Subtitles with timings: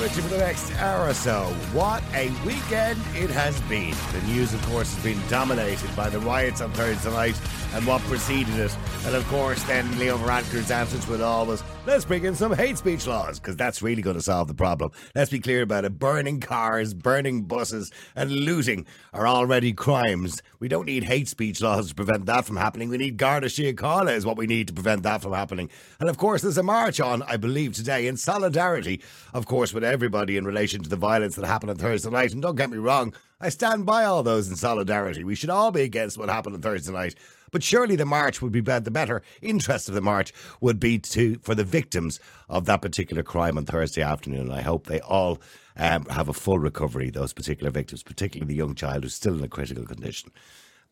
[0.00, 1.44] with you for the next hour or so.
[1.72, 3.94] What a weekend it has been.
[4.12, 7.40] The news, of course, has been dominated by the riots on Thursday night
[7.74, 8.76] and what preceded it.
[9.06, 13.06] And of course, then Leo Varadkar's absence all was, let's bring in some hate speech
[13.06, 14.92] laws, because that's really going to solve the problem.
[15.14, 15.98] Let's be clear about it.
[15.98, 20.42] Burning cars, burning buses, and looting are already crimes.
[20.60, 22.90] We don't need hate speech laws to prevent that from happening.
[22.90, 25.70] We need Garda Síochána is what we need to prevent that from happening.
[25.98, 29.00] And of course, there's a march on, I believe, today in solidarity,
[29.32, 32.34] of course, with everybody in relation to the violence that happened on Thursday night.
[32.34, 35.24] And don't get me wrong, I stand by all those in solidarity.
[35.24, 37.14] We should all be against what happened on Thursday night.
[37.50, 38.60] But surely the march would be.
[38.60, 43.22] The better interest of the march would be to for the victims of that particular
[43.22, 44.42] crime on Thursday afternoon.
[44.42, 45.38] And I hope they all
[45.76, 47.10] um, have a full recovery.
[47.10, 50.30] Those particular victims, particularly the young child who's still in a critical condition.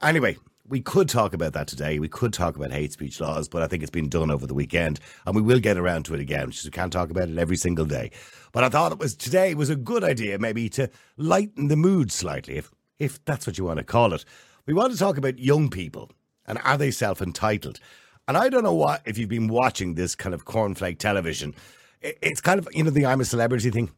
[0.03, 0.37] Anyway,
[0.69, 1.99] we could talk about that today.
[1.99, 4.55] We could talk about hate speech laws, but I think it's been done over the
[4.55, 6.51] weekend, and we will get around to it again.
[6.51, 8.11] Just we can't talk about it every single day.
[8.53, 12.13] But I thought it was today was a good idea, maybe to lighten the mood
[12.13, 14.25] slightly, if if that's what you want to call it.
[14.67, 16.11] We want to talk about young people
[16.47, 17.81] and are they self entitled?
[18.29, 21.55] And I don't know what if you've been watching this kind of cornflake television.
[22.01, 23.91] It's kind of you know the I'm a celebrity thing.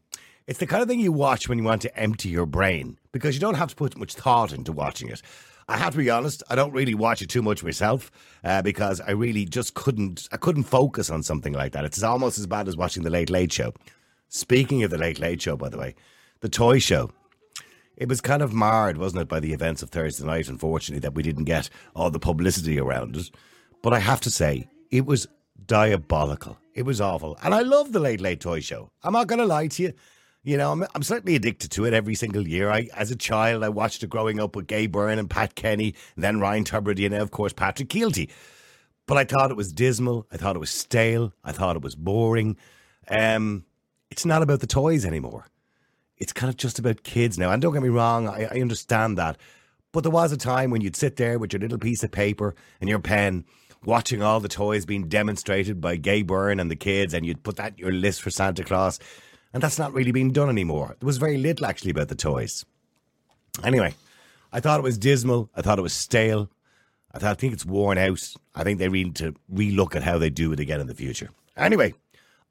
[0.47, 3.35] It's the kind of thing you watch when you want to empty your brain because
[3.35, 5.21] you don't have to put much thought into watching it.
[5.67, 8.09] I have to be honest, I don't really watch it too much myself
[8.43, 10.27] uh, because I really just couldn't.
[10.31, 11.85] I couldn't focus on something like that.
[11.85, 13.73] It's almost as bad as watching the Late Late Show.
[14.29, 15.93] Speaking of the Late Late Show, by the way,
[16.39, 17.11] the Toy Show.
[17.99, 21.13] It was kind of marred, wasn't it, by the events of Thursday night, unfortunately, that
[21.13, 23.29] we didn't get all the publicity around it.
[23.81, 25.27] But I have to say, it was
[25.65, 26.57] diabolical.
[26.73, 27.37] It was awful.
[27.43, 28.89] And I love the Late Late Toy Show.
[29.03, 29.93] I'm not going to lie to you.
[30.43, 32.69] You know, I'm, I'm certainly addicted to it every single year.
[32.69, 35.93] I, as a child, I watched it growing up with Gay Byrne and Pat Kenny,
[36.15, 38.29] and then Ryan Tubridy, and of course, Patrick Kielty.
[39.07, 40.25] But I thought it was dismal.
[40.31, 41.33] I thought it was stale.
[41.43, 42.55] I thought it was boring.
[43.09, 43.65] Um,
[44.09, 45.47] it's not about the toys anymore
[46.19, 47.51] it's kind of just about kids now.
[47.51, 49.37] And don't get me wrong, I, I understand that.
[49.91, 52.55] But there was a time when you'd sit there with your little piece of paper
[52.79, 53.45] and your pen,
[53.83, 57.55] watching all the toys being demonstrated by Gay Byrne and the kids, and you'd put
[57.55, 58.99] that your list for Santa Claus.
[59.53, 60.95] And that's not really being done anymore.
[60.99, 62.65] There was very little actually about the toys.
[63.63, 63.95] Anyway,
[64.53, 65.49] I thought it was dismal.
[65.55, 66.51] I thought it was stale.
[67.11, 68.21] I thought I think it's worn out.
[68.53, 71.31] I think they need to relook at how they do it again in the future.
[71.57, 71.95] Anyway,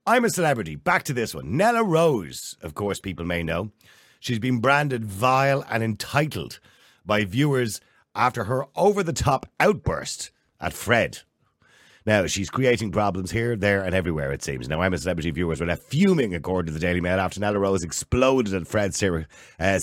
[0.08, 0.74] I'm a celebrity.
[0.74, 1.54] Back to this one.
[1.58, 3.72] Nella Rose, of course, people may know.
[4.20, 6.60] She's been branded vile and entitled
[7.04, 7.82] by viewers
[8.14, 10.30] after her over the top outburst
[10.62, 11.18] at Fred
[12.08, 14.66] now, she's creating problems here, there, and everywhere, it seems.
[14.66, 17.84] Now, I'm celebrity viewers were left fuming, according to the Daily Mail, after Nella Rose
[17.84, 19.26] exploded at Fred Sir-
[19.60, 19.78] uh,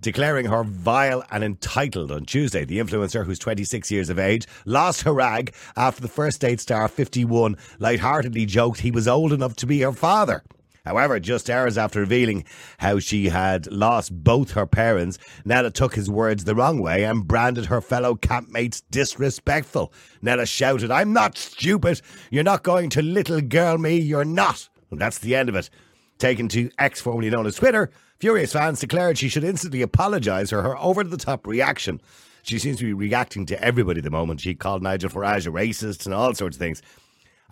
[0.00, 2.64] declaring her vile and entitled on Tuesday.
[2.64, 6.88] The influencer, who's 26 years of age, lost her rag after the first date star
[6.88, 10.42] 51 lightheartedly joked he was old enough to be her father.
[10.84, 12.44] However, just hours after revealing
[12.78, 17.26] how she had lost both her parents, Nella took his words the wrong way and
[17.26, 19.92] branded her fellow campmates disrespectful.
[20.20, 22.02] Nella shouted, I'm not stupid.
[22.30, 23.96] You're not going to little girl me.
[23.96, 24.68] You're not.
[24.90, 25.70] And that's the end of it.
[26.18, 30.62] Taken to X, formerly known as Twitter, furious fans declared she should instantly apologise for
[30.62, 32.00] her over the top reaction.
[32.42, 34.40] She seems to be reacting to everybody at the moment.
[34.40, 36.82] She called Nigel Farage a racist and all sorts of things.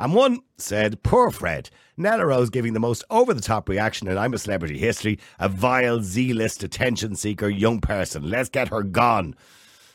[0.02, 1.70] And one said, Poor Fred.
[1.96, 5.20] Nella Rose giving the most over the top reaction in I'm a Celebrity history.
[5.38, 8.28] A vile, Z list attention seeker young person.
[8.28, 9.36] Let's get her gone.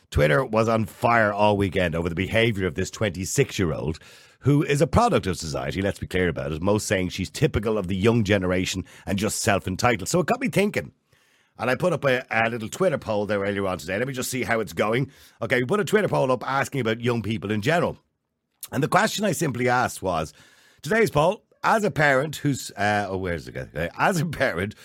[0.09, 4.00] Twitter was on fire all weekend over the behaviour of this 26 year old
[4.40, 6.62] who is a product of society, let's be clear about it.
[6.62, 10.07] Most saying she's typical of the young generation and just self entitled.
[10.07, 10.94] So it got me thinking.
[11.60, 13.98] And I put up a, a, little Twitter poll there earlier on today.
[13.98, 15.12] Let me just see how it's going.
[15.42, 17.98] Okay, we put a Twitter poll up asking about young people in general.
[18.72, 20.34] And the question I simply asked was
[20.81, 23.90] today's poll, as a parent who's, uh, oh, where's the guy?
[23.98, 24.75] As a parent,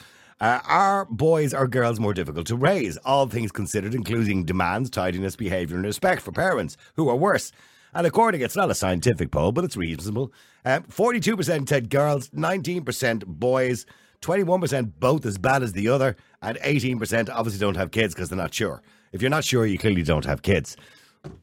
[0.41, 2.97] uh, are boys or girls more difficult to raise?
[2.99, 6.77] All things considered, including demands, tidiness, behaviour, and respect for parents.
[6.97, 7.53] Who are worse?
[7.95, 10.33] And according, it's not a scientific poll, but it's reasonable.
[10.65, 13.87] Uh, 42% said girls, 19% boys,
[14.23, 18.39] 21% both as bad as the other, and 18% obviously don't have kids because they're
[18.39, 18.83] not sure.
[19.13, 20.77] If you're not sure, you clearly don't have kids.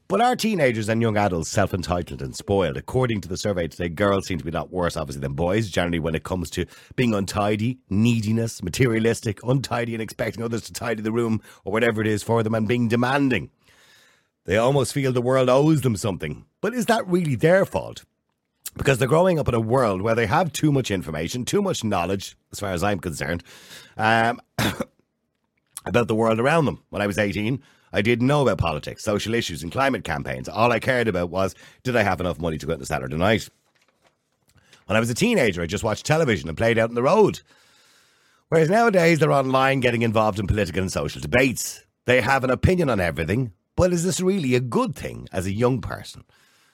[0.08, 2.76] But are teenagers and young adults self entitled and spoiled?
[2.76, 5.70] According to the survey today, girls seem to be a lot worse, obviously, than boys,
[5.70, 6.66] generally, when it comes to
[6.96, 12.08] being untidy, neediness, materialistic, untidy, and expecting others to tidy the room or whatever it
[12.08, 13.50] is for them, and being demanding.
[14.46, 16.44] They almost feel the world owes them something.
[16.60, 18.04] But is that really their fault?
[18.76, 21.84] Because they're growing up in a world where they have too much information, too much
[21.84, 23.44] knowledge, as far as I'm concerned,
[23.96, 24.40] um,
[25.86, 26.82] about the world around them.
[26.90, 27.62] When I was 18,
[27.92, 30.48] I didn't know about politics, social issues, and climate campaigns.
[30.48, 33.16] All I cared about was did I have enough money to go out on Saturday
[33.16, 33.48] night?
[34.86, 37.40] When I was a teenager, I just watched television and played out on the road.
[38.48, 41.84] Whereas nowadays, they're online getting involved in political and social debates.
[42.06, 45.52] They have an opinion on everything, but is this really a good thing as a
[45.52, 46.24] young person?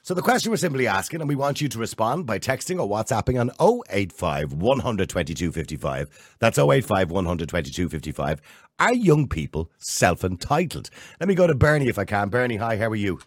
[0.07, 2.89] So the question we're simply asking, and we want you to respond by texting or
[2.89, 3.51] WhatsApping on
[3.91, 6.37] 085 122 55.
[6.39, 8.41] That's 085 122 55.
[8.79, 10.91] Are young people self entitled?
[11.19, 12.29] Let me go to Bernie if I can.
[12.29, 13.19] Bernie, hi, how are you?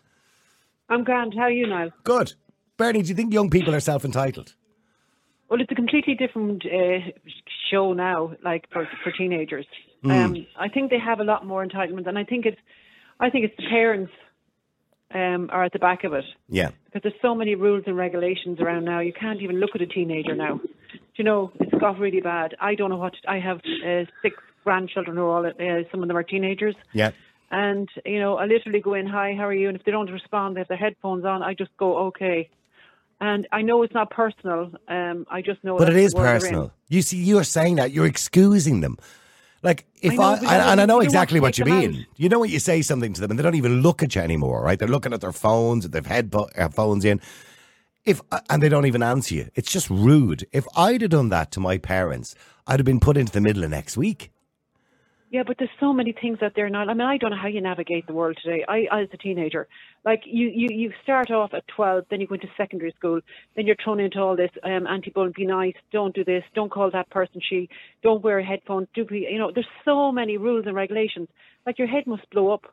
[0.88, 1.34] I'm grand.
[1.36, 1.90] How are you now?
[2.06, 2.36] Good.
[2.78, 4.56] Bernie, do you think young people are self entitled?
[5.50, 7.00] Well, it's a completely different uh,
[7.70, 9.66] show now, like for, for teenagers.
[10.04, 10.12] Hmm.
[10.12, 12.62] Um, I think they have a lot more entitlement, and I think it's,
[13.20, 14.14] I think it's the parents
[15.14, 16.70] um, are at the back of it Yeah.
[16.86, 19.00] because there's so many rules and regulations around now.
[19.00, 20.60] You can't even look at a teenager now.
[20.92, 22.56] Do you know it's got really bad.
[22.62, 26.02] I don't know what to, I have uh, six grandchildren who are all uh, some
[26.02, 26.76] of them are teenagers.
[26.94, 27.12] Yeah.
[27.52, 30.12] And you know, I literally go in, "Hi, how are you?" And if they don't
[30.12, 31.42] respond, they have their headphones on.
[31.42, 32.50] I just go, "Okay."
[33.20, 34.72] And I know it's not personal.
[34.88, 35.78] Um, I just know.
[35.78, 36.42] But it is the world they're in.
[36.42, 36.72] personal.
[36.90, 38.98] You see, you're saying that you're excusing them.
[39.62, 41.66] Like if I know, I, you and, I know you don't want exactly what you
[41.66, 41.96] mean.
[41.96, 42.06] out.
[42.16, 44.22] You know what you say something to them, and they don't even look at you
[44.22, 44.80] anymore, right?
[44.80, 47.20] They're looking at their phones, they've headphones in.
[48.06, 50.48] If uh, and they don't even answer you, it's just rude.
[50.52, 52.36] If I'd have done that to my parents,
[52.66, 54.32] I'd have been put into the middle of next week.
[55.32, 56.82] Yeah, but there's so many things out there now.
[56.82, 58.66] I mean, I don't know how you navigate the world today.
[58.68, 59.68] I, as a teenager,
[60.04, 63.22] like you, you, you start off at 12, then you go into secondary school,
[63.56, 66.90] then you're thrown into all this um, anti-bullying, be nice, don't do this, don't call
[66.92, 67.70] that person she,
[68.02, 71.28] don't wear headphones, do be, you know, there's so many rules and regulations.
[71.64, 72.64] Like your head must blow up.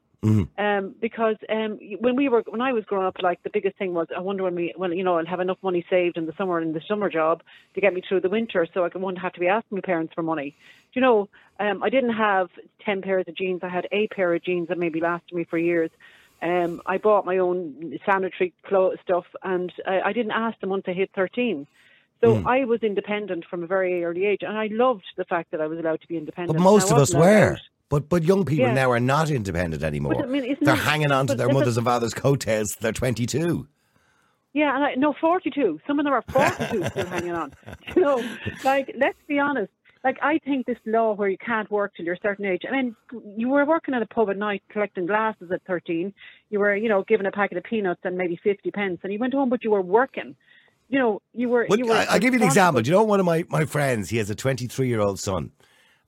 [0.58, 3.94] Um, because um, when we were when I was growing up, like the biggest thing
[3.94, 6.32] was I wonder when we well you know I'll have enough money saved in the
[6.38, 7.42] summer in the summer job
[7.74, 10.14] to get me through the winter, so I wouldn't have to be asking my parents
[10.14, 10.50] for money.
[10.92, 11.28] Do you know?
[11.60, 12.48] Um, I didn't have
[12.84, 13.60] ten pairs of jeans.
[13.62, 15.90] I had a pair of jeans that maybe lasted me for years.
[16.42, 20.84] Um, I bought my own sanitary clothes stuff, and uh, I didn't ask them once
[20.86, 21.66] I hit thirteen.
[22.22, 25.60] So I was independent from a very early age, and I loved the fact that
[25.60, 26.56] I was allowed to be independent.
[26.56, 27.52] But most of us were.
[27.52, 27.60] out.
[27.88, 28.74] But but young people Yeah.
[28.74, 30.22] now are not independent anymore.
[30.22, 32.72] I mean, They're it- hanging on to their mothers and fathers' coattails.
[32.72, 33.68] till They're 22.
[34.52, 35.80] Yeah, and I, no, 42.
[35.86, 37.52] Some of them are 42 still hanging on.
[37.94, 38.24] You know,
[38.64, 39.70] like, let's be honest.
[40.02, 42.62] Like, I think this law where you can't work till you're a certain age.
[42.68, 42.96] I mean,
[43.36, 46.12] you were working at a pub at night collecting glasses at 13.
[46.50, 49.18] You were, you know, given a packet of peanuts and maybe 50 pence, and you
[49.18, 50.36] went home, but you were working.
[50.88, 51.66] You know, you were.
[51.68, 52.80] Well, you were I, I'll give you an example.
[52.82, 54.08] Do you know one of my, my friends?
[54.08, 55.50] He has a 23 year old son.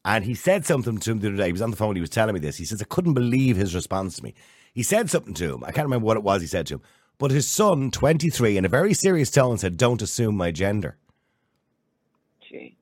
[0.05, 1.47] And he said something to him the other day.
[1.47, 1.95] He was on the phone.
[1.97, 2.57] He was telling me this.
[2.57, 4.35] He says, I couldn't believe his response to me.
[4.73, 5.65] He said something to him.
[5.65, 6.83] I can't remember what it was he said to him.
[7.19, 10.97] But his son, 23, in a very serious tone, said, Don't assume my gender.
[12.41, 12.77] Gee.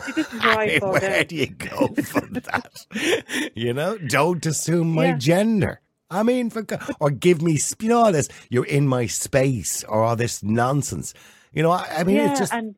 [0.00, 1.26] See, this is where I where down.
[1.26, 2.86] do you go from that?
[3.54, 5.16] you know, don't assume my Yeah.
[5.18, 5.80] gender.
[6.10, 9.82] I mean, for, go- or give me, you know, all this, you're in my space,
[9.84, 11.12] or all this nonsense.
[11.52, 12.52] You know, I, I mean, yeah, it's just.
[12.52, 12.76] and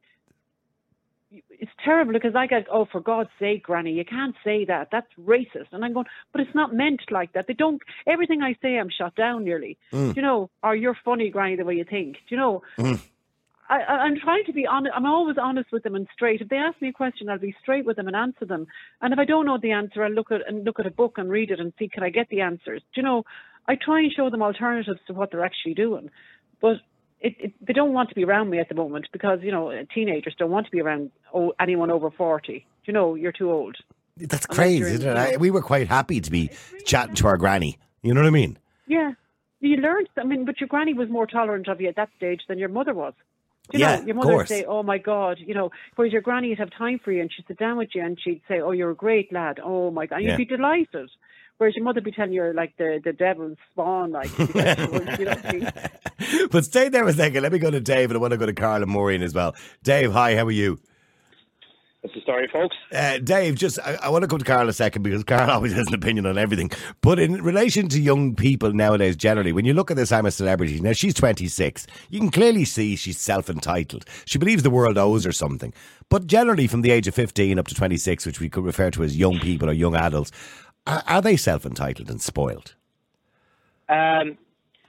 [1.88, 4.88] terrible because I get, oh, for God's sake, Granny, you can't say that.
[4.92, 5.68] That's racist.
[5.72, 7.46] And I'm going, but it's not meant like that.
[7.48, 7.80] They don't.
[8.06, 9.78] Everything I say, I'm shut down nearly.
[9.92, 10.08] Mm.
[10.14, 10.50] Do you know?
[10.62, 12.16] Or you're funny, Granny, the way you think.
[12.28, 12.62] Do you know?
[13.70, 14.94] I, I- I'm trying to be honest.
[14.96, 16.40] I'm always honest with them and straight.
[16.40, 18.66] If they ask me a question, I'll be straight with them and answer them.
[19.00, 21.14] And if I don't know the answer, I'll look at and look at a book
[21.18, 22.82] and read it and see can I get the answers.
[22.94, 23.24] Do you know?
[23.66, 26.10] I try and show them alternatives to what they're actually doing,
[26.62, 26.76] but
[27.20, 29.72] it, it, they don't want to be around me at the moment because you know
[29.94, 32.58] teenagers don't want to be around oh, anyone over forty.
[32.58, 33.76] Do you know you're too old?
[34.16, 35.16] That's Unless crazy, isn't it?
[35.16, 36.50] I, we were quite happy to be
[36.84, 37.78] chatting to our granny.
[38.02, 38.58] You know what I mean?
[38.86, 39.12] Yeah,
[39.60, 40.08] you learned.
[40.16, 42.68] I mean, but your granny was more tolerant of you at that stage than your
[42.68, 43.14] mother was.
[43.72, 45.70] You Yeah, know, your mother would say, "Oh my God," you know.
[45.96, 48.18] Whereas your granny would have time for you, and she'd sit down with you, and
[48.20, 49.60] she'd say, "Oh, you're a great lad.
[49.62, 50.30] Oh my God," and Yeah.
[50.38, 51.10] you'd be delighted.
[51.58, 55.70] Whereas your mother would be telling you like the the devil's spawn, like you know.
[56.50, 57.42] but stay there a second.
[57.42, 59.34] Let me go to Dave, and I want to go to Carl and Maureen as
[59.34, 59.56] well.
[59.82, 60.78] Dave, hi, how are you?
[62.02, 62.76] That's the story, folks.
[62.92, 65.72] Uh, Dave, just I, I want to come to Carl a second because Carl always
[65.72, 66.70] has an opinion on everything.
[67.00, 70.30] But in relation to young people nowadays, generally, when you look at this, I'm a
[70.30, 70.80] celebrity.
[70.80, 71.88] Now she's 26.
[72.08, 74.04] You can clearly see she's self-entitled.
[74.26, 75.74] She believes the world owes her something.
[76.08, 79.02] But generally, from the age of 15 up to 26, which we could refer to
[79.02, 80.30] as young people or young adults,
[80.86, 82.74] are, they self-entitled and spoiled?
[83.88, 84.38] Um,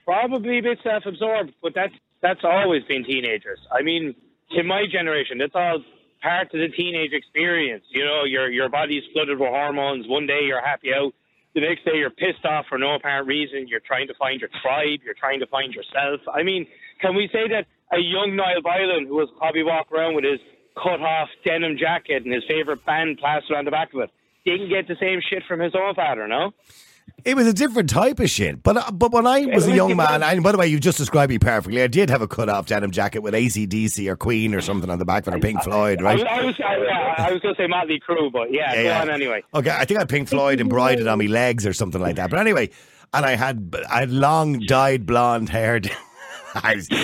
[0.04, 3.58] probably a bit self-absorbed, but that's that's always been teenagers.
[3.72, 4.14] I mean,
[4.50, 5.82] in my generation, that's all
[6.22, 7.84] part of the teenage experience.
[7.90, 10.06] You know, your your body's flooded with hormones.
[10.08, 11.12] One day you're happy out,
[11.54, 13.66] the next day you're pissed off for no apparent reason.
[13.68, 15.00] You're trying to find your tribe.
[15.04, 16.20] You're trying to find yourself.
[16.32, 16.66] I mean,
[17.00, 20.40] can we say that a young Niall Boylan, who was probably walking around with his
[20.80, 24.10] cut off denim jacket and his favorite band plastered on the back of it,
[24.44, 26.26] didn't get the same shit from his own father?
[26.28, 26.52] No.
[27.24, 28.62] It was a different type of shit.
[28.62, 30.96] But uh, but when I was a young man, and by the way, you just
[30.96, 31.82] described me perfectly.
[31.82, 34.98] I did have a cut off denim jacket with ACDC or Queen or something on
[34.98, 36.18] the back of it, or Pink Floyd, right?
[36.18, 38.82] was, I was, I, yeah, I was going to say Motley Crue, but yeah, Yeah,
[38.82, 39.00] go yeah.
[39.02, 39.42] on anyway.
[39.54, 42.30] Okay, I think I had Pink Floyd embroidered on my legs or something like that.
[42.30, 42.70] But anyway,
[43.12, 45.80] and I had I had long dyed blonde hair.
[46.54, 46.96] I you,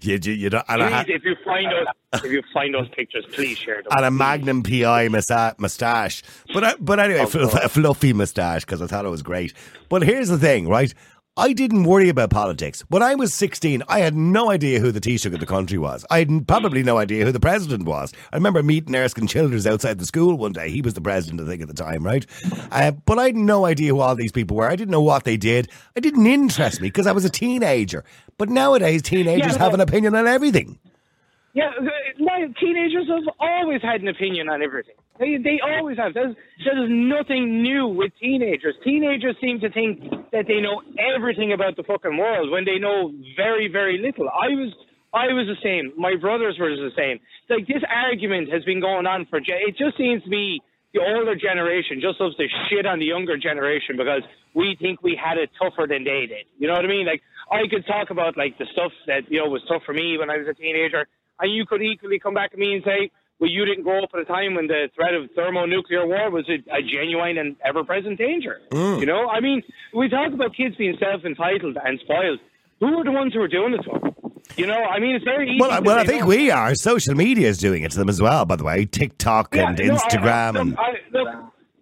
[0.00, 3.24] you, you, you, don't, Please, had, if you find those, if you find those pictures,
[3.32, 3.92] please share them.
[3.92, 6.22] and a Magnum PI mustache.
[6.52, 9.54] But I, but anyway, oh, fl- a fluffy mustache because I thought it was great.
[9.88, 10.92] But here's the thing, right?
[11.36, 12.84] I didn't worry about politics.
[12.90, 16.06] When I was 16, I had no idea who the Taoiseach of the country was.
[16.08, 18.12] I had probably no idea who the president was.
[18.32, 20.70] I remember meeting Erskine Childers outside the school one day.
[20.70, 22.24] He was the president, I think, at the time, right?
[22.70, 24.70] Uh, but I had no idea who all these people were.
[24.70, 25.68] I didn't know what they did.
[25.96, 28.04] It didn't interest me because I was a teenager.
[28.38, 30.78] But nowadays, teenagers Yeah, have an opinion on everything.
[31.52, 31.82] Yeah, uh,
[32.20, 34.94] my teenagers have always had an opinion on everything.
[35.18, 36.14] They they always have.
[36.14, 38.74] There's there's nothing new with teenagers.
[38.82, 40.00] Teenagers seem to think
[40.32, 44.28] that they know everything about the fucking world when they know very very little.
[44.28, 44.74] I was
[45.12, 45.92] I was the same.
[45.96, 47.20] My brothers were the same.
[47.48, 49.38] Like this argument has been going on for.
[49.38, 50.60] It just seems to be
[50.94, 54.22] the older generation just loves to shit on the younger generation because
[54.54, 56.46] we think we had it tougher than they did.
[56.58, 57.06] You know what I mean?
[57.06, 60.18] Like I could talk about like the stuff that you know was tough for me
[60.18, 61.06] when I was a teenager,
[61.38, 64.10] and you could equally come back to me and say, "Well, you didn't grow up
[64.14, 68.18] at a time when the threat of thermonuclear war was a, a genuine and ever-present
[68.18, 69.00] danger." Mm.
[69.00, 69.62] You know, I mean,
[69.92, 72.40] we talk about kids being self-entitled and spoiled.
[72.80, 74.14] Who are the ones who are doing it to them?
[74.56, 75.60] You know, I mean, it's very easy.
[75.60, 76.26] Well, I- well, I think no.
[76.26, 76.74] we are.
[76.74, 78.84] Social media is doing it to them as well, by the way.
[78.84, 80.70] TikTok and Yeah, no, I- Instagram I, and.
[80.70, 81.28] look, I, look,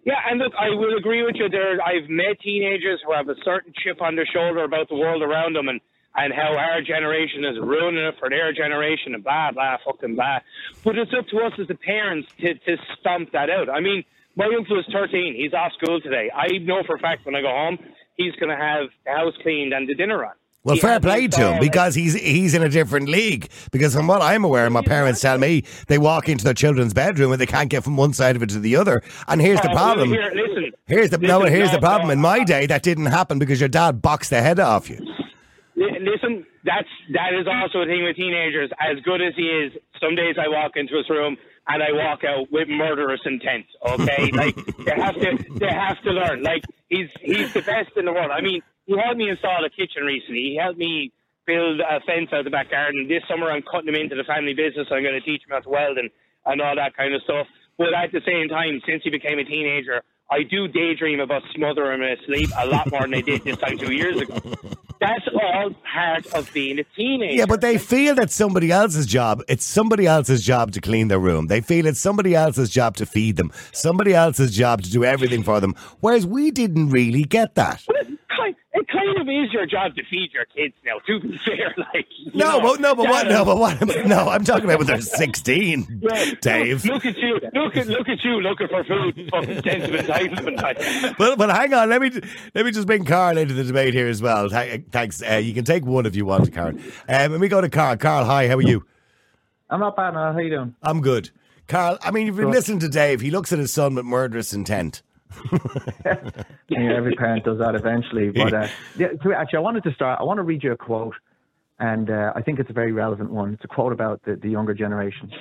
[0.05, 1.49] yeah, and look, I will agree with you.
[1.49, 5.21] There, I've met teenagers who have a certain chip on their shoulder about the world
[5.23, 5.81] around them, and
[6.15, 10.39] and how our generation is ruining it for their generation, and blah blah fucking blah.
[10.83, 13.69] But it's up to us as the parents to to stomp that out.
[13.69, 14.03] I mean,
[14.35, 15.35] my uncle is 13.
[15.35, 16.31] He's off school today.
[16.33, 17.77] I know for a fact when I go home,
[18.15, 20.33] he's going to have the house cleaned and the dinner on.
[20.63, 23.49] Well, He fair play to him because he's he's in a different league.
[23.73, 27.33] Because from what I'm aware, my parents tell me they walk into their children's bedroom
[27.33, 29.03] and they can't get from one side of it to the other.
[29.27, 30.09] And here's the problem.
[30.09, 30.71] Here, listen.
[30.85, 31.41] Here's the no.
[31.41, 32.07] Here's the problem.
[32.07, 34.99] no, In my day, that didn't happen because your dad boxed the head off you.
[35.75, 38.69] Li- Listen, that's that is also a thing with teenagers.
[38.79, 41.37] As good as he is, some days I walk into his room
[41.67, 43.65] and I walk out with murderous intent.
[43.85, 46.43] Okay, like they have to they have to learn.
[46.43, 48.31] Like he's he's the best in the world.
[48.31, 50.41] I mean, he helped me install a kitchen recently.
[50.41, 51.11] He helped me
[51.45, 53.07] build a fence out the back garden.
[53.07, 54.87] This summer, I'm cutting him into the family business.
[54.91, 56.09] I'm going to teach him how to weld and
[56.45, 57.47] and all that kind of stuff.
[57.77, 62.01] But at the same time, since he became a teenager, I do daydream about smothering
[62.01, 64.39] him asleep a lot more than I did this time two years ago.
[64.99, 67.35] That's all part of being a teenager.
[67.35, 69.43] Yeah, but they feel that somebody else's job.
[69.49, 71.47] It's somebody else's job to clean their room.
[71.47, 73.51] They feel it's somebody else's job to feed them.
[73.73, 75.75] Somebody else's job to do everything for them.
[75.99, 77.83] Whereas we didn't really get that.
[78.93, 80.99] Kind, kind of is your job to feed your kids now.
[81.07, 83.27] To be fair, like No, know, but no, but what?
[83.27, 84.05] No, but what?
[84.05, 86.85] No, I'm talking about when they're 16, yeah, Dave.
[86.85, 87.39] Look at you!
[87.53, 89.29] Look at look at you looking for food.
[89.31, 90.61] Fucking sense of entitlement.
[90.61, 91.19] like.
[91.19, 91.89] Well, but hang on.
[91.89, 92.11] Let me
[92.53, 94.49] let me just bring Carl into the debate here as well.
[94.49, 95.21] Thanks.
[95.21, 96.73] Uh, you can take one if you want, Carl.
[97.09, 97.97] Um, let me go to Carl.
[97.97, 98.47] Carl, hi.
[98.47, 98.85] How are you?
[99.69, 100.33] I'm not bad now.
[100.33, 100.75] How you doing?
[100.83, 101.31] I'm good.
[101.67, 102.55] Carl, I mean, you've been Good.
[102.55, 103.21] listening to Dave.
[103.21, 105.01] He looks at his son with murderous intent.
[106.77, 108.29] Every parent does that eventually.
[108.31, 110.19] But uh, yeah, so actually, I wanted to start.
[110.19, 111.15] I want to read you a quote,
[111.79, 113.53] and uh, I think it's a very relevant one.
[113.53, 115.31] It's a quote about the, the younger generation.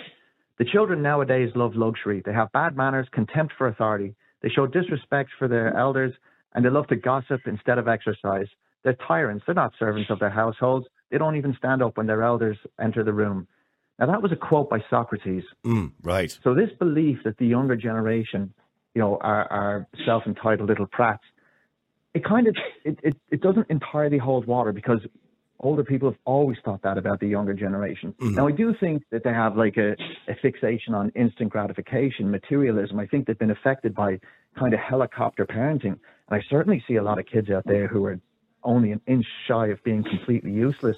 [0.58, 2.22] The children nowadays love luxury.
[2.24, 4.14] They have bad manners, contempt for authority.
[4.42, 6.12] They show disrespect for their elders,
[6.54, 8.46] and they love to gossip instead of exercise.
[8.84, 9.44] They're tyrants.
[9.46, 10.86] They're not servants of their households.
[11.10, 13.46] They don't even stand up when their elders enter the room.
[13.98, 15.44] Now, that was a quote by Socrates.
[15.64, 16.36] Mm, right.
[16.42, 18.52] So this belief that the younger generation,
[18.94, 21.20] you know, are, are self-entitled little prats,
[22.14, 25.00] it kind of it, it, it doesn't entirely hold water because
[25.60, 28.14] older people have always thought that about the younger generation.
[28.20, 28.34] Mm-hmm.
[28.34, 29.92] Now I do think that they have like a,
[30.28, 32.98] a fixation on instant gratification, materialism.
[32.98, 34.20] I think they've been affected by
[34.58, 35.98] kind of helicopter parenting.
[36.28, 38.20] And I certainly see a lot of kids out there who are
[38.64, 40.96] only an inch shy of being completely useless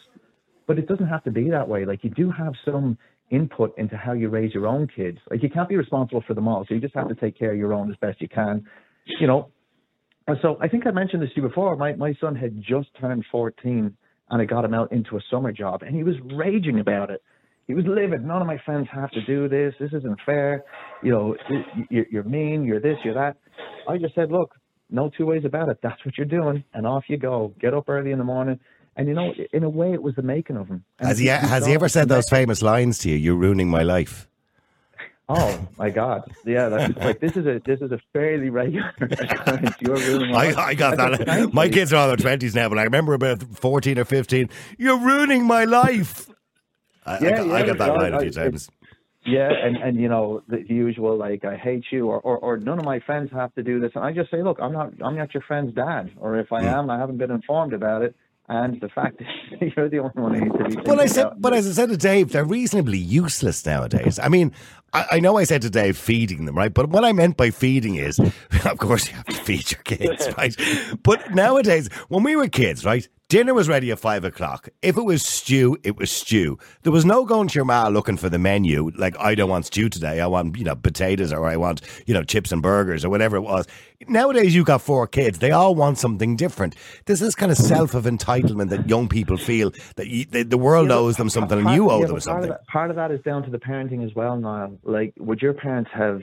[0.66, 1.84] but it doesn't have to be that way.
[1.84, 2.98] Like you do have some
[3.30, 5.18] input into how you raise your own kids.
[5.30, 7.52] Like you can't be responsible for them all, so you just have to take care
[7.52, 8.64] of your own as best you can.
[9.20, 9.50] You know.
[10.26, 11.76] And so I think I mentioned this to you before.
[11.76, 13.96] My my son had just turned 14,
[14.30, 17.22] and I got him out into a summer job, and he was raging about it.
[17.66, 18.24] He was livid.
[18.24, 19.74] None of my friends have to do this.
[19.80, 20.64] This isn't fair.
[21.02, 21.36] You know,
[21.88, 22.64] you're mean.
[22.64, 22.96] You're this.
[23.04, 23.36] You're that.
[23.88, 24.54] I just said, look,
[24.90, 25.78] no two ways about it.
[25.82, 27.54] That's what you're doing, and off you go.
[27.60, 28.60] Get up early in the morning.
[28.96, 30.84] And you know, in a way, it was the making of him.
[31.00, 33.16] And Has he has he ever said those famous lines to you?
[33.16, 34.28] You're ruining my life.
[35.28, 36.22] Oh my God!
[36.44, 39.76] Yeah, that's like this is a this is a fairly regular occurrence.
[39.80, 40.40] You're ruining.
[40.40, 40.56] my I, life.
[40.58, 41.52] I got That's that.
[41.54, 44.50] My kids are all in their twenties now, but I remember about fourteen or fifteen.
[44.78, 46.28] You're ruining my life.
[47.06, 48.70] I, I, Yeah, I got that line a few times.
[49.24, 52.78] Yeah, and and you know the usual like I hate you or, or or none
[52.78, 55.16] of my friends have to do this, and I just say, look, I'm not I'm
[55.16, 56.66] not your friend's dad, or if I Hmm.
[56.66, 58.14] am, I haven't been informed about it,
[58.48, 60.88] and the fact is you're the only one who needs to be.
[60.88, 64.18] Well, I said, but as I said to Dave, they're reasonably useless nowadays.
[64.18, 64.52] I mean,
[64.94, 66.74] I, I know I said today feeding them, right?
[66.74, 68.20] But what I meant by feeding is,
[68.66, 70.56] of course, you have to feed your kids, right?
[71.02, 73.08] But nowadays, when we were kids, right?
[73.30, 74.68] Dinner was ready at five o'clock.
[74.82, 76.58] If it was stew, it was stew.
[76.82, 78.92] There was no going to your ma looking for the menu.
[78.96, 80.20] Like, I don't want stew today.
[80.20, 83.36] I want, you know, potatoes or I want, you know, chips and burgers or whatever
[83.36, 83.66] it was.
[84.08, 85.40] Nowadays, you've got four kids.
[85.40, 86.76] They all want something different.
[87.06, 90.58] There's this kind of self of entitlement that young people feel that you, the, the
[90.58, 92.50] world Yeah, owes them something and you owe yeah, them but part something.
[92.50, 94.78] Of that, part of that is down to the parenting as well, Niall.
[94.84, 96.20] Like, would your parents have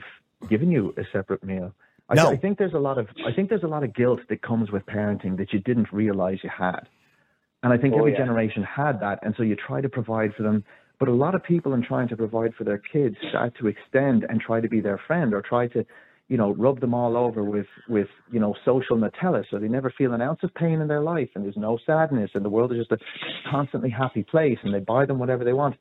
[0.48, 1.72] given you a separate meal?
[2.08, 2.30] I, No.
[2.30, 4.70] I think there's a lot of I think there's a lot of guilt that comes
[4.70, 6.88] with parenting that you didn't realize you had,
[7.62, 8.18] and I think Oh, every yeah.
[8.18, 10.64] generation had that, and so you try to provide for them.
[10.98, 14.24] But a lot of people, in trying to provide for their kids, start to extend
[14.28, 15.84] and try to be their friend or try to,
[16.28, 19.90] you know, rub them all over with with you know social Nutella, so they never
[19.90, 22.72] feel an ounce of pain in their life, and there's no sadness, and the world
[22.72, 22.98] is just a
[23.50, 25.76] constantly happy place, and they buy them whatever they want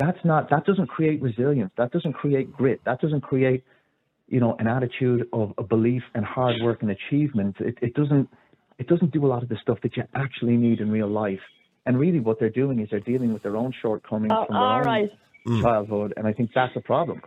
[0.00, 3.62] that's not that doesn't create resilience that doesn't create grit that doesn't create
[4.28, 8.28] you know an attitude of a belief and hard work and achievement it, it doesn't
[8.78, 11.44] it doesn't do a lot of the stuff that you actually need in real life
[11.86, 14.62] and really what they're doing is they're dealing with their own shortcomings Oh, from their
[14.64, 15.10] all own right.
[15.46, 15.62] Mm.
[15.62, 17.20] childhood and i think that's a problem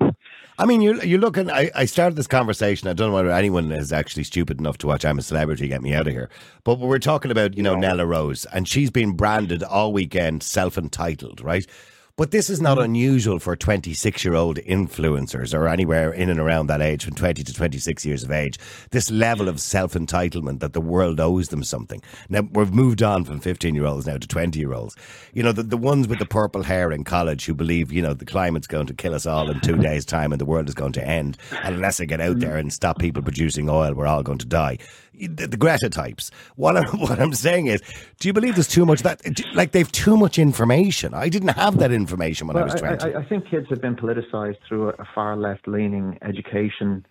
[0.59, 1.49] I mean, you're, you're looking.
[1.49, 2.87] I, I started this conversation.
[2.87, 5.81] I don't know whether anyone is actually stupid enough to watch I'm a Celebrity, Get
[5.81, 6.29] Me Out of Here.
[6.63, 10.77] But we're talking about, you know, Nella Rose, and she's been branded all weekend self
[10.77, 11.65] entitled, right?
[12.15, 12.83] But this is not mm.
[12.83, 17.43] unusual for 26 year old influencers or anywhere in and around that age, from 20
[17.43, 18.59] to 26 years of age.
[18.91, 22.03] This level of self entitlement that the world owes them something.
[22.29, 24.95] Now, we've moved on from 15 year olds now to 20 year olds.
[25.33, 28.13] You know, the, the ones with the purple hair in college who believe, you know,
[28.13, 30.75] the climate's going to kill us all in two days' time and the world is
[30.75, 31.39] going to end.
[31.63, 32.41] And unless I get out mm.
[32.41, 34.77] there and stop people producing oil, we're all going to die.
[35.13, 36.31] The, the Greta types.
[36.55, 37.81] What I'm, what I'm saying is,
[38.19, 39.21] do you believe there's too much that,
[39.53, 41.13] like, they've too much information?
[41.13, 43.13] I didn't have that information when I was 20.
[43.13, 47.05] I, I think kids have been politicized through a, a far left leaning education,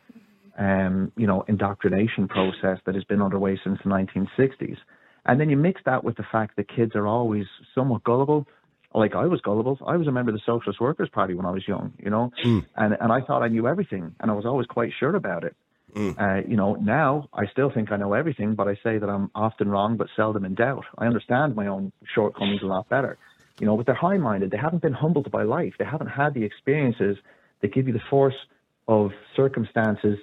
[0.58, 4.76] um, you know, indoctrination process that has been underway since the 1960s.
[5.24, 8.46] And then you mix that with the fact that kids are always somewhat gullible.
[8.94, 9.78] Like I was gullible.
[9.86, 12.30] I was a member of the Socialist Workers Party when I was young, you know,
[12.76, 15.56] and and I thought I knew everything, and I was always quite sure about it.
[16.18, 19.30] Uh, you know, now I still think I know everything, but I say that I'm
[19.34, 20.84] often wrong, but seldom in doubt.
[20.96, 23.18] I understand my own shortcomings a lot better.
[23.60, 24.50] You know, but they're high minded.
[24.50, 25.74] They haven't been humbled by life.
[25.78, 27.18] They haven't had the experiences
[27.60, 28.34] that give you the force
[28.88, 30.18] of circumstances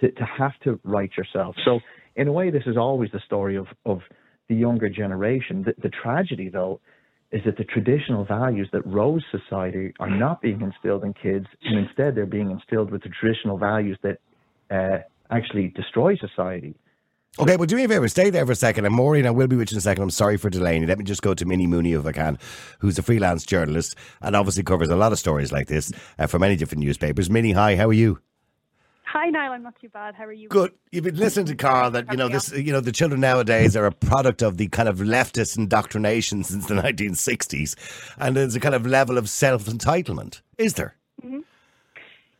[0.00, 1.56] to, to have to right yourself.
[1.64, 1.80] So,
[2.14, 4.00] in a way, this is always the story of, of
[4.48, 5.64] the younger generation.
[5.64, 6.80] The, the tragedy, though,
[7.32, 11.78] is that the traditional values that rose society are not being instilled in kids, and
[11.78, 14.18] instead they're being instilled with the traditional values that
[14.70, 14.98] uh,
[15.30, 16.74] actually destroy society.
[17.40, 18.84] Okay, well, do me a favour, stay there for a second.
[18.84, 20.02] And Maureen, I will be with you in a second.
[20.02, 20.88] I'm sorry for delaying you.
[20.88, 22.38] Let me just go to Minnie Mooney if I can,
[22.80, 26.40] who's a freelance journalist and obviously covers a lot of stories like this uh, for
[26.40, 27.30] many different newspapers.
[27.30, 28.18] Minnie, hi, how are you?
[29.04, 29.52] Hi, Niall.
[29.52, 30.14] I'm not too bad.
[30.16, 30.48] How are you?
[30.48, 30.72] Good.
[30.92, 32.52] You've been listening to Carl that you know this.
[32.52, 36.66] You know the children nowadays are a product of the kind of leftist indoctrination since
[36.66, 37.74] the 1960s,
[38.18, 40.42] and there's a kind of level of self entitlement.
[40.58, 40.94] Is there?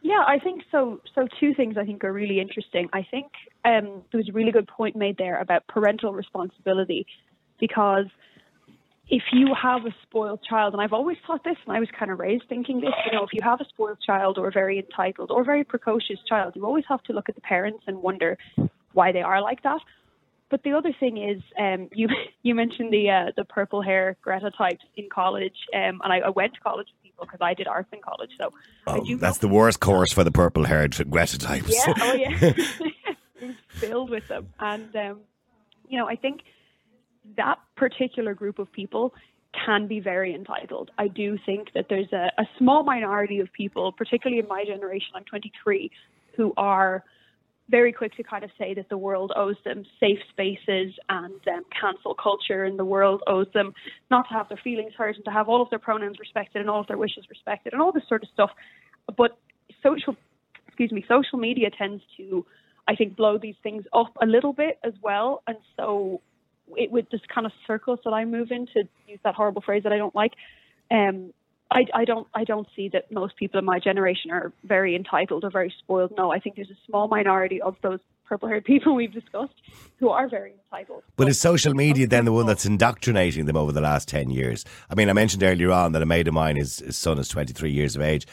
[0.00, 1.00] Yeah, I think so.
[1.14, 2.88] So two things I think are really interesting.
[2.92, 3.26] I think
[3.64, 7.06] um, there was a really good point made there about parental responsibility,
[7.58, 8.06] because
[9.08, 12.12] if you have a spoiled child, and I've always thought this, and I was kind
[12.12, 14.78] of raised thinking this, you know, if you have a spoiled child or a very
[14.78, 18.38] entitled or very precocious child, you always have to look at the parents and wonder
[18.92, 19.80] why they are like that.
[20.50, 22.08] But the other thing is, um, you
[22.42, 26.30] you mentioned the uh, the purple hair Greta types in college, um, and I, I
[26.30, 28.52] went to college with because I did arts in college, so
[28.86, 31.74] Oh, that's the worst course for the purple-haired Greta types.
[31.74, 32.52] Yeah, oh yeah,
[33.68, 35.20] filled with them, and um,
[35.88, 36.42] you know, I think
[37.36, 39.14] that particular group of people
[39.66, 40.90] can be very entitled.
[40.98, 45.08] I do think that there's a, a small minority of people, particularly in my generation,
[45.14, 45.90] I'm 23,
[46.36, 47.04] who are
[47.70, 51.64] very quick to kind of say that the world owes them safe spaces and um,
[51.78, 53.74] cancel culture, and the world owes them
[54.10, 56.70] not to have their feelings hurt and to have all of their pronouns respected and
[56.70, 58.50] all of their wishes respected and all this sort of stuff.
[59.16, 59.38] But
[59.82, 60.16] social,
[60.66, 62.46] excuse me, social media tends to,
[62.86, 66.20] I think, blow these things up a little bit as well, and so
[66.76, 69.82] it with this kind of circles that I move in to use that horrible phrase
[69.84, 70.32] that I don't like.
[70.90, 71.32] Um,
[71.70, 75.44] I, I don't I don't see that most people in my generation are very entitled
[75.44, 76.12] or very spoiled.
[76.16, 79.54] No, I think there's a small minority of those purple haired people we've discussed
[79.98, 81.02] who are very entitled.
[81.16, 84.64] But is social media then the one that's indoctrinating them over the last 10 years?
[84.90, 87.28] I mean, I mentioned earlier on that a mate of mine, his, his son is
[87.28, 88.26] 23 years of age.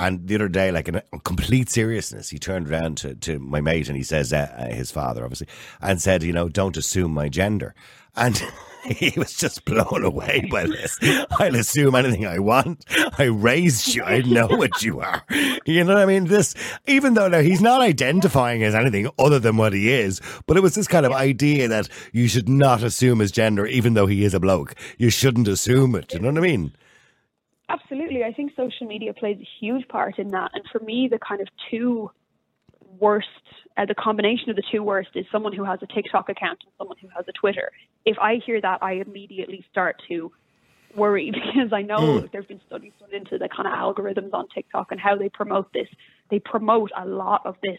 [0.00, 3.88] And the other day, like in complete seriousness, he turned around to, to my mate
[3.88, 5.48] and he says, uh, uh, his father obviously,
[5.80, 7.74] and said, you know, don't assume my gender.
[8.14, 8.40] And
[8.96, 10.98] he was just blown away by this.
[11.38, 12.84] I'll assume anything I want.
[13.18, 14.02] I raised you.
[14.02, 15.24] I know what you are.
[15.66, 16.24] You know what I mean?
[16.24, 16.54] This,
[16.86, 20.62] even though now he's not identifying as anything other than what he is, but it
[20.62, 24.24] was this kind of idea that you should not assume his gender, even though he
[24.24, 24.74] is a bloke.
[24.96, 26.14] You shouldn't assume it.
[26.14, 26.72] You know what I mean?
[27.68, 28.24] Absolutely.
[28.24, 30.52] I think social media plays a huge part in that.
[30.54, 32.10] And for me, the kind of two
[32.98, 33.28] worst,
[33.78, 36.72] uh, the combination of the two worst is someone who has a TikTok account and
[36.76, 37.70] someone who has a Twitter.
[38.04, 40.32] If I hear that, I immediately start to
[40.96, 42.32] worry because I know mm.
[42.32, 45.72] there's been studies done into the kind of algorithms on TikTok and how they promote
[45.72, 45.88] this.
[46.30, 47.78] They promote a lot of this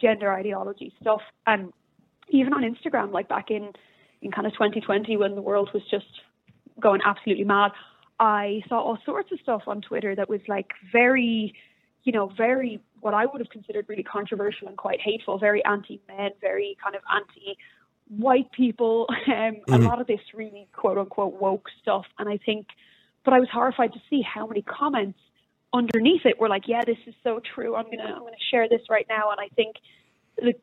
[0.00, 1.22] gender ideology stuff.
[1.46, 1.72] And
[2.28, 3.72] even on Instagram, like back in,
[4.22, 6.06] in kind of 2020 when the world was just
[6.80, 7.72] going absolutely mad,
[8.20, 11.54] I saw all sorts of stuff on Twitter that was like very,
[12.04, 16.00] you know, very what I would have considered really controversial and quite hateful, very anti
[16.08, 17.58] men, very kind of anti
[18.08, 19.74] white people, um, mm-hmm.
[19.74, 22.04] a lot of this really quote unquote woke stuff.
[22.18, 22.68] And I think,
[23.24, 25.18] but I was horrified to see how many comments
[25.72, 27.74] underneath it were like, yeah, this is so true.
[27.74, 29.30] I'm gonna I'm gonna share this right now.
[29.30, 29.76] And I think,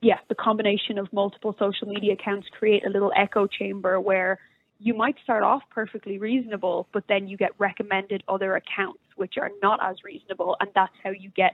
[0.02, 4.40] yeah, the combination of multiple social media accounts create a little echo chamber where
[4.80, 9.52] you might start off perfectly reasonable, but then you get recommended other accounts which are
[9.62, 11.54] not as reasonable, and that's how you get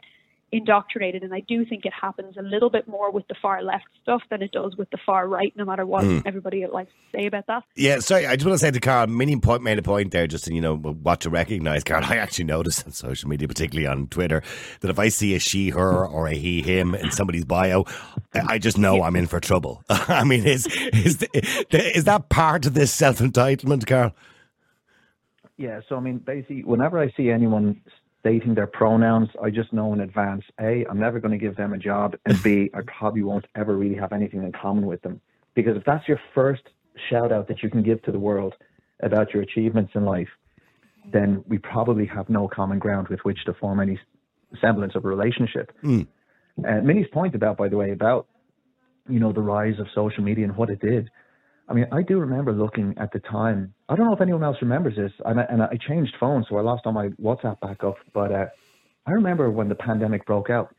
[0.58, 1.24] indoctrinated.
[1.24, 4.22] And I do think it happens a little bit more with the far left stuff
[4.30, 6.22] than it does with the far right, no matter what mm.
[6.26, 7.64] everybody likes to say about that.
[7.76, 10.28] Yeah, sorry, I just want to say to Carl, Minnie point made a point there,
[10.28, 11.84] just in, you know, what to recognise.
[11.84, 14.42] Carl, I actually noticed on social media, particularly on Twitter,
[14.82, 17.86] that if I see a she, her, or a he, him in somebody's bio,
[18.34, 19.84] I just know I'm in for trouble.
[19.90, 21.26] I mean, is, is,
[21.72, 24.14] is that part of this self entitlement, Carl?
[25.58, 27.82] Yeah, so I mean, basically, whenever I see anyone
[28.26, 31.74] stating their pronouns, I just know in advance A, I'm never going to give them
[31.74, 35.22] a job, and B, I probably won't ever really have anything in common with them.
[35.54, 36.64] Because if that's your first
[37.08, 38.56] shout out that you can give to the world
[39.04, 40.30] about your achievements in life,
[41.14, 44.00] then we probably have no common ground with which to form any
[44.60, 45.72] semblance of a relationship.
[45.84, 46.08] Mm.
[46.68, 48.26] Uh, Minnie's point about, by the way, about
[49.08, 51.12] you know the rise of social media and what it did
[51.68, 53.74] I mean, I do remember looking at the time.
[53.88, 56.58] I don't know if anyone else remembers this, and I, and I changed phones, so
[56.58, 57.98] I lost all my WhatsApp backup.
[58.14, 58.46] But uh,
[59.06, 60.74] I remember when the pandemic broke out,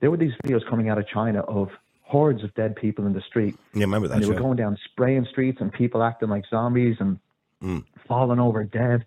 [0.00, 1.70] there were these videos coming out of China of
[2.02, 3.56] hordes of dead people in the street.
[3.74, 4.14] Yeah, remember that?
[4.14, 7.18] And they were going down spraying streets and people acting like zombies and
[7.62, 7.84] mm.
[8.08, 9.04] falling over dead.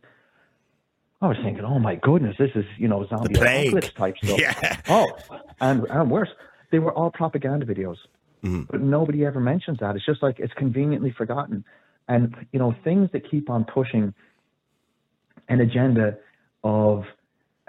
[1.22, 4.40] I was thinking, oh my goodness, this is you know zombie apocalypse type stuff.
[4.40, 4.78] Yeah.
[4.88, 5.12] Oh,
[5.60, 6.30] and and worse,
[6.72, 7.98] they were all propaganda videos.
[8.44, 8.68] Mm.
[8.68, 9.96] But nobody ever mentions that.
[9.96, 11.64] It's just like it's conveniently forgotten.
[12.08, 14.14] And, you know, things that keep on pushing
[15.50, 16.18] an agenda
[16.64, 17.04] of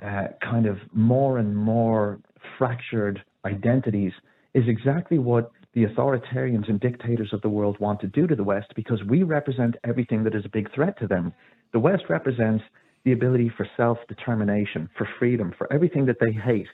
[0.03, 2.18] uh, kind of more and more
[2.59, 4.12] fractured identities
[4.55, 8.45] is exactly what the authoritarians and dictators of the world want to do to the
[8.45, 11.33] West because we represent everything that is a big threat to them.
[11.73, 12.62] The West represents
[13.05, 16.68] the ability for self determination, for freedom, for everything that they hate.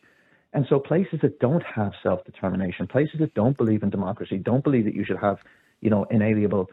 [0.53, 4.85] And so places that don't have self-determination, places that don't believe in democracy, don't believe
[4.87, 5.39] that you should have,
[5.81, 6.71] you know, inalienable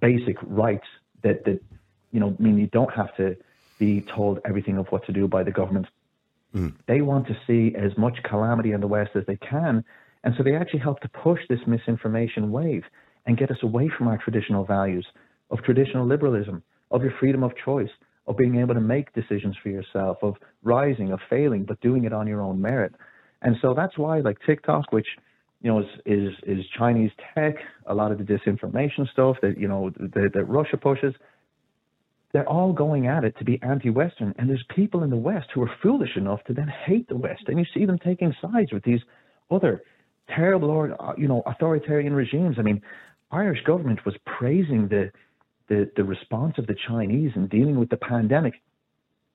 [0.00, 0.86] basic rights
[1.22, 1.60] that, that
[2.12, 3.36] you know, mean you don't have to
[3.78, 5.86] be told everything of what to do by the government.
[6.54, 6.74] Mm.
[6.86, 9.84] They want to see as much calamity in the West as they can.
[10.24, 12.84] And so they actually help to push this misinformation wave
[13.26, 15.06] and get us away from our traditional values
[15.50, 17.90] of traditional liberalism, of your freedom of choice,
[18.26, 22.12] of being able to make decisions for yourself, of rising, of failing, but doing it
[22.12, 22.94] on your own merit.
[23.42, 25.06] And so that's why, like TikTok, which
[25.60, 29.68] you know is is, is Chinese tech, a lot of the disinformation stuff that you
[29.68, 31.14] know that, that Russia pushes,
[32.32, 34.34] they're all going at it to be anti-Western.
[34.38, 37.44] And there's people in the West who are foolish enough to then hate the West,
[37.48, 39.00] and you see them taking sides with these
[39.50, 39.82] other
[40.34, 42.56] terrible, or uh, you know, authoritarian regimes.
[42.58, 42.80] I mean,
[43.30, 45.10] Irish government was praising the
[45.68, 48.54] the, the response of the Chinese in dealing with the pandemic.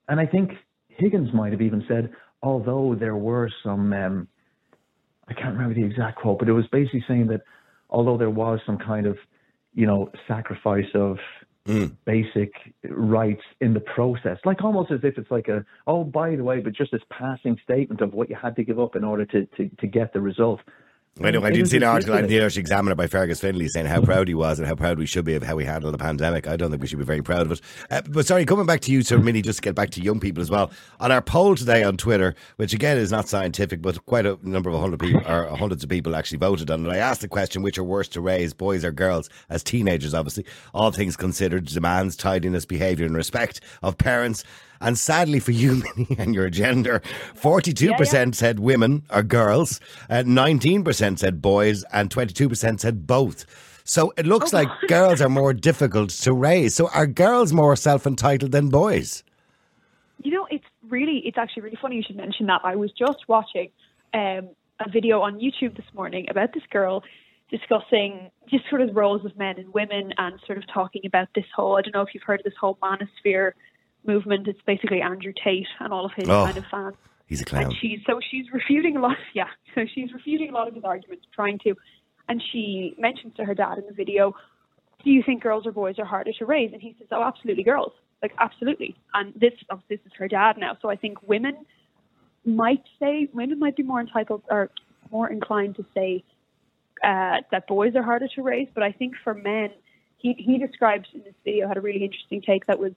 [0.10, 0.52] And I think
[0.90, 2.12] Higgins might have even said,
[2.44, 4.28] although there were some, um,
[5.28, 7.42] I can't remember the exact quote, but it was basically saying that
[7.90, 9.18] although there was some kind of,
[9.74, 11.18] you know, sacrifice of
[11.68, 11.92] mm.
[12.06, 12.52] basic
[12.90, 16.60] rights in the process, like almost as if it's like a, oh, by the way,
[16.60, 19.46] but just this passing statement of what you had to give up in order to,
[19.58, 20.62] to, to get the result.
[21.24, 21.46] I know.
[21.46, 24.28] I did see an article in the Irish Examiner by Fergus Finlay saying how proud
[24.28, 26.46] he was and how proud we should be of how we handled the pandemic.
[26.46, 27.62] I don't think we should be very proud of it.
[27.90, 30.20] Uh, but sorry, coming back to you, Sir Minnie, just to get back to young
[30.20, 30.72] people as well.
[31.00, 34.70] On our poll today on Twitter, which again is not scientific, but quite a number
[34.70, 36.90] of hundred people or hundreds of people actually voted on it.
[36.90, 39.30] I asked the question: which are worse to raise, boys or girls?
[39.50, 44.44] As teenagers, obviously, all things considered, demands tidiness, behaviour, and respect of parents.
[44.86, 47.02] And sadly for you, Minnie, and your gender,
[47.34, 49.80] 42% said women or girls,
[50.12, 53.46] uh, 19% said boys, and 22% said both.
[53.84, 56.76] So it looks like girls are more difficult to raise.
[56.76, 59.24] So are girls more self entitled than boys?
[60.24, 62.62] You know, it's really, it's actually really funny you should mention that.
[62.64, 63.70] I was just watching
[64.14, 67.04] um, a video on YouTube this morning about this girl
[67.50, 71.46] discussing just sort of roles of men and women and sort of talking about this
[71.56, 73.54] whole, I don't know if you've heard of this whole manosphere
[74.08, 74.48] movement.
[74.48, 76.46] It's basically Andrew Tate and all of his Oh.
[76.46, 76.96] kind of fans.
[77.28, 77.66] He's a clown.
[77.66, 79.18] And she's so she's refuting a lot.
[79.34, 81.76] Yeah, so she's refuting a lot of his arguments, trying to.
[82.28, 84.36] And she mentions to her dad in the video,
[85.04, 87.64] "Do you think girls or boys are harder to raise?" And he says, "Oh, absolutely,
[87.64, 87.94] girls.
[88.22, 90.78] Like absolutely." And this, oh, this is her dad now.
[90.82, 91.56] So I think women
[92.46, 94.70] might say women might be more entitled or
[95.12, 96.24] more inclined to say
[97.04, 98.68] uh, that boys are harder to raise.
[98.74, 99.70] But I think for men,
[100.18, 102.94] he he describes in this video had a really interesting take that was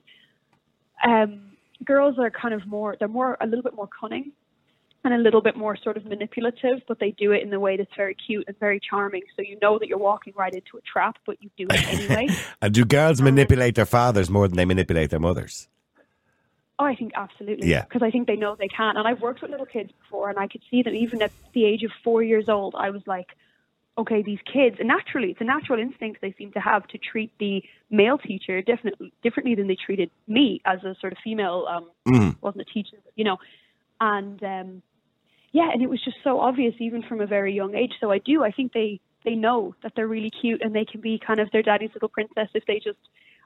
[1.05, 1.53] um,
[1.85, 4.33] girls are kind of more they're more a little bit more cunning
[5.05, 7.77] and a little bit more sort of manipulative, but they do it in a way
[7.77, 9.23] that's very cute and very charming.
[9.37, 12.29] So you know that you're walking right into a trap, but you do it anyway.
[12.61, 15.69] And do girls manipulate their fathers more than they manipulate their mothers?
[16.79, 17.69] Oh, I think absolutely.
[17.69, 17.83] Yeah.
[17.83, 18.97] Because I think they know they can.
[18.97, 21.65] And I've worked with little kids before, and I could see that even at the
[21.65, 23.29] age of four years old, I was like,
[23.99, 27.33] okay, these kids, and naturally, it's a natural instinct they seem to have to treat
[27.41, 31.67] the male teacher definitely differently than they treated me as a sort of female.
[31.69, 32.37] Um, Mm.
[32.41, 33.37] wasn't a teacher, but, you know,
[34.01, 34.83] and um,
[35.53, 37.93] yeah, and it was just so obvious even from a very young age.
[38.01, 41.01] So I do, I think they they know that they're really cute and they can
[41.01, 42.99] be kind of their daddy's little princess if they just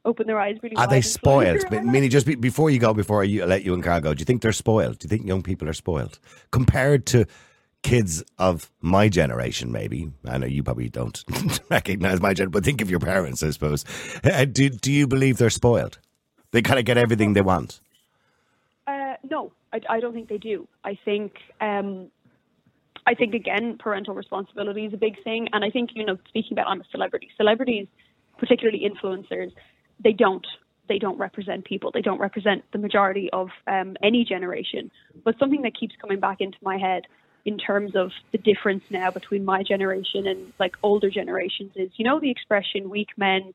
[0.04, 1.64] open their eyes really Are they spoiled?
[1.72, 1.90] around.
[1.90, 4.24] Minnie, just be, before you go, before I let you and Carl go, do you
[4.26, 4.98] think they're spoiled?
[4.98, 6.18] Do you think young people are spoiled
[6.50, 7.24] compared to
[7.82, 9.72] kids of my generation?
[9.72, 11.22] Maybe I know you probably don't
[11.70, 13.84] recognize my generation, but think of your parents, I suppose.
[14.24, 15.98] Uh, do Do you believe they're spoiled?
[16.52, 17.80] They kind of get everything they want.
[18.86, 20.68] Uh, no, I, I don't think they do.
[20.84, 22.08] I think, um,
[23.06, 26.52] I think again, parental responsibility is a big thing, and I think you know, speaking
[26.52, 27.30] about I'm a celebrity.
[27.36, 27.86] Celebrities,
[28.38, 29.52] particularly influencers,
[30.02, 30.46] they don't
[30.88, 31.90] they don't represent people.
[31.92, 34.90] They don't represent the majority of um, any generation.
[35.24, 37.04] But something that keeps coming back into my head
[37.44, 42.04] in terms of the difference now between my generation and like older generations is, you
[42.04, 43.52] know, the expression "weak men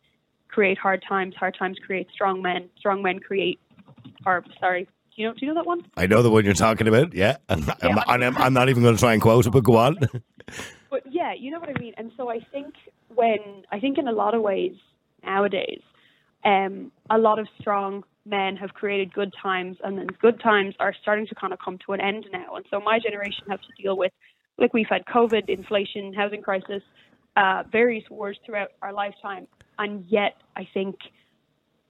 [0.47, 3.59] create hard times, hard times create strong men, strong men create."
[4.25, 5.85] Or sorry, do you know do you know that one?
[5.95, 7.13] I know the one you're talking about.
[7.13, 9.77] Yeah, I'm, I'm, I'm, I'm not even going to try and quote it, but go
[9.77, 9.97] on.
[10.89, 11.93] But yeah, you know what I mean.
[11.97, 12.73] And so I think
[13.13, 14.73] when I think in a lot of ways
[15.23, 15.81] nowadays,
[16.45, 20.93] um, a lot of strong men have created good times, and then good times are
[21.01, 22.55] starting to kind of come to an end now.
[22.55, 24.11] And so my generation has to deal with,
[24.57, 26.83] like we've had COVID, inflation, housing crisis,
[27.35, 30.95] uh, various wars throughout our lifetime, and yet I think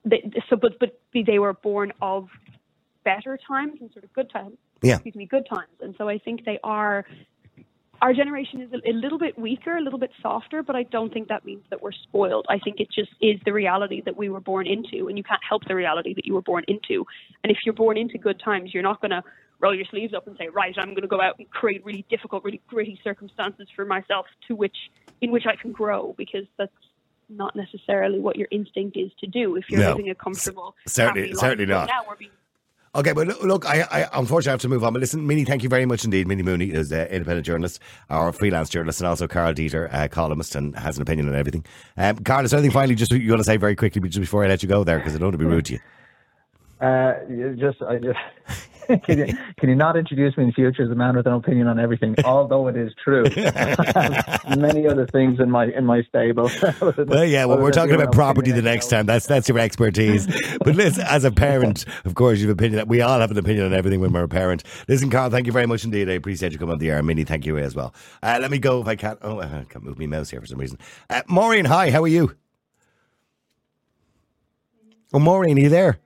[0.06, 0.20] that
[0.50, 2.28] so, but but they were born of
[3.04, 4.58] better times and sort of good times.
[4.82, 4.96] Yeah.
[4.96, 5.72] Excuse me, good times.
[5.82, 7.06] And so I think they are
[8.02, 11.12] our generation is a, a little bit weaker, a little bit softer, but I don't
[11.12, 12.46] think that means that we're spoiled.
[12.50, 15.42] I think it just is the reality that we were born into, and you can't
[15.48, 17.06] help the reality that you were born into.
[17.44, 19.24] And if you're born into good times, you're not going to
[19.60, 22.06] roll your sleeves up and say, "Right, I'm going to go out and create really
[22.10, 24.78] difficult, really gritty circumstances for myself to which
[25.22, 26.72] in which I can grow," because that's
[27.30, 29.90] not necessarily what your instinct is to do if you're No.
[29.90, 31.40] living a comfortable, Certainly- happy life.
[31.42, 31.88] certainly not.
[31.90, 32.32] Now we're being
[32.98, 34.92] Okay, but look, look I, I unfortunately have to move on.
[34.92, 36.28] But listen, Minnie, thank you very much indeed.
[36.28, 37.80] Minnie Mooney is an independent journalist
[38.10, 41.64] or freelance journalist, and also Carl Dieter, uh, columnist, and has an opinion on everything.
[41.96, 44.44] Um, Carl, is there anything finally just you want to say very quickly, just before
[44.44, 45.80] I let you go there, because I don't want to be rude to you.
[46.82, 47.14] Uh,
[47.56, 48.18] just, I just,
[49.04, 49.26] can, you,
[49.60, 52.16] can you not introduce me in future as a man with an opinion on everything?
[52.26, 53.24] Although it is true,
[54.58, 56.50] many other things in my in my stable.
[56.82, 59.06] Well, yeah, well, we're talking about property the next time.
[59.06, 60.26] That's that's your expertise.
[60.60, 62.88] but listen, as a parent, of course, you have opinion.
[62.88, 64.64] We all have an opinion on everything when we're a parent.
[64.88, 66.10] Listen, Carl, thank you very much indeed.
[66.10, 67.04] I appreciate you coming on the air.
[67.04, 67.94] Minnie, thank you as well.
[68.24, 69.18] Uh, let me go if I can.
[69.22, 70.78] Oh, I can't move my mouse here for some reason.
[71.10, 72.36] Uh, Maureen, hi, how are you?
[75.14, 76.00] Oh, Maureen, are you there?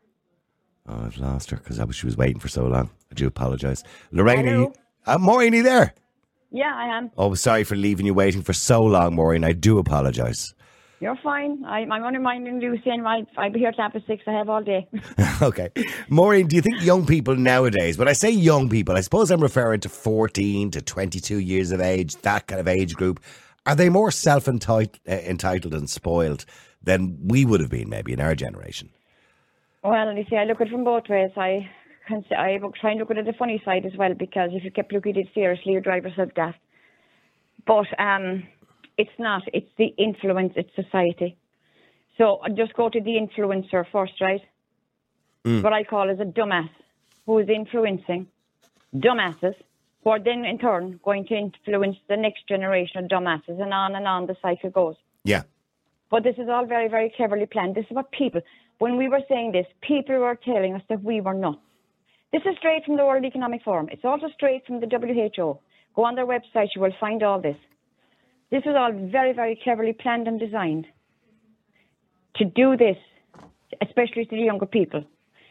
[0.92, 2.90] Oh, I've lost her because she was waiting for so long.
[3.12, 3.84] I do apologise.
[4.12, 4.74] Lorraine, are you,
[5.06, 5.94] uh, Maureen, are you there?
[6.52, 7.12] Yeah, I am.
[7.18, 9.46] Oh, sorry for leaving you waiting for so long, Maureen.
[9.46, 10.54] I do apologise.
[11.00, 11.64] You're fine.
[11.66, 14.24] I, I'm only minding Lucy, and I'll, I'll be here till after six.
[14.28, 14.88] I have all day.
[15.42, 15.70] okay.
[16.10, 19.42] Maureen, do you think young people nowadays, when I say young people, I suppose I'm
[19.42, 23.22] referring to 14 to 22 years of age, that kind of age group,
[23.66, 26.46] are they more self entitled and spoiled
[26.84, 28.90] than we would have been maybe in our generation?
[29.84, 31.32] Well, you see, I look at it from both ways.
[31.36, 31.70] I
[32.08, 34.64] can say, I try and look at it the funny side as well because if
[34.64, 36.60] you kept looking at it seriously, you drive yourself daft.
[37.66, 38.44] But um,
[38.98, 39.44] it's not.
[39.54, 40.54] It's the influence.
[40.56, 41.38] It's society.
[42.18, 44.42] So just go to the influencer first, right?
[45.46, 45.64] Mm.
[45.64, 46.70] What I call is a dumbass
[47.26, 48.28] who is influencing
[48.96, 49.56] dumbasses
[50.04, 53.96] who are then in turn going to influence the next generation of dumbasses and on
[53.96, 54.96] and on the cycle goes.
[55.24, 55.44] Yeah.
[56.10, 57.76] But this is all very, very cleverly planned.
[57.76, 58.42] This is what people,
[58.82, 61.60] when we were saying this, people were telling us that we were nuts.
[62.34, 63.88] This is straight from the World Economic Forum.
[63.92, 65.60] It's also straight from the WHO.
[65.96, 67.58] Go on their website, you will find all this.
[68.50, 70.88] This was all very, very cleverly planned and designed
[72.38, 72.98] to do this,
[73.88, 75.04] especially to the younger people.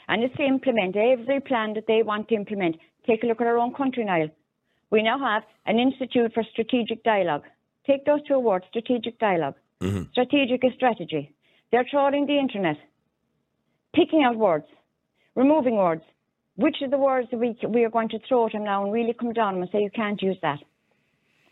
[0.08, 2.78] And it's to implement every plan that they want to implement.
[3.06, 4.28] Take a look at our own country now.
[4.90, 7.44] We now have an Institute for Strategic Dialogue.
[7.86, 9.54] Take those two words, strategic dialogue.
[9.80, 10.10] Mm-hmm.
[10.10, 11.32] Strategic is strategy.
[11.70, 12.76] They're trawling the internet,
[13.94, 14.66] picking out words,
[15.34, 16.02] removing words.
[16.56, 18.92] Which are the words that we, we are going to throw at them now and
[18.92, 20.58] really come down and say you can't use that?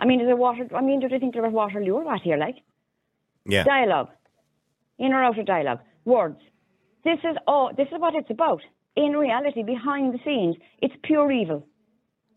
[0.01, 0.69] I mean, is it water?
[0.75, 2.37] I mean, do they think they're at Waterloo or what here?
[2.37, 2.57] Like,
[3.47, 4.11] yeah, dialogue,
[4.99, 6.39] in or out of dialogue, words.
[7.05, 7.71] This is all.
[7.75, 8.61] This is what it's about.
[8.97, 11.67] In reality, behind the scenes, it's pure evil.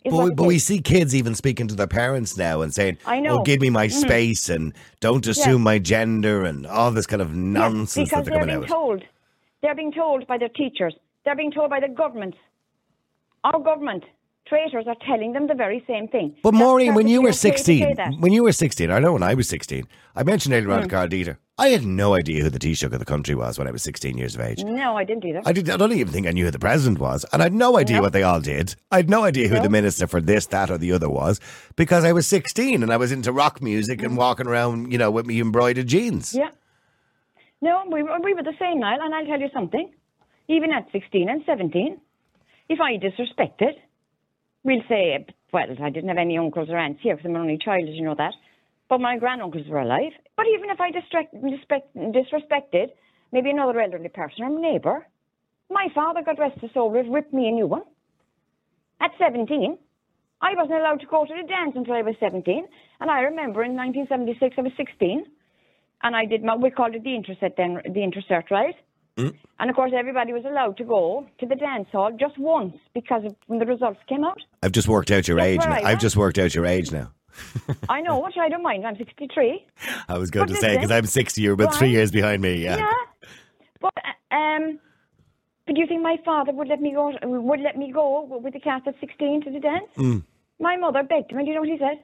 [0.06, 3.20] But, we, but we see kids even speaking to their parents now and saying, I
[3.20, 3.40] know.
[3.40, 4.00] "Oh, give me my mm-hmm.
[4.00, 8.46] space and don't assume my gender and all this kind of nonsense because that they're,
[8.46, 9.04] they're being told.
[9.62, 10.95] They're being told by their teachers.
[11.24, 12.36] They're being told by the government.
[13.43, 14.04] Our government
[14.47, 16.36] traitors are telling them the very same thing.
[16.43, 19.47] But Maureen, when you were 16, when you were 16, I know when I was
[19.47, 21.10] 16, I mentioned earlier on mm.
[21.10, 23.84] Dieter, I had no idea who the Taoiseach of the country was when I was
[23.84, 24.63] 16 years of age.
[24.63, 25.41] No, I didn't either.
[25.45, 27.24] I, did, I don't even think I knew who the president was.
[27.32, 28.02] And I had no idea no.
[28.02, 28.76] what they all did.
[28.91, 29.62] I had no idea who no.
[29.62, 31.39] the minister for this, that, or the other was
[31.76, 35.12] because I was 16 and I was into rock music and walking around, you know,
[35.12, 36.34] with me embroidered jeans.
[36.34, 36.50] Yeah.
[37.62, 39.91] No, we, we were the same, Niall, and I'll tell you something.
[40.47, 42.00] Even at 16 and 17,
[42.69, 43.74] if I disrespected,
[44.63, 47.60] we'll say, well, I didn't have any uncles or aunts here because I'm an only
[47.63, 48.34] child, as you know that.
[48.89, 50.12] But my granduncles were alive.
[50.36, 52.88] But even if I distract, disrespect, disrespected
[53.32, 55.08] maybe another elderly person or a neighbour,
[55.69, 57.84] my father, God rest his soul, ripped me a new one.
[59.00, 59.78] At 17,
[60.41, 62.67] I wasn't allowed to go to the dance until I was 17.
[63.00, 65.26] And I remember in 1976, I was 16.
[66.04, 68.76] And I did my, we called it the intercert then, the intercert, right?
[69.18, 69.36] Mm.
[69.60, 73.26] And of course, everybody was allowed to go to the dance hall just once because
[73.26, 74.40] of when the results came out.
[74.64, 75.60] I've just worked out your That's age.
[75.60, 75.88] Now.
[75.88, 77.12] I've just worked out your age now.
[77.90, 78.86] I know, which I don't mind.
[78.86, 79.66] I'm 63.
[80.08, 81.42] I was going but to say because I'm 60.
[81.42, 81.76] You're about right.
[81.76, 82.64] three years behind me.
[82.64, 82.78] Yeah.
[82.78, 82.92] Yeah.
[83.80, 83.94] But
[84.32, 84.80] um,
[85.66, 87.12] but do you think my father would let me go?
[87.24, 89.90] Would let me go with the cast at 16 to the dance?
[89.98, 90.24] Mm.
[90.60, 92.04] My mother begged him, and do you know what he said?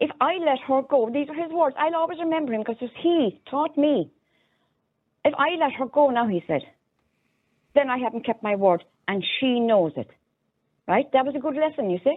[0.00, 1.76] If I let her go, these are his words.
[1.78, 4.10] I'll always remember him because he taught me
[5.24, 6.62] if I let her go now, he said,
[7.74, 10.10] then I haven't kept my word, and she knows it.
[10.86, 11.10] Right?
[11.12, 12.16] That was a good lesson, you see.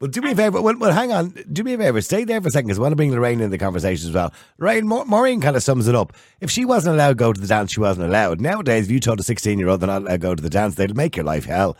[0.00, 0.62] Well, do me a favour.
[0.62, 1.30] Well, well, hang on.
[1.52, 2.00] Do me a favour.
[2.00, 4.14] Stay there for a second because I want to bring Lorraine into the conversation as
[4.14, 4.32] well.
[4.58, 6.12] Lorraine, Maureen kind of sums it up.
[6.40, 8.40] If she wasn't allowed to go to the dance, she wasn't allowed.
[8.40, 10.48] Nowadays, if you told a 16 year old they're not allowed to go to the
[10.48, 11.76] dance, they'd make your life hell.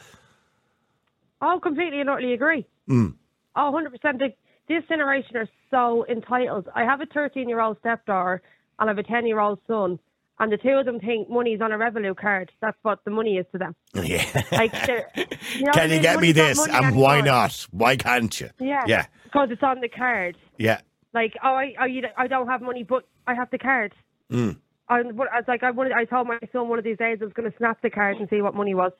[1.40, 2.66] Oh, completely and utterly agree.
[2.88, 3.14] Mm.
[3.54, 4.34] Oh, 100%.
[4.68, 6.68] This generation are so entitled.
[6.74, 8.42] I have a 13 year old stepdaughter
[8.78, 9.98] and I have a 10 year old son
[10.40, 12.52] and the two of them think money's on a Revolut card.
[12.60, 13.74] That's what the money is to them.
[13.94, 14.24] Yeah.
[14.52, 14.72] Like,
[15.56, 16.66] you know Can you get me this?
[16.66, 17.66] And why not?
[17.72, 18.50] Why can't you?
[18.60, 18.84] Yeah.
[18.86, 19.06] Yeah.
[19.24, 20.36] Because it's on the card.
[20.58, 20.80] Yeah.
[21.12, 23.94] Like, oh, I, I, I don't have money, but I have the card.
[24.30, 24.56] Mm.
[24.88, 27.24] I, I was like, I wanted, I told my son one of these days I
[27.24, 28.92] was going to snap the card and see what money was,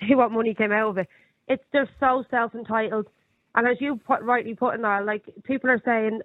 [0.00, 1.08] see what money came out of it.
[1.48, 3.06] It's they're so self entitled,
[3.56, 6.20] and as you put, rightly put in there, like people are saying,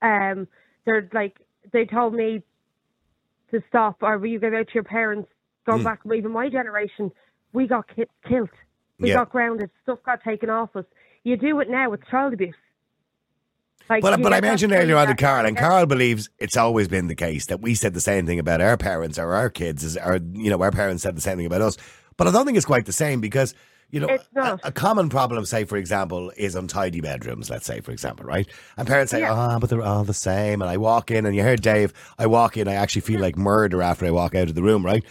[0.00, 0.48] um,
[0.86, 1.38] they're like
[1.72, 2.42] they told me
[3.50, 5.28] to stop, or will you give out to your parents?
[5.66, 5.84] Going mm.
[5.84, 7.10] back, even my generation,
[7.52, 8.50] we got ki- killed,
[8.98, 9.16] we yeah.
[9.16, 10.84] got grounded, stuff got taken off us.
[11.22, 12.54] You do it now with child abuse.
[13.88, 17.06] Like, but but I mentioned earlier on to Carl, and Carl believes it's always been
[17.06, 20.20] the case that we said the same thing about our parents or our kids, or
[20.32, 21.76] you know, our parents said the same thing about us.
[22.16, 23.54] But I don't think it's quite the same because
[23.90, 27.92] you know, a, a, common problem, say, for example, is untidy bedrooms, let's say, for
[27.92, 28.48] example, right?
[28.76, 29.54] And parents say, yeah.
[29.54, 30.62] oh, but they're all the same.
[30.62, 33.36] And I walk in, and you heard Dave, I walk in, I actually feel like
[33.36, 35.04] murder after I walk out of the room, right?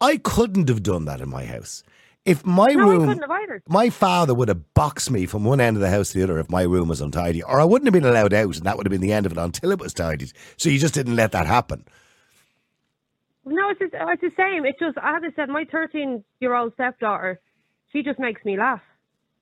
[0.00, 1.82] I couldn't have done that in my house.
[2.24, 3.62] if my No, I room, couldn't have either.
[3.68, 6.38] my father would have boxed me from one end of the house to the other
[6.38, 8.86] if my room was untidy, or I wouldn't have been allowed out, and that would
[8.86, 10.32] have been the end of it until it was tidied.
[10.56, 11.84] So you just didn't let that happen.
[13.44, 14.64] No, it's just, it's the same.
[14.64, 17.40] It's just I said, my 13 year old stepdaughter,
[17.92, 18.80] she just makes me laugh.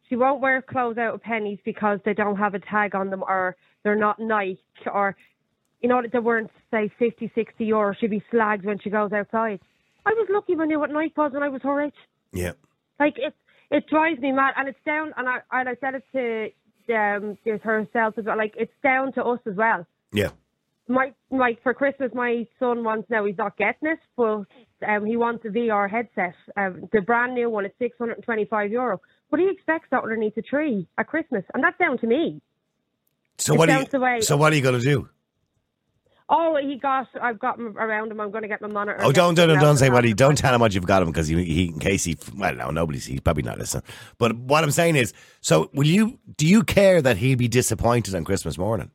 [0.08, 3.22] She won't wear clothes out of Penneys because they don't have a tag on them
[3.22, 4.60] or they're not Nike
[4.92, 5.16] or
[5.80, 7.94] you know that they weren't say 50, 60 euro.
[7.98, 9.60] She'd be slagged when she goes outside.
[10.04, 11.92] I was lucky when I knew what Nike was when I was her age.
[12.32, 12.52] Yeah.
[12.98, 13.34] Like it,
[13.70, 15.12] it drives me mad, and it's down.
[15.16, 16.52] And I, and I said it
[16.88, 18.36] to um, herself as well.
[18.36, 19.86] Like it's down to us as well.
[20.12, 20.30] Yeah.
[20.88, 23.26] My, like for Christmas, my son wants now.
[23.26, 24.44] He's not getting it, but
[24.88, 26.34] um, he wants a VR headset.
[26.56, 29.00] Um, the brand new one is six hundred and twenty-five euro.
[29.30, 32.40] But he expects that underneath a tree at Christmas, and that's down to me.
[33.36, 33.68] So It what?
[33.70, 35.08] Are the you, way- so what are you going to do?
[36.30, 37.06] Oh, he got.
[37.20, 38.20] I've got him around him.
[38.20, 38.98] I'm going to get my monitor.
[39.02, 40.12] Oh, don't don't Get don't say what he.
[40.12, 42.18] Don't tell him what you've got him because he, he in case he.
[42.36, 43.06] Well, no, nobody's.
[43.06, 43.84] He's probably not listening.
[44.18, 46.18] But what I'm saying is, so will you?
[46.36, 48.90] Do you care that he'll be disappointed on Christmas morning?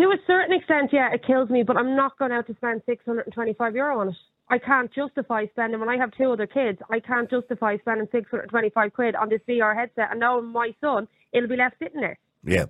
[0.00, 2.80] To a certain extent, yeah, it kills me, but I'm not going out to spend
[2.86, 4.14] 625 euro on it.
[4.48, 8.94] I can't justify spending, when I have two other kids, I can't justify spending 625
[8.94, 12.18] quid on this VR headset and now my son, it'll be left sitting there.
[12.42, 12.64] Yeah.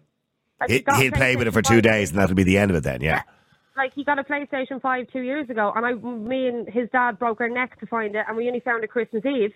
[0.60, 2.76] Like, He, he'll play with it for two days, and that'll be the end of
[2.76, 2.82] it.
[2.82, 3.22] Then, yeah.
[3.76, 7.16] Like, he got a PlayStation 5 two years ago, and I, me and his dad
[7.16, 9.52] broke our neck to find it, and we only found it Christmas Eve.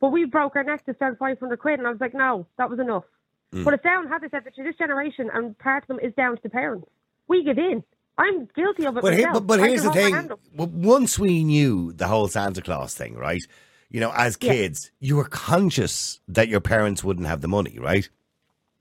[0.00, 2.68] But we broke our neck to spend 500 quid, and I was like, no, that
[2.68, 3.04] was enough.
[3.52, 3.64] Mm.
[3.64, 6.34] But it's down, how they said, to this generation, and part of them is down
[6.34, 6.88] to the parents.
[7.28, 7.82] We get in.
[8.16, 9.46] I'm guilty of it But, here, myself.
[9.46, 10.40] but, but here's the can hold my thing: hand up.
[10.56, 13.42] W- once we knew the whole Santa Claus thing, right?
[13.90, 14.52] You know, as Yeah.
[14.52, 18.08] kids, you were conscious that your parents wouldn't have the money, right?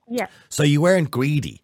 [0.09, 0.27] Yeah.
[0.49, 1.61] So you weren't greedy.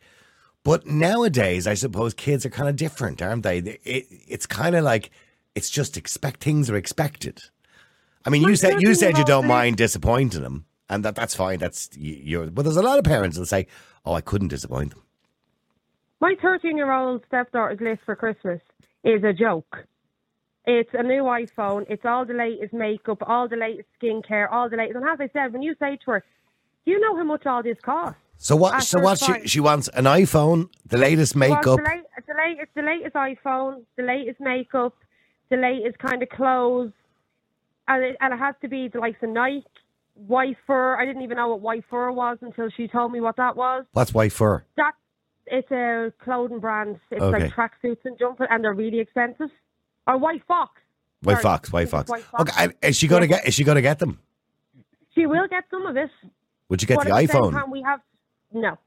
[0.64, 3.60] But nowadays, I suppose kids are kind of different, aren't they?
[3.60, 5.12] It, it's kind of like
[5.56, 7.42] it's just expect things are expected.
[8.26, 11.60] I mean, you said you said you don't mind disappointing them, and that that's fine.
[11.60, 12.48] That's you're.
[12.48, 13.68] But there's a lot of parents that say,
[14.06, 15.04] "Oh, I couldn't disappoint them."
[16.22, 18.60] My 13 year old stepdaughter's list for Christmas
[19.04, 19.86] is a joke.
[20.66, 21.86] It's a new iPhone.
[21.90, 24.98] It's all the latest makeup, all the latest skincare, all the latest.
[24.98, 26.24] And as I said, when you say to her,
[26.86, 28.84] "Do you know how much all this costs?" So what?
[28.84, 29.18] So what?
[29.20, 31.80] She, she wants an iPhone, the latest Well, makeup.
[31.80, 34.96] the, late, the latest, the latest iPhone, the latest makeup,
[35.50, 36.92] the latest kind of clothes,
[37.88, 39.66] and it, and it has to be the likes of Nike,
[40.14, 40.98] White Fur.
[40.98, 43.86] I didn't even know what White Fur was until she told me what that was.
[43.94, 44.64] What's white fur?
[44.78, 44.94] That
[45.48, 47.00] it's a clothing brand.
[47.12, 47.44] It's Okay.
[47.46, 49.50] like tracksuits and jumpers, and they're really expensive.
[50.08, 50.72] Or White Fox.
[51.22, 52.10] White Sorry, fox, white fox.
[52.10, 52.52] White Fox.
[52.58, 53.38] Okay, is she going to Yeah.
[53.40, 53.48] get?
[53.48, 54.20] Is she to get them?
[55.14, 56.10] She will get some of it.
[56.70, 57.72] Would you get but the at the iPhone?
[57.72, 58.00] we have
[58.54, 58.78] no.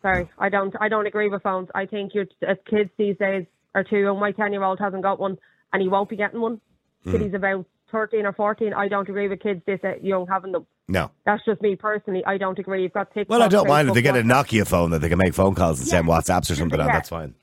[0.00, 0.74] Sorry, I don't.
[0.80, 1.68] I don't agree with phones.
[1.74, 4.18] I think your as kids these days are too young.
[4.18, 5.36] My ten-year-old hasn't got one,
[5.72, 6.60] and he won't be getting one
[7.04, 7.22] till Hmm.
[7.24, 8.72] he's about thirteen or fourteen.
[8.74, 10.66] I don't agree with kids this uh, young having them.
[10.88, 11.10] no.
[11.24, 12.24] That's just me personally.
[12.26, 12.82] I don't agree.
[12.82, 13.30] You've got TikTok.
[13.30, 15.34] Well, I don't mind if they Facebook, get a Nokia phone that they can make
[15.34, 16.14] phone calls and send Yeah.
[16.14, 16.86] WhatsApps or something on.
[16.88, 17.34] That's fine.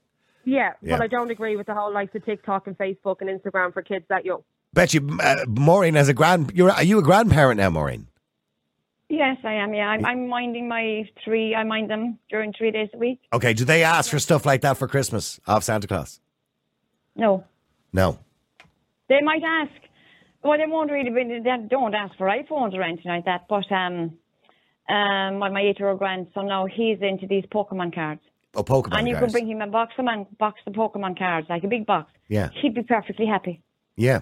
[0.43, 0.97] Yeah, Yeah.
[0.97, 3.81] but I don't agree with the whole likes of TikTok and Facebook and Instagram for
[3.83, 4.41] kids that young.
[4.73, 8.07] Bet you, uh, Maureen, as a grand, you're are you a grandparent now, Maureen?
[9.09, 9.73] Yes, I am.
[9.73, 11.55] Yeah, I'm, I'm minding my three.
[11.55, 13.19] I mind them during three days a week.
[13.33, 16.19] Okay, do they ask for stuff like that for Christmas off Santa Claus?
[17.15, 17.43] No,
[17.91, 18.19] No.
[19.09, 19.71] they might ask.
[20.43, 21.09] Well, they won't really.
[21.09, 23.47] Be, they don't ask for iPhones or anything like that.
[23.49, 24.17] But um,
[24.89, 28.21] um, well, my eight-year-old grandson now he's into these Pokemon cards,
[28.55, 29.27] Oh, Pokemon and you cards.
[29.27, 32.11] could bring him a box of man, box of Pokemon cards, like a big box.
[32.27, 32.49] Yeah.
[32.61, 33.61] he'd be perfectly happy.
[33.95, 34.21] Yeah.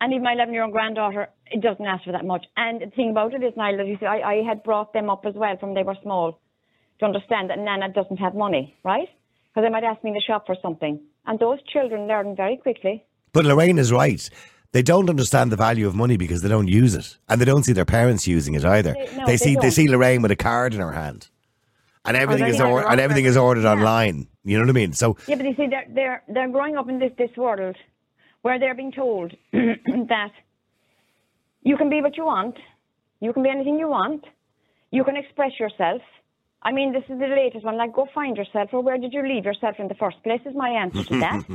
[0.00, 2.44] And even my 11 year old granddaughter, it doesn't ask for that much.
[2.56, 5.08] And the thing about it is, Niall, that you see, I, I had brought them
[5.08, 6.40] up as well from they were small
[6.98, 9.08] to understand that Nana doesn't have money, right?
[9.54, 11.00] Because they might ask me in the shop for something.
[11.26, 13.04] And those children learn very quickly.
[13.32, 14.28] But Lorraine is right.
[14.72, 17.62] They don't understand the value of money because they don't use it, and they don't
[17.62, 18.94] see their parents using it either.
[18.94, 19.70] They- no, they they see they don't.
[19.70, 21.28] see Lorraine with a card in her hand,
[22.06, 23.72] and oh, everything is or, and everything is ordered Yeah.
[23.72, 24.28] online.
[24.44, 24.92] You know what I mean?
[24.94, 27.76] So Yeah, but you see, they're, they're, they're growing up in this, this world
[28.40, 30.32] where they're being told that
[31.62, 32.56] you can be what you want,
[33.20, 34.24] you can be anything you want,
[34.90, 36.02] you can express yourself.
[36.62, 37.76] I mean, this is the latest one.
[37.76, 40.40] Like, go find yourself, or where did you leave yourself in the first place?
[40.46, 41.44] Is my answer to that,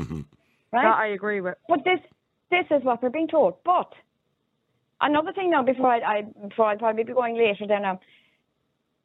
[0.72, 0.84] right?
[0.84, 1.56] That I agree with.
[1.68, 2.00] But this
[2.52, 3.56] this is what we're being told.
[3.64, 3.92] But
[5.02, 7.92] another thing now, before I, I before I probably be going later there now.
[7.92, 8.00] Um,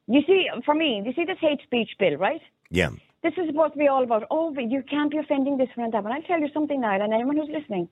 [0.08, 2.40] you see, for me, you see this hate speech bill, right?
[2.70, 2.90] yeah,
[3.22, 5.84] This is supposed to be all about, oh, but you can't be offending this one
[5.84, 6.12] and that one.
[6.12, 7.88] I'll tell you something now, and anyone who's listening,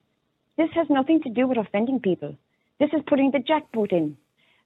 [0.57, 2.35] this has nothing to do with offending people.
[2.79, 4.17] This is putting the jackboot in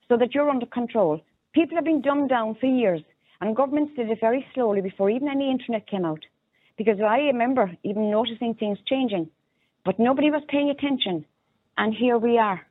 [0.08, 1.22] so that you're under control.
[1.54, 3.02] People have been dumbed down for years,
[3.42, 6.26] and governments did it very slowly before even any internet came out.
[6.78, 9.30] Because I remember even noticing things changing,
[9.86, 11.26] but nobody was paying attention.
[11.78, 12.66] And here we are.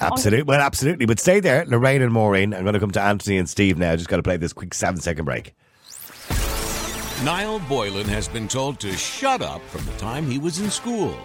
[0.00, 0.42] Absolutely.
[0.42, 1.06] Well, absolutely.
[1.06, 2.52] But stay there, Lorraine and Maureen.
[2.52, 3.94] I'm going to come to Anthony and Steve now.
[3.94, 5.54] Just got to play this quick seven second break.
[7.22, 11.16] Niall Boylan has been told to shut up from the time he was in school.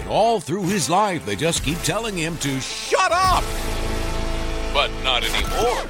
[0.00, 3.44] And all through his life, they just keep telling him to shut up.
[4.72, 5.84] But not anymore.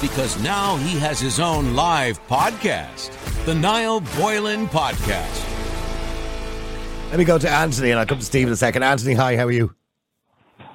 [0.00, 3.12] Because now he has his own live podcast,
[3.44, 5.43] the Niall Boylan Podcast.
[7.14, 8.82] Let me go to Anthony and I'll come to Steve in a second.
[8.82, 9.72] Anthony, hi, how are you?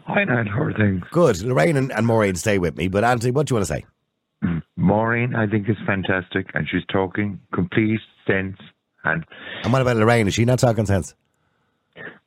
[0.05, 0.47] Hi, Nan.
[0.47, 1.03] How are things?
[1.11, 1.41] Good.
[1.41, 2.87] Lorraine and, and Maureen stay with me.
[2.87, 3.85] But Anthony, what do you want to say?
[4.45, 4.61] Mm.
[4.77, 8.55] Maureen, I think, is fantastic, and she's talking complete sense.
[9.03, 9.25] And
[9.65, 10.29] And what about Lorraine?
[10.29, 11.13] Is she not talking sense?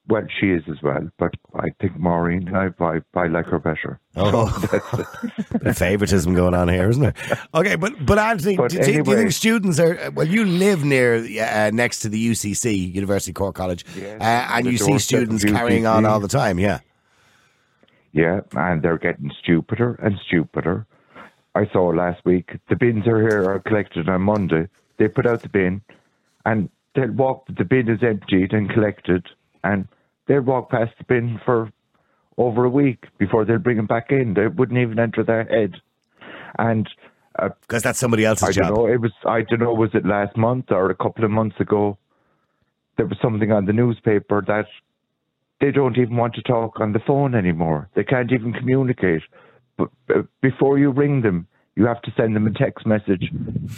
[0.09, 1.09] Well, she is as well.
[1.18, 4.00] But I think Maureen, I, I, I like her better.
[4.16, 4.46] Oh,
[5.61, 7.14] the favoritism going on here, isn't there?
[7.55, 10.11] Okay, but but Anthony, But do, do- do you think students are?
[10.14, 14.66] Well, you live near uh, next to the UCC, University Cork College, Yes, uh, and
[14.66, 16.59] you see students carrying on all the time.
[16.59, 16.80] Yeah.
[18.12, 20.86] Yeah, and they're getting stupider and stupider.
[21.55, 24.68] I saw last week the bins are here are collected on Monday.
[24.98, 25.82] They put out the bin,
[26.44, 27.46] and they'll walk.
[27.46, 29.26] The bin is emptied and collected,
[29.64, 29.86] and
[30.26, 31.70] they'll walk past the bin for
[32.38, 34.34] over a week before they'll bring them back in.
[34.34, 35.74] They wouldn't even enter their head,
[36.58, 36.88] and
[37.38, 38.68] uh, Because that's somebody else's I job.
[38.68, 38.86] don't know.
[38.92, 39.72] It was I don't know.
[39.74, 41.98] Was it last month or a couple of months ago?
[42.96, 44.66] There was something on the newspaper that
[45.60, 47.88] they don't even want to talk on the phone anymore.
[47.94, 49.22] They can't even communicate.
[49.78, 51.46] But uh, before you ring them,
[51.76, 53.30] you have to send them a text message.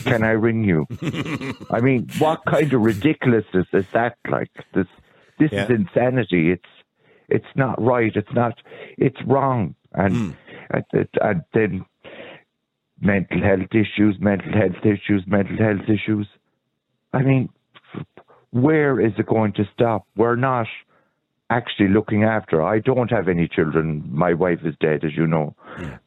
[0.04, 0.86] Can I ring you?
[1.70, 4.16] I mean, what kind of ridiculousness is that?
[4.28, 4.88] Like this,
[5.38, 5.64] this Yeah.
[5.64, 6.50] is insanity.
[6.52, 6.72] It's
[7.28, 8.14] it's not right.
[8.14, 8.60] It's not.
[8.98, 9.74] It's wrong.
[9.92, 10.30] And hmm.
[10.70, 11.84] and, and then
[13.00, 16.26] mental health issues, mental health issues, mental health issues.
[17.12, 17.48] I mean,
[18.50, 20.06] where is it going to stop?
[20.16, 20.66] We're not
[21.50, 22.62] actually looking after.
[22.62, 24.04] I don't have any children.
[24.10, 25.54] My wife is dead, as you know,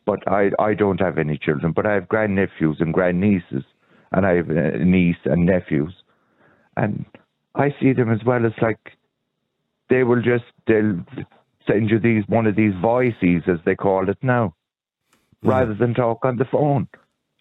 [0.06, 1.72] but I I don't have any children.
[1.74, 3.64] But I have grandnephews and grandnieces,
[4.12, 5.94] and I have a niece and nephews,
[6.76, 7.06] and
[7.56, 8.97] I see them as well as like
[9.90, 11.04] they will just they'll
[11.68, 14.56] send you these one of these voices as they call it now,
[15.44, 16.88] rather than talk on the phone.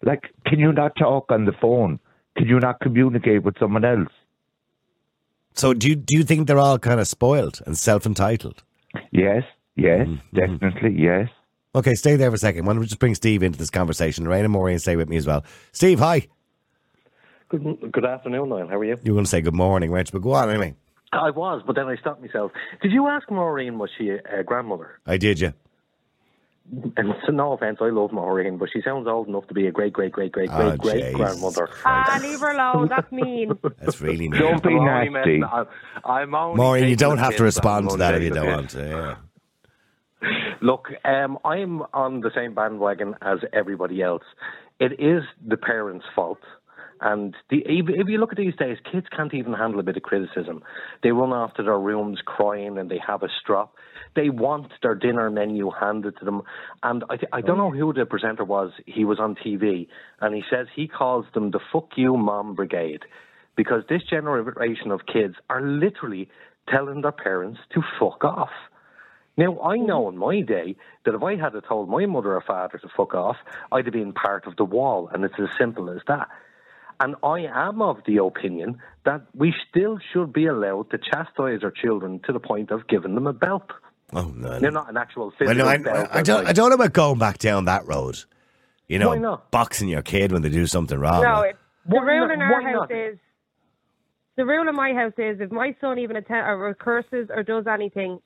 [0.03, 1.99] Like, can you not talk on the phone?
[2.37, 4.11] Can you not communicate with someone else?
[5.53, 8.63] So do you do you think they're all kind of spoiled and self entitled?
[9.11, 9.43] Yes,
[9.75, 10.35] yes, mm-hmm.
[10.35, 11.29] definitely, yes.
[11.75, 12.65] Okay, stay there for a second.
[12.65, 14.25] Why don't we just bring Steve into this conversation?
[14.25, 15.43] Lorraine and Maureen stay with me as well.
[15.71, 16.27] Steve, hi.
[17.49, 18.67] Good, good afternoon, Niall.
[18.67, 18.97] How are you?
[19.03, 20.13] You were going to say good morning, weren't you?
[20.13, 20.75] But go on anyway.
[21.13, 22.51] I was, but then I stopped myself.
[22.81, 24.99] Did you ask Maureen was she a, a grandmother?
[25.05, 25.51] I did, yeah.
[26.97, 29.71] And so no offense, I love Maureen, but she sounds old enough to be a
[29.71, 31.69] great, great, great, great, Oh, great, great Jesus grandmother.
[31.85, 32.89] Ah, leave her alone.
[32.89, 33.57] That's mean.
[33.79, 34.41] That's really mean.
[34.41, 35.41] Don't be I'm nasty.
[35.43, 35.65] I'm,
[36.03, 39.17] I'm only Maureen, you don't have to respond to that if you don't want to.
[40.21, 40.29] Yeah.
[40.61, 44.23] Look, um, I'm on the same bandwagon as everybody else.
[44.79, 46.39] It is the parents' fault.
[47.01, 50.03] And the, if you look at these days, kids can't even handle a bit of
[50.03, 50.63] criticism.
[51.03, 53.73] They run off to their rooms crying and they have a strop.
[54.15, 56.41] They want their dinner menu handed to them.
[56.83, 58.71] And I, th- I don't know who the presenter was.
[58.85, 59.87] He was on TV
[60.21, 63.01] and he says he calls them the fuck you mom brigade
[63.55, 66.29] because this generation of kids are literally
[66.69, 68.49] telling their parents to fuck off.
[69.37, 69.85] Now, I mm-hmm.
[69.85, 70.75] know in my day
[71.05, 73.37] that if I had told my mother or father to fuck off,
[73.71, 76.27] I'd have been part of the wall, and it's as simple as that.
[76.99, 81.71] And I am of the opinion that we still should be allowed to chastise our
[81.71, 83.69] children to the point of giving them a belt.
[84.13, 84.59] Oh no.
[84.59, 86.07] They're not an actual Well, no, I, belt.
[86.11, 86.39] I, I don't.
[86.39, 88.17] like- I don't know about going back down that road.
[88.87, 89.51] You know, Why not?
[89.51, 91.21] boxing your kid when they do something wrong.
[91.21, 92.31] No, it, the rule not?
[92.33, 92.91] in our house not?
[92.91, 93.17] is
[94.37, 97.43] the rule in my house is if my son even atten- uh, or curses or
[97.43, 98.19] does anything,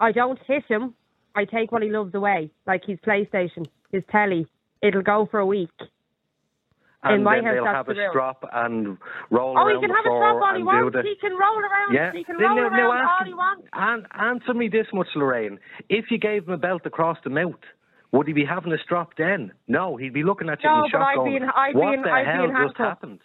[0.00, 0.94] I don't hit him.
[1.36, 4.48] I take what he loves away, like his PlayStation, his telly.
[4.82, 5.70] It'll go for a week.
[7.02, 8.08] And then they'll have a rule.
[8.10, 8.98] strop and
[9.30, 10.98] roll Oh, around he can have a strap all he wants.
[11.02, 11.92] He can roll around.
[11.94, 12.12] Yeah.
[12.12, 13.68] He can Then roll now- around now all ask he wants.
[13.72, 15.58] And answer me this much, Lorraine.
[15.88, 17.60] If you gave him a belt across the mouth,
[18.12, 19.52] would he be having a strop then?
[19.68, 21.78] No, he'd be looking at you No, in but shock I'd be in- I'd be
[21.78, 23.20] what in- the I'd be hell in just happened?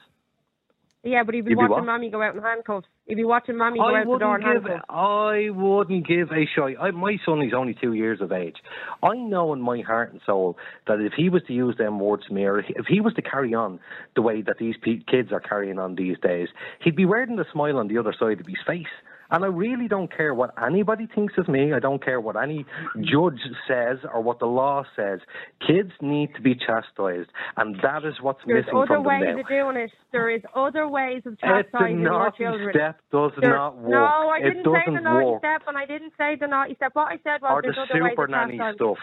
[1.05, 1.85] Yeah, but he'd be You'd watching what?
[1.85, 2.87] mommy go out in handcuffs.
[3.05, 4.71] He'd be watching mommy go I out the door in wouldn't give.
[4.71, 4.85] handcuffs.
[4.89, 6.73] I wouldn't give a shy.
[6.81, 8.55] I, my son is only two years of age.
[9.03, 12.25] I know in my heart and soul that if he was to use them words
[12.27, 13.79] to me, or if he was to carry on
[14.15, 16.47] the way that these pe- kids are carrying on these days,
[16.83, 18.87] he'd be wearing the smile on the other side of his face.
[19.31, 21.73] And I really don't care what anybody thinks of me.
[21.73, 22.65] I don't care what any
[23.01, 25.19] judge says or what the law says.
[25.65, 28.53] Kids need to be chastised, and that is what's missing.
[28.53, 29.39] There's missing other from them ways now.
[29.41, 29.91] of doing it.
[30.11, 32.69] There is other ways of chastising your children.
[32.73, 33.89] step does There- not work.
[33.91, 35.39] No, I didn't say the naughty work.
[35.39, 36.93] step, and I didn't say the naughty step.
[36.93, 38.97] What I said was or the there's other ways super of nanny stuff.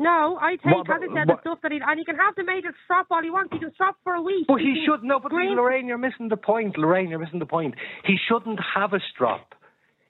[0.00, 2.16] No, I take, What as I about- said, the stuff that he and he can
[2.16, 3.52] have the major strop all he wants.
[3.52, 4.46] He can strop for a week.
[4.48, 5.20] But he can should no.
[5.20, 5.54] But scream.
[5.56, 6.78] Lorraine, you're missing the point.
[6.78, 7.74] Lorraine, you're missing the point.
[8.04, 9.54] He shouldn't have a strop.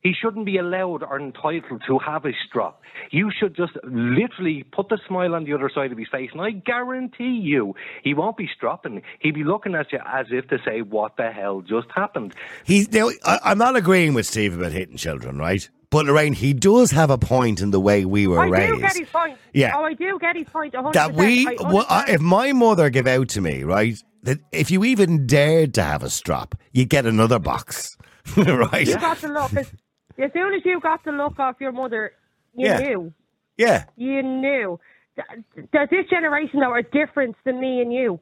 [0.03, 2.81] He shouldn't be allowed or entitled to have a strop.
[3.11, 6.41] You should just literally put the smile on the other side of his face, and
[6.41, 9.03] I guarantee you, he won't be stropping.
[9.19, 12.35] He'll be looking at you as if to say, "What the hell just happened?"
[12.65, 12.91] He's.
[12.93, 15.69] Now, I, I'm not agreeing with Steve about hitting children, right?
[15.91, 18.75] But Lorraine, he does have a point in the way we were I raised.
[18.75, 19.39] do get his point.
[19.53, 19.73] Yeah.
[19.77, 20.73] Oh, I do get his point.
[20.73, 20.93] 100%.
[20.93, 24.39] that we, I well, uh, I- if my mother gave out to me, right, that
[24.53, 27.97] if you even dared to have a strop, you get another box,
[28.37, 28.87] right?
[28.87, 29.53] You got the look.
[29.57, 29.73] As,
[30.19, 32.13] as soon as you got the look off your mother,
[32.55, 32.79] you Yeah.
[32.79, 33.13] knew.
[33.57, 33.85] Yeah.
[33.97, 34.79] You knew.
[35.17, 38.21] Th- th- This generation, though, are different than me and you.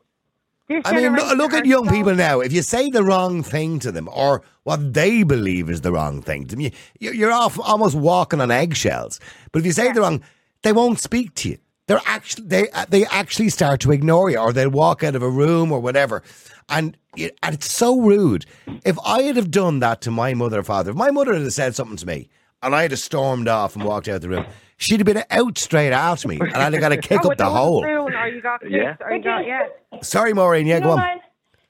[0.69, 2.41] This I mean, look, look at young so- people now.
[2.41, 6.21] If you say the wrong thing to them, or what they believe is the wrong
[6.21, 6.71] thing to them, you,
[7.13, 9.19] you're off almost walking on eggshells.
[9.51, 10.23] But if you say the wrong,
[10.63, 11.59] they won't speak to you.
[11.87, 15.23] They're actually they uh, they actually start to ignore you, or they'll walk out of
[15.23, 16.23] a room or whatever.
[16.69, 18.45] And and it's so rude.
[18.85, 21.51] If I had have done that to my mother or father, if my mother had
[21.51, 22.29] said something to me,
[22.63, 24.45] and I had have stormed off and walked out the room,
[24.79, 27.37] she'd have been out straight after me, and I'd have got to kick Oh, up
[27.39, 27.83] the hole.
[27.83, 28.97] spoon, or you got Yeah.
[29.01, 29.67] or you got, yeah.
[30.01, 30.67] Sorry, Maureen.
[30.67, 30.97] Yeah, You go on.
[30.99, 31.21] what?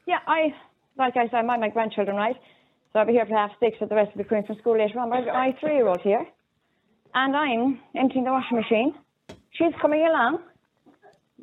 [0.07, 0.55] Yeah, I
[0.97, 2.37] like I said, my my grandchildren, right?
[2.93, 4.79] So I'll be here for half six, with the rest of the coming from school
[4.79, 5.11] later on.
[5.11, 6.25] But I've got my three year old here,
[7.15, 8.95] and I'm emptying the washing machine.
[9.51, 10.39] She's coming along,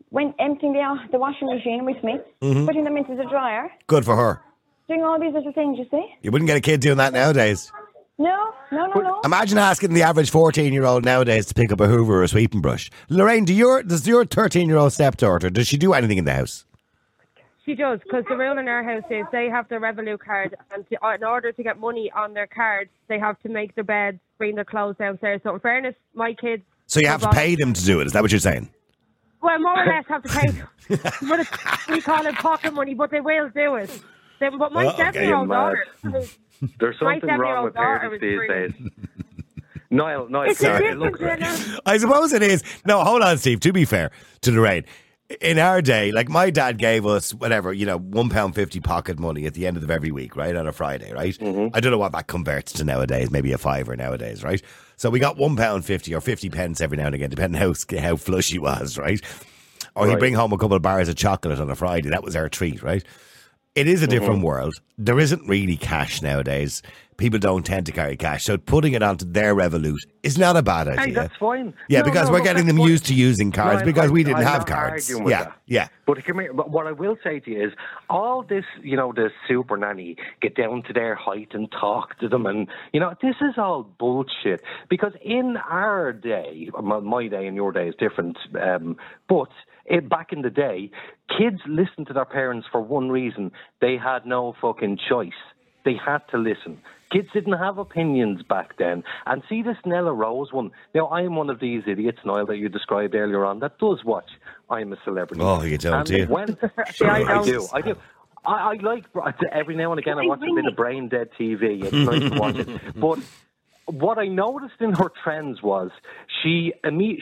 [0.10, 2.66] when emptying the the washing machine with me, Mhm.
[2.66, 4.42] putting them into the dryer, Good for her.
[4.88, 5.78] doing all these little things.
[5.78, 6.06] You see?
[6.22, 7.72] You wouldn't get a kid doing that nowadays.
[8.18, 9.22] No, no, no, no.
[9.26, 12.28] Imagine asking the average 14 year old nowadays to pick up a Hoover or a
[12.28, 12.90] sweeping brush.
[13.10, 16.34] Lorraine, do your, does your 13 year old stepdaughter, does she do anything in the
[16.34, 16.66] house?
[17.66, 20.88] She does, because the rule in our house is they have their Revolut card, and
[20.90, 24.20] to, in order to get money on their card, they have to make their beds,
[24.38, 25.42] bring their clothes downstairs.
[25.44, 26.62] So, in fairness, my kids.
[26.86, 28.06] So you have to pay them to do it.
[28.08, 28.70] Is that what you're saying?
[29.42, 30.62] Well, more or less have to pay.
[31.28, 33.90] but it's, we call it pocket money, but they will do it.
[34.40, 34.98] They, but my Oh, okay.
[35.06, 35.88] seven-year-old daughter.
[36.80, 38.48] There's something wrong with daughter parents these three.
[38.48, 38.74] days.
[39.92, 41.80] Niall, Niall, It's sorry, different look, generation.
[41.86, 42.64] I suppose it is.
[42.86, 43.60] No, hold on, Steve.
[43.62, 44.84] To be fair to Lorraine,
[45.42, 49.20] in our day, like my dad gave us whatever, you know, one pound fifty pocket
[49.20, 50.56] money at the end of every week, right?
[50.56, 51.38] On a Friday, right?
[51.38, 51.76] Mm-hmm.
[51.76, 54.62] I don't know what that converts to nowadays, maybe a fiver nowadays, right?
[54.98, 57.74] So we got one pound fifty or fifty pence every now and again, depending how
[58.00, 59.22] how flush he was, right?
[59.96, 62.10] Or he'd bring home a couple of bars of chocolate on a Friday.
[62.10, 63.04] That was our treat, right?
[63.76, 64.74] It is a different world.
[64.98, 66.82] There isn't really cash nowadays.
[67.18, 70.62] People don't tend to carry cash, so putting it onto their Revolut is not a
[70.62, 71.06] bad idea.
[71.06, 71.74] Hey, that's fine.
[71.90, 72.88] Yeah, No, because no, we're getting them fine.
[72.90, 75.10] used to using cards No, because I- we didn't I'm have cards.
[75.10, 75.54] Yeah, that.
[75.66, 75.88] yeah.
[76.06, 77.74] But here, but what I will say to you is,
[78.10, 82.28] all this, you know, the super nanny, get down to their height and talk to
[82.30, 84.62] them, and you know, this is all bullshit.
[84.90, 88.98] Because in our day, my, my day and your day is different, um,
[89.30, 89.50] but
[89.86, 90.92] it, back in the day,
[91.38, 95.32] kids listened to their parents for one reason: they had no fucking choice.
[95.84, 96.80] They had to listen.
[97.12, 99.04] Kids didn't have opinions back then.
[99.28, 100.72] And see this Nella Rose one.
[100.96, 104.04] Now, I am one of these idiots, Niall, that you described earlier on, that does
[104.04, 104.30] watch
[104.72, 105.44] I'm a Celebrity.
[105.44, 106.26] Oh, you don't, And do you?
[106.26, 106.58] When,
[107.00, 107.46] Yeah, I I don't.
[107.46, 107.68] do.
[107.72, 107.96] I do.
[108.46, 109.06] I, I like
[109.52, 110.18] every now and again.
[110.20, 111.84] I watch a bit of brain dead TV.
[111.84, 113.00] It's nice to watch it.
[113.00, 113.20] But
[113.88, 115.92] what I noticed in her trends was
[116.42, 116.74] she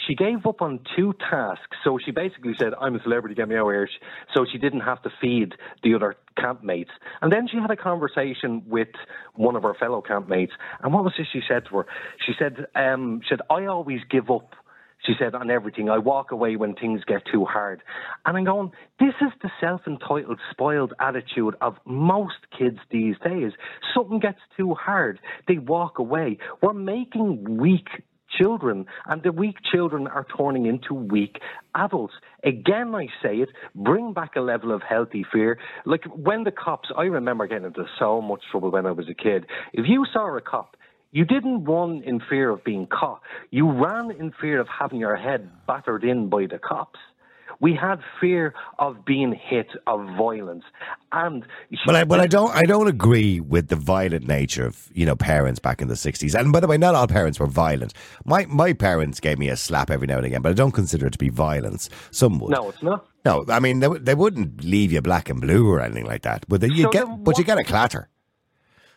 [0.08, 1.78] she gave up on two tasks.
[1.84, 3.90] So she basically said, "I'm a celebrity, get me out of here."
[4.34, 6.92] So she didn't have to feed the other campmates.
[7.22, 8.88] And then she had a conversation with
[9.36, 10.52] one of her fellow campmates.
[10.82, 11.86] And what was it she said to her?
[12.26, 14.56] She said, um, "She said I always give up."
[15.06, 15.90] She said, on everything.
[15.90, 17.82] I walk away when things get too hard.
[18.26, 23.52] And I'm going, this is the self entitled, spoiled attitude of most kids these days.
[23.94, 26.38] Something gets too hard, they walk away.
[26.62, 27.88] We're making weak
[28.40, 31.38] children, and the weak children are turning into weak
[31.76, 32.14] adults.
[32.44, 35.60] Again, I say it, bring back a level of healthy fear.
[35.86, 39.14] Like when the cops, I remember getting into so much trouble when I was a
[39.14, 39.46] kid.
[39.74, 40.76] If you saw a cop,
[41.14, 43.22] you didn't run in fear of being caught.
[43.52, 47.00] You ran in fear of having your head battered in by the cops.
[47.60, 50.64] We had fear of being hit, of violence,
[51.12, 51.46] and
[51.86, 55.16] But I, but I don't I don't agree with the violent nature of you know
[55.16, 56.34] parents back in the sixties.
[56.36, 57.94] And by the way, not all parents were violent.
[58.26, 61.06] My my parents gave me a slap every now and again, but I don't consider
[61.06, 61.90] it to be violence.
[62.12, 62.52] Some would.
[62.52, 63.06] no, it's not.
[63.24, 66.46] No, I mean they, they wouldn't leave you black and blue or anything like that.
[66.50, 68.10] But they, you So get but you get a clatter.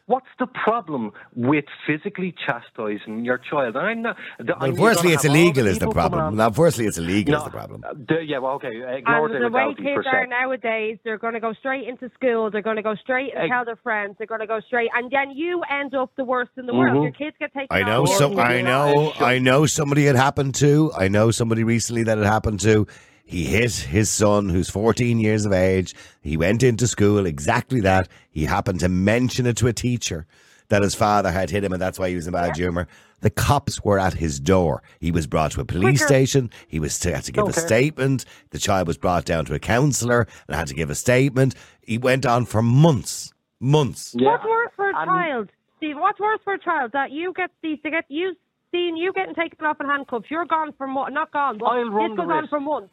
[0.07, 3.75] What's the problem with physically chastising your child?
[3.75, 4.17] And I'm not.
[4.39, 6.37] The, Well, firstly, it's illegal is the problem.
[6.37, 7.83] Now, firstly, it's illegal is the problem.
[7.85, 8.69] uh, the- yeah, well, okay.
[8.69, 11.53] Ignore And the the way legality for a kids are nowadays, they're going to go
[11.55, 12.53] straight into school.
[12.53, 14.15] They're going to go straight and Ex- tell their friends.
[14.17, 16.99] They're going to go straight, and then you end up the worst in the world.
[16.99, 17.03] Mhm.
[17.03, 17.67] Your kids get taken.
[17.77, 18.39] I know off so.
[18.39, 20.93] I know I know somebody it happened to.
[20.97, 22.87] I know somebody recently that it happened to.
[23.29, 25.95] He hit his son who's 14 years of age.
[26.23, 28.09] He went into school exactly that.
[28.31, 30.27] He happened to mention it to a teacher
[30.69, 32.87] that his father had hit him and that's why he was in bad humor.
[33.23, 34.81] The cops were at his door.
[35.01, 36.07] He was brought to a police Quicker.
[36.07, 36.51] station.
[36.69, 37.51] He was to, had to give Okay.
[37.61, 38.25] a statement.
[38.51, 41.57] The child was brought down to a counsellor and had to give a statement.
[41.83, 44.15] He went on for months, months.
[44.17, 45.97] What's worse for a child, Steve?
[45.99, 48.35] What's worse for a child that you get these to get you
[48.71, 50.27] seeing you getting taken off in handcuffs?
[50.31, 52.93] You're gone for mo- not gone, but I'll run this the goes on for months.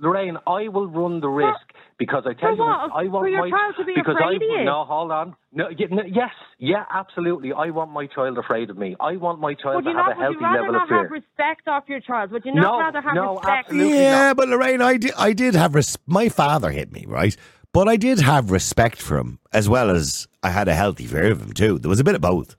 [0.00, 1.60] Lorraine, I will run the risk
[1.98, 2.90] because I tell for you, what?
[2.92, 4.64] I want For your my child to be because afraid I of you?
[4.64, 7.52] no, hold on, no, y- no, yes, yeah, absolutely.
[7.52, 8.96] I want my child afraid of me.
[8.98, 10.16] I want my child Would to you have not?
[10.16, 11.02] a Would healthy you rather level not of fear.
[11.02, 12.32] have respect off your child?
[12.32, 13.72] Would you not No, rather have no, respect?
[13.72, 17.36] Yeah, but Lorraine, I did, I did have res- my father hit me, right?
[17.72, 21.30] But I did have respect for him as well as I had a healthy fear
[21.30, 21.78] of him too.
[21.78, 22.56] There was a bit of both.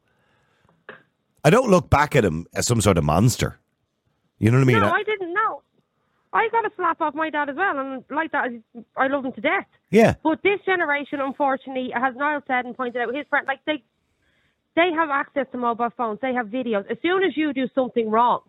[1.44, 3.60] I don't look back at him as some sort of monster.
[4.40, 4.80] You know what I mean?
[4.82, 5.62] no, I- I didn't know.
[6.36, 8.48] I got a slap off my dad as well, and like that,
[8.98, 9.66] I love him to death.
[9.90, 10.16] yeah.
[10.24, 13.84] But this generation, unfortunately, as Niall said and pointed out, his friend, like they,
[14.76, 16.20] they have access to mobile phones.
[16.22, 16.90] They have videos.
[16.92, 18.42] As soon as you do something wrong,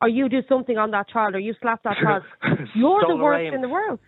[0.00, 2.22] or you do something on that child, or you slap that child,
[2.74, 3.98] you're the worst in the world.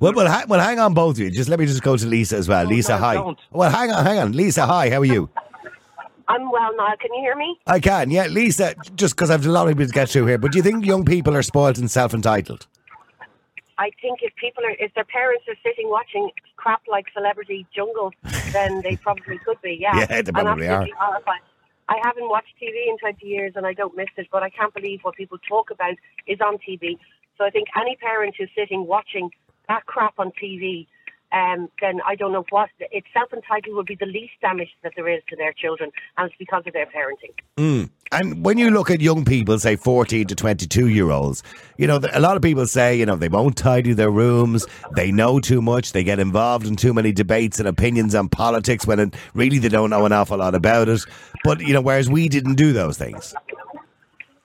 [0.00, 1.30] Well, well, ha- well, hang on, both of you.
[1.30, 2.64] Just let me just go to Lisa as well.
[2.64, 3.14] Lisa, no, hi.
[3.14, 3.38] don't.
[3.50, 4.32] Well, hang on, hang on.
[4.32, 4.90] Lisa, hi.
[4.90, 5.28] How are you?
[6.32, 6.96] I'm well, Niall.
[6.98, 7.58] Can you hear me?
[7.66, 8.10] I can.
[8.10, 8.74] Yeah, Lisa.
[8.94, 10.86] Just because I've a lot of people to get through here, but do you think
[10.86, 12.66] young people are spoiled and self-entitled?
[13.76, 18.12] I think if people are, if their parents are sitting watching crap like Celebrity Jungle,
[18.52, 19.76] then they probably could be.
[19.78, 21.40] Yeah, Yeah, they probably absolutely horrified.
[21.90, 24.72] I haven't watched TV in 20 years and I don't miss it, but I can't
[24.72, 26.96] believe what people talk about is on TV.
[27.36, 29.30] So I think any parent who's sitting watching
[29.68, 30.86] that crap on TV,
[31.32, 35.08] um, then I don't know what it's self-entitled would be the least damage that there
[35.08, 37.32] is to their children, and it's because of their parenting.
[37.56, 37.90] Mm.
[38.12, 41.42] And when you look at young people, say 14 to 22 year olds,
[41.78, 45.10] you know, a lot of people say, you know, they won't tidy their rooms, they
[45.10, 49.12] know too much, they get involved in too many debates and opinions on politics when
[49.32, 51.00] really they don't know an awful lot about it.
[51.44, 53.34] But, you know, whereas we didn't do those things.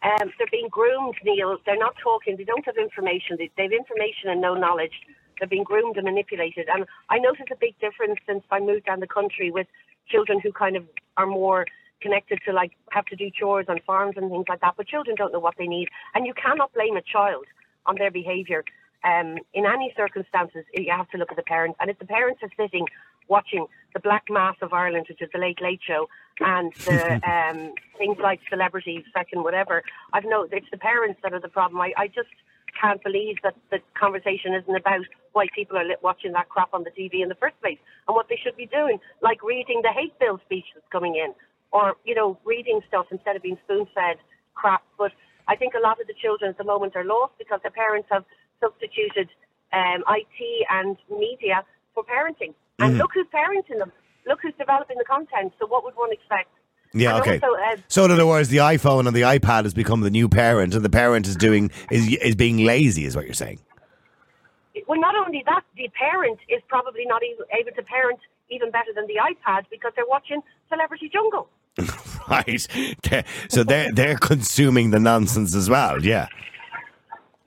[0.03, 1.57] Um, they're being groomed, Niall.
[1.65, 2.37] They're not talking.
[2.37, 3.35] They don't have information.
[3.37, 4.93] They, they have information and no knowledge.
[5.39, 6.67] They're being groomed and manipulated.
[6.73, 9.67] And I notice a big difference since I moved down the country with
[10.07, 10.83] children who kind of
[11.17, 11.65] are more
[12.01, 14.75] connected to like have to do chores on farms and things like that.
[14.77, 17.45] But children don't know what they need, and you cannot blame a child
[17.85, 18.63] on their behaviour.
[19.03, 21.77] Um, in any circumstances, you have to look at the parents.
[21.79, 22.87] And if the parents are sitting
[23.27, 26.09] watching the Black Mass of Ireland, which is the Late Late Show,
[26.39, 29.83] and the um, things like Celebrity Second, whatever,
[30.13, 31.81] I've no, it's the parents that are the problem.
[31.81, 32.29] I, I just
[32.79, 36.91] can't believe that the conversation isn't about why people are watching that crap on the
[36.91, 40.17] TV in the first place and what they should be doing, like reading the hate
[40.19, 41.33] bill speech that's coming in,
[41.71, 44.17] or you know, reading stuff instead of being spoon-fed
[44.55, 44.83] crap.
[44.97, 45.11] But
[45.47, 48.07] I think a lot of the children at the moment are lost because their parents
[48.11, 48.25] have
[48.59, 49.29] substituted
[49.73, 51.63] um, IT and media
[51.93, 52.53] for parenting.
[52.79, 52.99] And Mhm.
[52.99, 53.91] look who's parenting them.
[54.25, 55.53] Look who's developing the content.
[55.59, 56.49] So what would one expect?
[56.99, 57.39] Yeah, okay.
[57.39, 60.27] also, uh, So in other words, the iPhone and the iPad has become the new
[60.29, 63.59] parent, and the parent is doing is is being lazy, is what you're saying.
[64.87, 68.19] Well, not only that, the parent is probably not even able to parent
[68.49, 71.49] even better than the iPad because they're watching Celebrity Jungle.
[72.29, 72.67] Right.
[73.49, 76.03] So they're they're consuming the nonsense as well.
[76.03, 76.27] Yeah.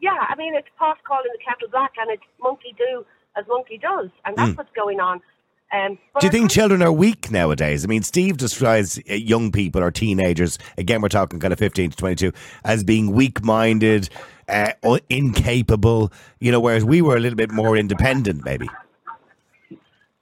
[0.00, 3.04] Yeah, I mean, it's pot calling the kettle black and it's monkey do
[3.36, 4.08] as monkey does.
[4.24, 4.56] And that's Mm.
[4.56, 5.20] what's going on.
[5.72, 7.84] Um, Do you I think children are weak nowadays?
[7.84, 11.90] I mean, Steve describes uh, young people or teenagers, again, we're talking kind of 15
[11.90, 12.32] to 22,
[12.64, 14.08] as being weak minded,
[14.48, 14.72] uh,
[15.08, 18.68] incapable, you know, whereas we were a little bit more independent, maybe.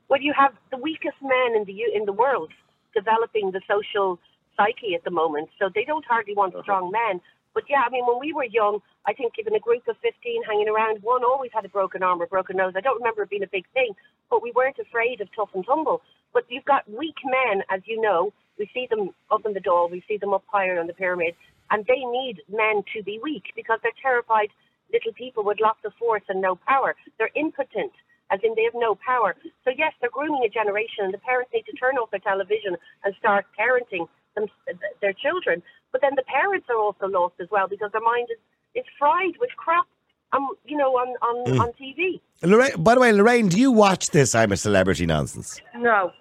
[0.09, 2.51] Well, you have the weakest men in the in the world
[2.95, 4.19] developing the social
[4.57, 7.21] psyche at the moment, so they don't hardly want strong men.
[7.55, 10.43] But yeah, I mean, when we were young, I think given a group of 15
[10.45, 12.75] hanging around, one always had a broken arm or broken nose.
[12.77, 13.93] I don't remember it being a big thing,
[14.31, 16.03] but we weren't afraid of tough and tumble.
[16.33, 18.33] But you've got weak men, as you know.
[18.59, 21.35] We see them up in the door, we see them up higher on the pyramid,
[21.71, 24.49] and they need men to be weak because they're terrified
[24.93, 26.97] little people with lots of force and no power.
[27.19, 27.93] They're impotent,
[28.31, 29.37] as in they have no power.
[29.65, 32.77] So yes, they're grooming a generation, and the parents need to turn off their television
[33.05, 35.62] and start parenting them, their children.
[35.93, 38.39] But then the parents are also lost as well because their mind is,
[38.74, 39.86] is fried with crap,
[40.32, 41.61] um, you know, on on, Mm.
[41.61, 42.20] on TV.
[42.43, 45.61] Lorraine, by the way, Lorraine, do you watch this I'm a Celebrity nonsense?
[45.76, 46.12] No.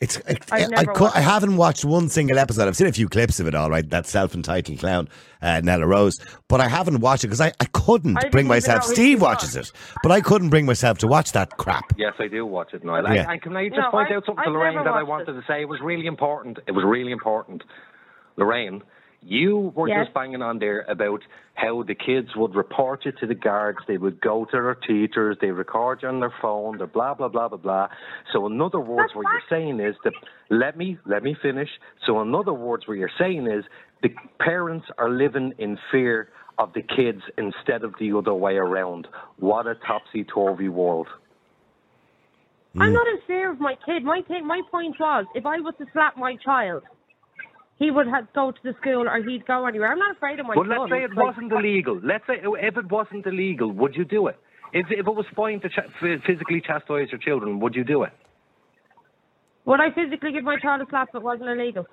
[0.00, 0.18] It's
[0.50, 2.66] I, I've I, I, I, haven't watched one single episode.
[2.66, 3.88] I've seen a few clips of it, all right.
[3.88, 5.08] That self-entitled clown,
[5.40, 6.18] uh, Nella Rose,
[6.48, 8.84] but I haven't watched it because I, I couldn't I bring myself.
[8.84, 9.70] Steve watches it,
[10.02, 11.84] but I couldn't bring myself to watch that crap.
[11.96, 13.04] Yes, I do watch it, Niall.
[13.04, 13.22] Yeah.
[13.22, 15.02] And, and can I just No, point I- out something I've to Lorraine that I
[15.02, 15.62] watched wanted to say?
[15.62, 16.58] It was really important.
[16.66, 17.62] It was really important.
[18.36, 18.82] Lorraine,
[19.26, 20.04] you were Yes.
[20.04, 21.22] just banging on there about
[21.54, 25.36] how the kids would report you to the guards, they would go to their teachers,
[25.40, 27.88] they record you on their phone, they blah blah blah blah blah.
[28.32, 30.12] So in other words, what you're saying is that
[30.50, 31.70] let me let me finish.
[32.06, 33.64] So in other words, what you're saying is
[34.02, 39.08] the parents are living in fear of the kids instead of the other way around.
[39.38, 41.08] What a topsy turvy world.
[42.76, 42.94] I'm mm.
[42.94, 44.04] not in fear of my kid.
[44.04, 46.82] My thing, my point was, if I was to slap my child,
[47.78, 49.90] he would have go to the school or he'd go anywhere.
[49.92, 50.78] I'm not afraid of my But son.
[50.78, 52.00] let's say it Like, wasn't illegal.
[52.02, 54.38] Let's say if it wasn't illegal, would you do it?
[54.72, 55.90] If if it was fine to ch-
[56.26, 58.12] physically chastise your children, would you do it?
[59.66, 61.86] Would I physically give my child a slap if it wasn't illegal?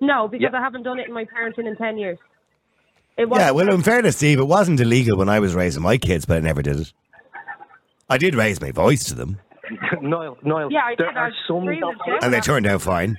[0.00, 0.58] No, because Yeah.
[0.58, 2.18] I haven't done it in my parenting in ten years.
[3.16, 5.96] It was Yeah, well, in fairness, Steve, it wasn't illegal when I was raising my
[5.96, 6.92] kids, but I never did it.
[8.08, 9.38] I did raise my voice to them,
[10.02, 11.16] Niall, Niall, Yeah, I there did.
[11.16, 13.18] are I some agree with and they turned out fine.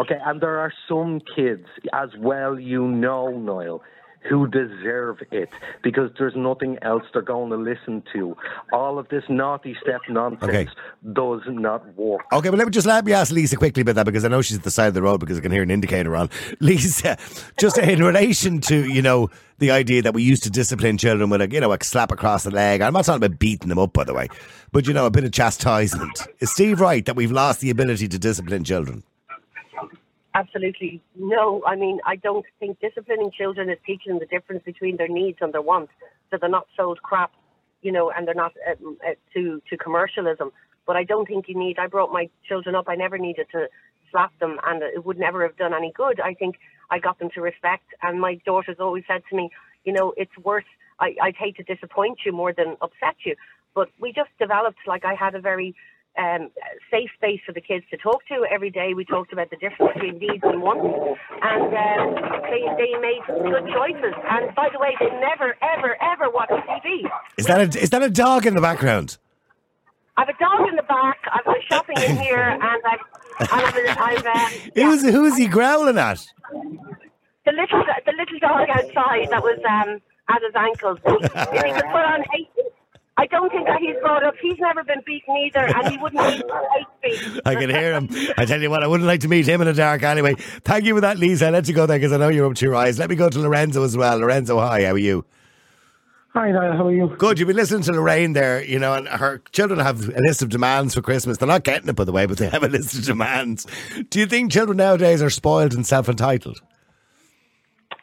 [0.00, 2.58] Okay, and there are some kids as well.
[2.58, 3.82] You know, Niall.
[4.28, 5.48] Who deserve it
[5.82, 8.36] because there's nothing else they're going to listen to.
[8.70, 10.68] All of this naughty step nonsense Okay.
[11.14, 12.20] does not work.
[12.30, 14.42] Okay, but let me just let me ask Lisa quickly about that because I know
[14.42, 16.28] she's at the side of the road because I can hear an indicator on.
[16.60, 17.16] Lisa,
[17.58, 21.40] just in relation to you know the idea that we used to discipline children with
[21.40, 22.82] a you know a slap across the leg.
[22.82, 24.28] I'm not talking about beating them up, by the way,
[24.70, 26.28] but you know a bit of chastisement.
[26.40, 29.02] Is Steve right that we've lost the ability to discipline children?
[30.34, 31.62] Absolutely no.
[31.66, 35.38] I mean, I don't think disciplining children is teaching them the difference between their needs
[35.40, 35.92] and their wants,
[36.30, 37.32] so they're not sold crap,
[37.82, 40.52] you know, and they're not um, uh, to to commercialism.
[40.86, 41.78] But I don't think you need.
[41.80, 42.84] I brought my children up.
[42.88, 43.66] I never needed to
[44.12, 46.20] slap them, and it would never have done any good.
[46.20, 46.56] I think
[46.90, 49.50] I got them to respect, and my daughter's always said to me,
[49.84, 50.64] you know, it's worth.
[51.00, 53.34] I, I'd hate to disappoint you more than upset you,
[53.74, 55.74] but we just developed like I had a very
[56.18, 56.50] um,
[56.90, 58.94] safe space for the kids to talk to every day.
[58.94, 60.84] We talked about the difference between needs and wants,
[61.42, 64.14] and um, they they made good choices.
[64.28, 67.08] And by the way, they never, ever, ever watch TV.
[67.36, 69.18] Is that a, is that a dog in the background?
[70.16, 71.18] I've a dog in the back.
[71.32, 73.00] I've my shopping in here, and I've
[73.40, 76.26] and I've, I've um, Who's who's he growling at?
[77.46, 80.98] the little the little dog outside that was um, at his ankles.
[81.04, 82.24] if he could put on.
[83.16, 84.34] I don't think that he's brought up.
[84.40, 86.42] He's never been beaten either, and he wouldn't be
[87.02, 87.40] hate speech.
[87.44, 88.08] I can hear him.
[88.38, 90.36] I tell you what, I wouldn't like to meet him in the dark anyway.
[90.64, 91.48] Thank you for that, Lisa.
[91.48, 92.98] I let you go there because I know you're up to your eyes.
[92.98, 94.18] Let me go to Lorenzo as well.
[94.18, 95.24] Lorenzo, hi, how are you?
[96.32, 97.08] Hi, Niall, how are you?
[97.18, 97.40] Good.
[97.40, 100.48] You've been listening to Lorraine there, you know, and her children have a list of
[100.48, 101.38] demands for Christmas.
[101.38, 103.66] They're not getting it, by the way, but they have a list of demands.
[104.10, 106.62] Do you think children nowadays are spoiled and self entitled?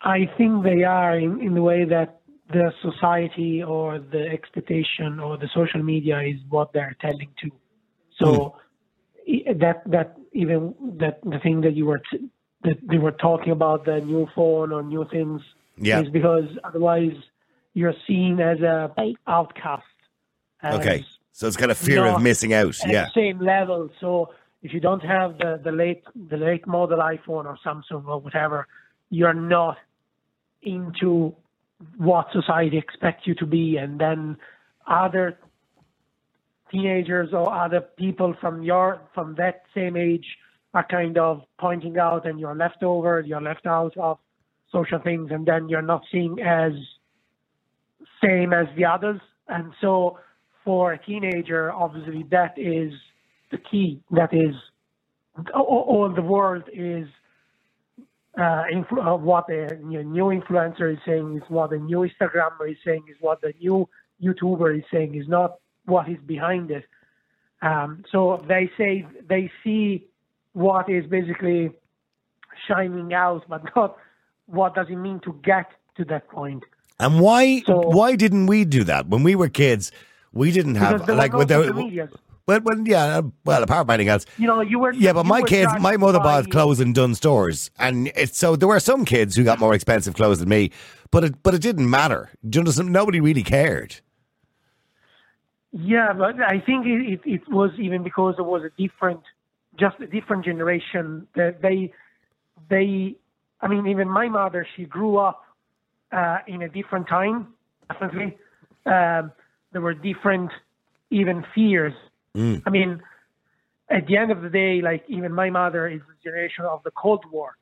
[0.03, 2.16] I think they are in, in the way that
[2.51, 7.51] the society or the expectation or the social media is what they're telling to.
[8.19, 8.55] So
[9.27, 9.49] hmm.
[9.49, 12.29] i- that that even that the thing that you were t-
[12.63, 15.41] that they were talking about the new phone or new things
[15.77, 16.01] Yeah.
[16.01, 17.15] is because otherwise
[17.73, 18.91] you're seen as a
[19.27, 19.83] outcast.
[20.61, 21.05] as Okay.
[21.31, 22.75] So it's kind of fear of missing out.
[22.85, 23.05] Yeah.
[23.05, 23.89] the same level.
[24.01, 24.33] So
[24.63, 28.67] if you don't have the, the late the late model iPhone or Samsung or whatever,
[29.09, 29.77] you're not
[30.63, 31.35] into
[31.97, 34.37] what society expects you to be, and then
[34.87, 35.37] other
[36.71, 40.25] teenagers or other people from your from that same age
[40.73, 44.17] are kind of pointing out, and you're left over, you're left out of
[44.71, 46.73] social things, and then you're not seen as
[48.23, 50.17] same as the others, and so
[50.65, 52.91] for a teenager, obviously that is
[53.51, 54.01] the key.
[54.11, 54.53] That is
[55.53, 57.07] all, all the world is
[58.37, 62.07] uh, influ- uh, what a you know, new influencer is saying is what a new
[62.07, 63.89] Instagrammer is saying is what the new
[64.23, 66.85] YouTuber is saying is not what is behind it.
[67.61, 70.05] Um, so they say they see
[70.53, 71.71] what is basically
[72.67, 73.97] shining out, but not
[74.45, 76.63] what does it mean to get to that point.
[76.99, 79.91] And why why didn't we do that when we were kids?
[80.33, 81.65] We didn't have like no without.
[81.65, 82.11] social medias.
[82.47, 85.25] Well, well, yeah, uh, well, apart from anything else, You know, you were Yeah, but
[85.25, 89.03] my kids, my mother bought clothes in Dunnes Stores, and it's so there were some
[89.03, 90.71] kids who got more expensive clothes than me,
[91.11, 92.29] but it but it didn't matter.
[92.49, 92.93] Do you understand?
[92.93, 93.99] Nobody really cared.
[95.73, 99.19] Yeah, but I think it, it, it was even because there was a different,
[99.77, 101.27] just a different generation.
[101.35, 101.91] That they,
[102.69, 103.17] they,
[103.61, 105.43] I mean, even my mother, she grew up
[106.13, 107.47] uh, in a different time.
[107.91, 108.37] Definitely,
[108.85, 109.33] um,
[109.73, 110.51] there were different,
[111.11, 111.93] even fears.
[112.37, 113.01] I mean,
[113.89, 116.91] at the end of the day, like even my mother is the generation of the
[116.91, 117.57] Cold War,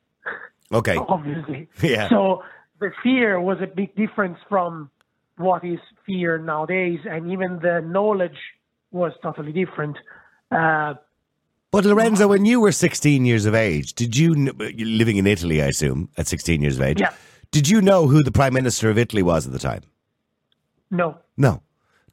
[0.72, 0.96] Okay.
[1.08, 1.68] obviously.
[1.82, 2.08] Yeah.
[2.08, 2.42] So
[2.80, 4.90] the fear was a big difference from
[5.38, 8.38] what is fear nowadays, and even the knowledge
[8.90, 9.96] was totally different.
[10.50, 10.94] Uh,
[11.70, 15.66] But Lorenzo, when you were 16 years of age, did you, living in Italy, I
[15.66, 17.12] assume, at 16 years of age, Yeah.
[17.50, 19.82] did you know who the Prime Minister of Italy was at the time?
[20.90, 21.62] no, No.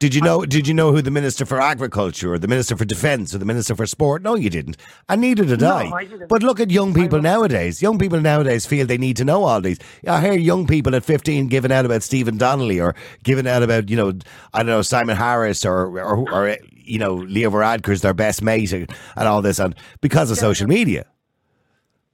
[0.04, 0.43] Did you know?
[0.43, 3.45] Did you know who the Minister for Agriculture or the Minister for Defence or the
[3.45, 4.22] Minister for Sport?
[4.22, 4.76] No, you didn't,
[5.08, 5.99] and neither did No, I.
[5.99, 6.28] I didn't.
[6.28, 7.82] But look at young people nowadays.
[7.82, 9.80] Young people nowadays feel they need to know all these.
[10.06, 13.88] I hear young people at fifteen giving out about Stephen Donnelly or giving out about
[13.88, 14.12] you know
[14.54, 18.74] I don't know Simon Harris or or, or you know Leo Varadkar's their best mate
[18.74, 21.06] and all this, and because of social media.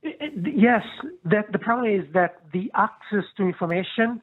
[0.03, 0.83] yes,
[1.25, 4.21] that the problem is that the access to information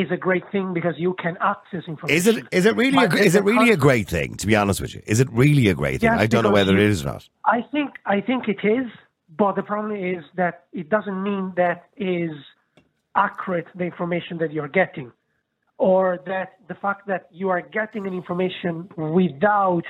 [0.00, 2.16] is a great thing because you can access information.
[2.18, 4.28] Is it is it really a, is it really a great thing?
[4.42, 6.10] To be honest with you, is it really a great thing?
[6.12, 7.22] Yes, I don't know whether you- it is or not.
[7.56, 8.88] I think I think it is,
[9.42, 12.32] but the problem is that it doesn't mean that is
[13.14, 15.08] accurate the information that you're getting,
[15.78, 19.86] or that the fact that you are getting an information without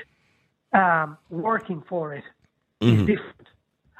[0.72, 2.24] um, working for it
[2.80, 3.06] is Mhm.
[3.12, 3.46] different.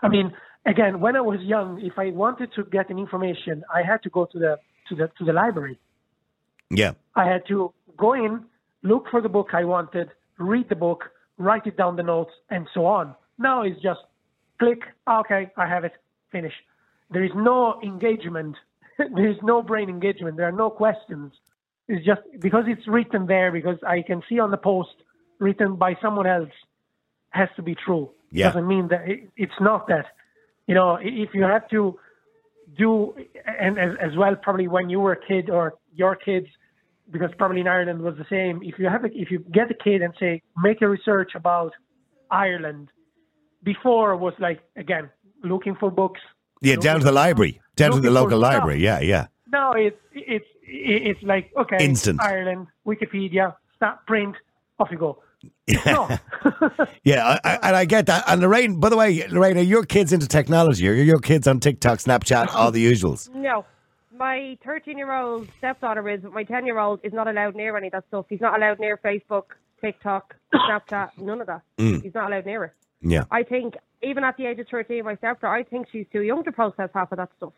[0.05, 0.27] I mean,
[0.67, 4.11] again, when I was young, if I wanted to get an information, I had to
[4.19, 4.53] go to the
[4.89, 5.77] to the to the library.
[6.71, 6.93] Yeah.
[7.15, 8.45] I had to go in,
[8.83, 11.05] look for the book I wanted, read the book,
[11.39, 13.15] write it down the notes, and so on.
[13.39, 14.01] Now it's just
[14.59, 15.93] click, okay, I have it,
[16.31, 16.55] finish.
[17.11, 18.57] There is no engagement.
[18.99, 20.37] there is no brain engagement.
[20.37, 21.33] There are no questions.
[21.89, 24.95] It's just because it's written there, because I can see on the post
[25.39, 26.51] written by someone else
[27.31, 28.11] has to be true.
[28.31, 28.49] Yeah.
[28.49, 30.07] Doesn't mean that it, it's not that.
[30.67, 31.99] You know, if you have to
[32.77, 33.15] do,
[33.47, 36.47] and as, as well, probably when you were a kid or your kids,
[37.11, 38.63] because probably in Ireland was the same.
[38.63, 41.73] If you have, a, if you get a kid and say, make a research about
[42.31, 42.89] Ireland,
[43.63, 45.11] before was like again
[45.43, 46.21] looking for books.
[46.63, 48.55] Yeah, down to the library, down to the local stuff.
[48.55, 48.81] library.
[48.83, 49.27] Yeah, yeah.
[49.53, 52.21] No, it's it's it's like okay, Instant.
[52.21, 54.37] Ireland, Wikipedia, start print,
[54.79, 55.23] off you go.
[57.05, 58.25] Yeah, I, I, and I get that.
[58.27, 60.89] And Lorraine, by the way, Lorraine, are your kids into technology?
[60.89, 63.33] Are your kids on TikTok, Snapchat, all the usuals?
[63.33, 63.65] No.
[64.19, 67.77] My 13 year old stepdaughter is, but my 10 year old is not allowed near
[67.77, 68.27] any of that stuff.
[68.29, 69.45] He's not allowed near Facebook,
[69.81, 71.63] TikTok, Snapchat, none of that.
[71.79, 72.03] Mm.
[72.03, 72.73] He's not allowed near it.
[73.03, 76.23] Yeah, I think, even at the age of 13, my stepdaughter, I think she's too
[76.23, 77.53] young to process half of that stuff.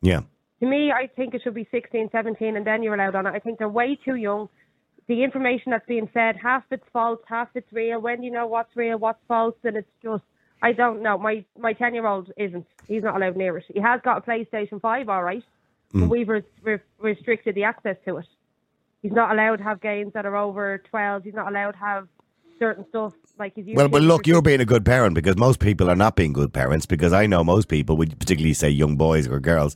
[0.00, 0.20] yeah.
[0.60, 3.30] To me, I think it should be 16, 17, and then you're allowed on it.
[3.30, 4.50] I think they're way too young.
[5.06, 7.98] The information that's being said, half it's false, half it's real.
[7.98, 10.22] When do you know what's real, what's false, and it's just,
[10.60, 11.16] I don't know.
[11.16, 12.66] My my 10 year old isn't.
[12.86, 13.64] He's not allowed near it.
[13.72, 15.42] He has got a PlayStation 5, all right,
[15.92, 16.08] but Mm.
[16.08, 18.26] we've res- re- restricted the access to it.
[19.02, 21.24] He's not allowed to have games that are over 12.
[21.24, 22.08] He's not allowed to have
[22.58, 25.88] certain stuff like he's Well, but look, you're being a good parent because most people
[25.90, 26.84] are not being good parents.
[26.86, 29.74] Because I know most people, would particularly say young boys or girls,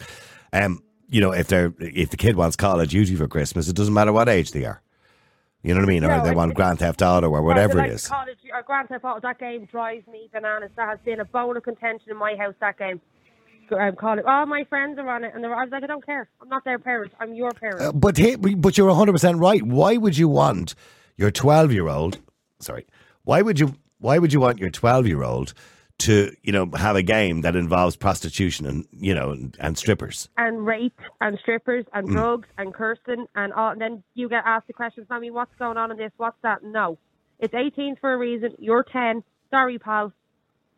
[0.53, 3.75] um, you know, if they're if the kid wants Call of Duty for Christmas, it
[3.77, 4.83] doesn't matter what age they are.
[5.62, 6.03] You know what I mean?
[6.03, 8.07] No, or they want Grand Theft Auto or whatever like it is.
[8.07, 10.71] College or Grand Theft Auto, that game drives me bananas.
[10.77, 12.55] That has been a bone of contention in my house.
[12.61, 13.01] That game.
[13.73, 14.25] Um, call it.
[14.27, 16.29] All my friends are on it, and they're, I was like, I don't care.
[16.41, 17.12] I'm not their parent.
[17.21, 17.81] I'm your parent.
[17.81, 19.62] Uh, but hey, but you're 100 percent right.
[19.62, 20.75] Why would you want
[21.17, 22.19] your 12 year old?
[22.61, 22.87] Sorry,
[23.25, 23.75] why would you?
[23.99, 25.55] Why would you want your 12 year old
[25.97, 30.29] to you know have a game that involves prostitution and you know and, and strippers?
[30.37, 32.12] and rape and strippers and Mm.
[32.12, 33.71] drugs and cursing and all.
[33.71, 36.11] And then you get asked the questions, Mommy, what's going on in this?
[36.17, 36.62] What's that?
[36.65, 36.99] No,
[37.39, 38.55] it's 18 for a reason.
[38.59, 39.23] You're 10.
[39.51, 40.12] Sorry, pal.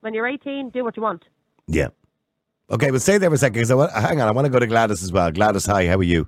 [0.01, 1.25] When you're 18, do what you want.
[1.67, 1.89] Yeah.
[2.69, 4.29] Okay, but stay there for a second because I want, hang on.
[4.29, 5.31] I want to go to Gladys as well.
[5.31, 5.87] Gladys, hi.
[5.87, 6.27] How are you?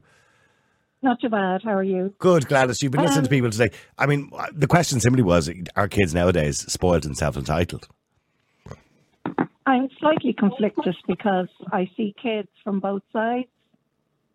[1.02, 1.62] Not too bad.
[1.62, 2.14] How are you?
[2.18, 2.80] Good, Gladys.
[2.82, 3.70] You've been listening to Um, people today.
[3.98, 7.88] I mean, the question simply was: Are kids nowadays spoiled and self-entitled?
[9.66, 13.48] I'm slightly conflicted because I see kids from both sides.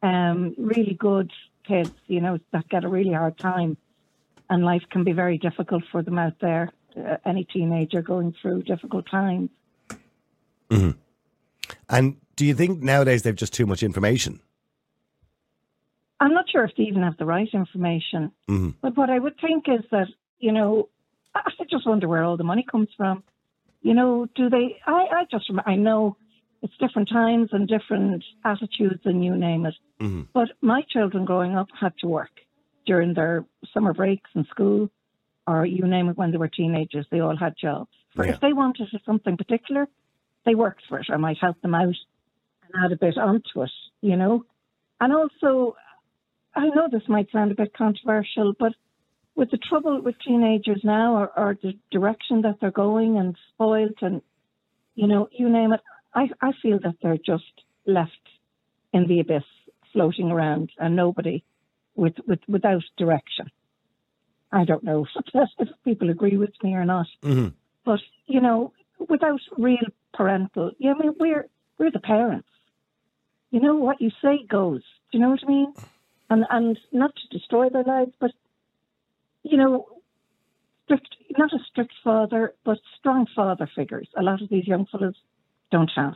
[0.03, 1.31] Um, really good
[1.67, 3.77] kids, you know, that get a really hard time,
[4.49, 6.69] and life can be very difficult for them out there.
[6.95, 9.49] Uh, any teenager going through difficult times.
[10.69, 10.91] hmm
[11.89, 14.39] And do you think nowadays they've just too much information?
[16.19, 18.31] I'm not sure if they even have the right information.
[18.47, 20.07] hmm But what I would think is that,
[20.39, 20.89] you know,
[21.35, 23.23] I just wonder where all the money comes from.
[23.81, 24.77] You know, do they?
[24.85, 26.15] I, I just, I know
[26.61, 29.75] it's different times and different attitudes and you name it.
[29.99, 32.31] hmm But my children growing up had to work
[32.85, 34.89] during their summer breaks in school,
[35.47, 37.05] or you name it when they were teenagers.
[37.11, 37.89] They all had jobs.
[38.15, 38.25] Yeah.
[38.35, 39.87] if they wanted something particular,
[40.45, 41.07] they worked for it.
[41.09, 43.71] I might help them out and add a bit onto it,
[44.01, 44.45] you know.
[44.99, 45.75] And also,
[46.55, 48.73] I know this might sound a bit controversial, but
[49.35, 54.01] with the trouble with teenagers now, or, or the direction that they're going, and spoilt,
[54.01, 54.21] and
[54.95, 55.81] you know, you name it,
[56.13, 57.43] I I feel that they're just
[57.85, 58.11] left
[58.93, 59.43] in the abyss,
[59.91, 61.43] floating around, and nobody
[61.95, 63.47] with with without direction.
[64.51, 67.47] I don't know if people agree with me or not, hmm
[67.85, 68.71] but you know,
[69.09, 71.47] without real parental, yeah, I mean, we're
[71.77, 72.47] we're the parents.
[73.51, 74.81] You know what you say goes.
[75.11, 75.73] Do you know what I mean?
[76.29, 78.31] And and not to destroy their lives, but
[79.43, 79.87] you know,
[80.85, 84.07] strict not a strict father, but strong father figures.
[84.17, 85.15] A lot of these young fellows
[85.71, 86.13] don't have.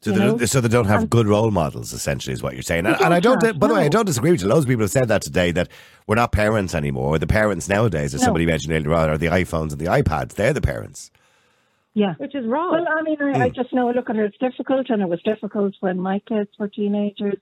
[0.00, 2.62] So they, don't- so they don't have And- good role models, essentially, is what you're
[2.62, 2.84] saying.
[2.84, 4.48] And, and I don't, have, by the way, I don't disagree with you.
[4.48, 5.68] Loads of people have said that today that
[6.06, 7.18] we're not parents anymore.
[7.18, 8.26] The parents nowadays, as No.
[8.26, 10.34] somebody mentioned earlier on, are the iPhones and the iPads.
[10.34, 11.10] They're the parents.
[11.94, 12.14] Yeah.
[12.18, 12.72] Which is wrong.
[12.72, 13.54] Well, I mean, I, I hmm.
[13.54, 16.68] just know, look at it, it's difficult, and it was difficult when my kids were
[16.68, 17.38] teenagers,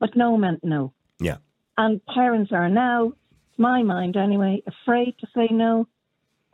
[0.00, 0.92] but no meant no.
[1.20, 1.36] Yeah.
[1.78, 3.12] And parents are now,
[3.56, 5.86] my mind anyway, afraid to say no,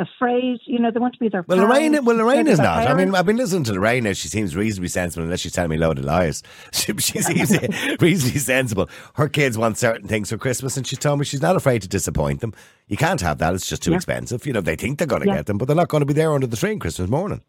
[0.01, 2.65] afraid, you know, they want to be their Well, parents Lorraine, well, Lorraine is of
[2.65, 2.87] their not.
[2.89, 3.15] I mean.
[3.15, 4.13] I've been listening to Lorraine now.
[4.15, 6.43] She seems reasonably sensible, unless she's telling me a load of lies.
[6.73, 7.51] She, she seems
[8.01, 8.89] reasonably sensible.
[9.15, 11.89] Her kids want certain things for Christmas, and she's told me she's not afraid to
[11.89, 12.53] disappoint them.
[12.89, 13.55] You can't have that.
[13.55, 13.97] It's just too Yeah.
[13.97, 14.47] expensive.
[14.47, 15.37] You know, they think they're going to Yeah.
[15.37, 17.43] get them, but they're not going to be there under the tree Christmas morning.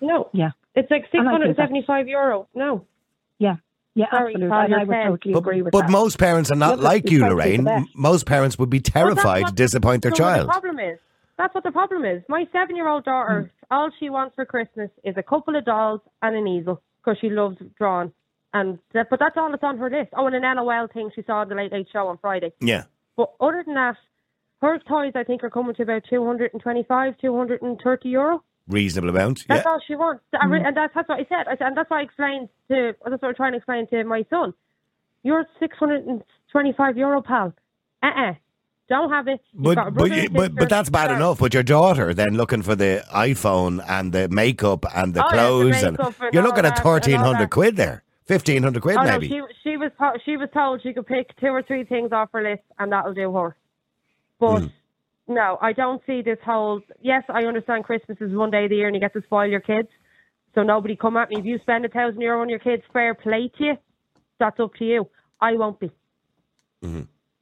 [0.00, 0.28] No.
[0.32, 0.50] Yeah.
[0.74, 2.48] It's like And I think 675 euro.
[2.54, 2.84] No.
[3.38, 3.56] Yeah.
[3.94, 4.56] Yeah, Sorry, absolutely.
[4.56, 5.90] And I would saying- totally agree with But that.
[5.90, 7.56] most parents are not Look, like you, try to do Lorraine.
[7.58, 7.78] the best.
[7.82, 10.48] M- Most parents would be terrified to disappoint their So child.
[10.48, 10.98] The problem is
[11.42, 12.22] that's what the problem is.
[12.28, 13.74] My seven-year-old daughter, Hmm.
[13.74, 17.30] all she wants for Christmas is a couple of dolls and an easel because she
[17.30, 18.12] loves drawing.
[18.54, 20.10] And that, but that's all that's on her list.
[20.16, 22.52] Oh, and an LOL thing she saw on the Late Late Show on Friday.
[22.60, 22.84] Yeah.
[23.16, 23.96] But other than that,
[24.60, 28.44] her toys I think are coming to about 225, 230 euro.
[28.68, 29.40] Reasonable amount.
[29.40, 29.56] Yeah.
[29.56, 29.70] That's yeah.
[29.72, 30.22] all she wants.
[30.32, 31.48] Re- And that's, that's what I said.
[31.48, 31.66] I said.
[31.68, 34.54] And that's what I explained to, that's what I'm trying to explain to my son.
[35.24, 37.54] You're 625 euro, pal.
[38.02, 38.34] Uh-uh.
[38.88, 39.40] Don't have it.
[39.52, 41.38] You've But but, you- but but that's bad enough.
[41.38, 45.30] But your daughter then looking for the iPhone and the makeup and the Oh, yeah,
[45.30, 48.62] the clothes and and you're looking at that and all thirteen hundred quid there, fifteen
[48.62, 49.28] hundred quid oh, maybe.
[49.28, 49.92] No, she she was
[50.24, 53.14] she was told she could pick two or three things off her list and that'll
[53.14, 53.56] do her.
[54.38, 54.66] But Hmm.
[55.28, 56.80] no, I don't see this whole.
[57.00, 59.46] Yes, I understand Christmas is one day of the year and you get to spoil
[59.46, 59.88] your kids.
[60.54, 62.82] So nobody come at me if you spend a thousand euro on your kids.
[62.92, 63.74] Fair play to you.
[64.38, 65.08] That's up to you.
[65.40, 65.90] I won't be.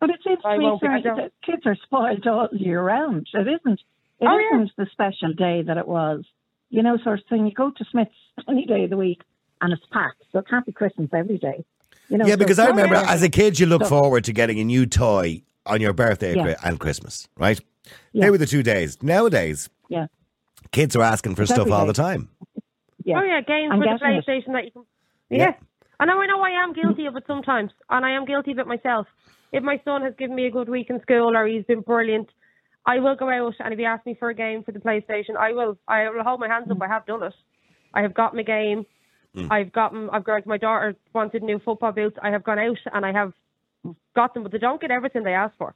[0.01, 2.27] But it seems I to me won't be- I sorry, don't- that kids are spoiled
[2.27, 3.29] all year round.
[3.35, 3.81] It isn't.
[4.21, 4.59] It Oh, yeah.
[4.59, 6.25] not the special day that it was.
[6.71, 7.47] You know, sort of thing.
[7.47, 8.15] You go to Smyths
[8.49, 9.23] any day of the week
[9.61, 11.65] and it's packed, so it can't be Christmas every day.
[12.09, 13.89] You know, yeah, so because it's I remember every- as a kid you look So-
[13.89, 16.55] forward to getting a new toy on your birthday Yeah.
[16.65, 17.61] and Christmas, right?
[18.13, 18.25] Yeah.
[18.25, 19.03] They were the two days.
[19.03, 20.07] Nowadays, Yeah.
[20.73, 21.89] kids are asking for It's stuff all day.
[21.89, 22.29] the time.
[23.05, 23.21] Yeah.
[23.21, 24.27] Oh yeah, games I'm with the getting it.
[24.27, 24.83] PlayStation that you can.
[25.31, 25.39] Yeah.
[25.39, 25.53] Yeah.
[25.99, 26.21] I know.
[26.21, 26.41] I know.
[26.41, 29.07] I am guilty of it sometimes, and I am guilty of it myself.
[29.53, 32.29] If my son has given me a good week in school or he's been brilliant,
[32.87, 35.37] I will go out and if he asks me for a game for the PlayStation,
[35.39, 35.77] I will.
[35.87, 36.81] I will hold my hands up.
[36.81, 37.35] I have done it.
[37.93, 38.87] I have got my game.
[39.51, 40.11] I've gotten.
[40.11, 42.17] I've got my daughter wanted new football boots.
[42.23, 43.33] I have gone out and I have
[44.15, 45.75] got them, but they don't get everything they ask for.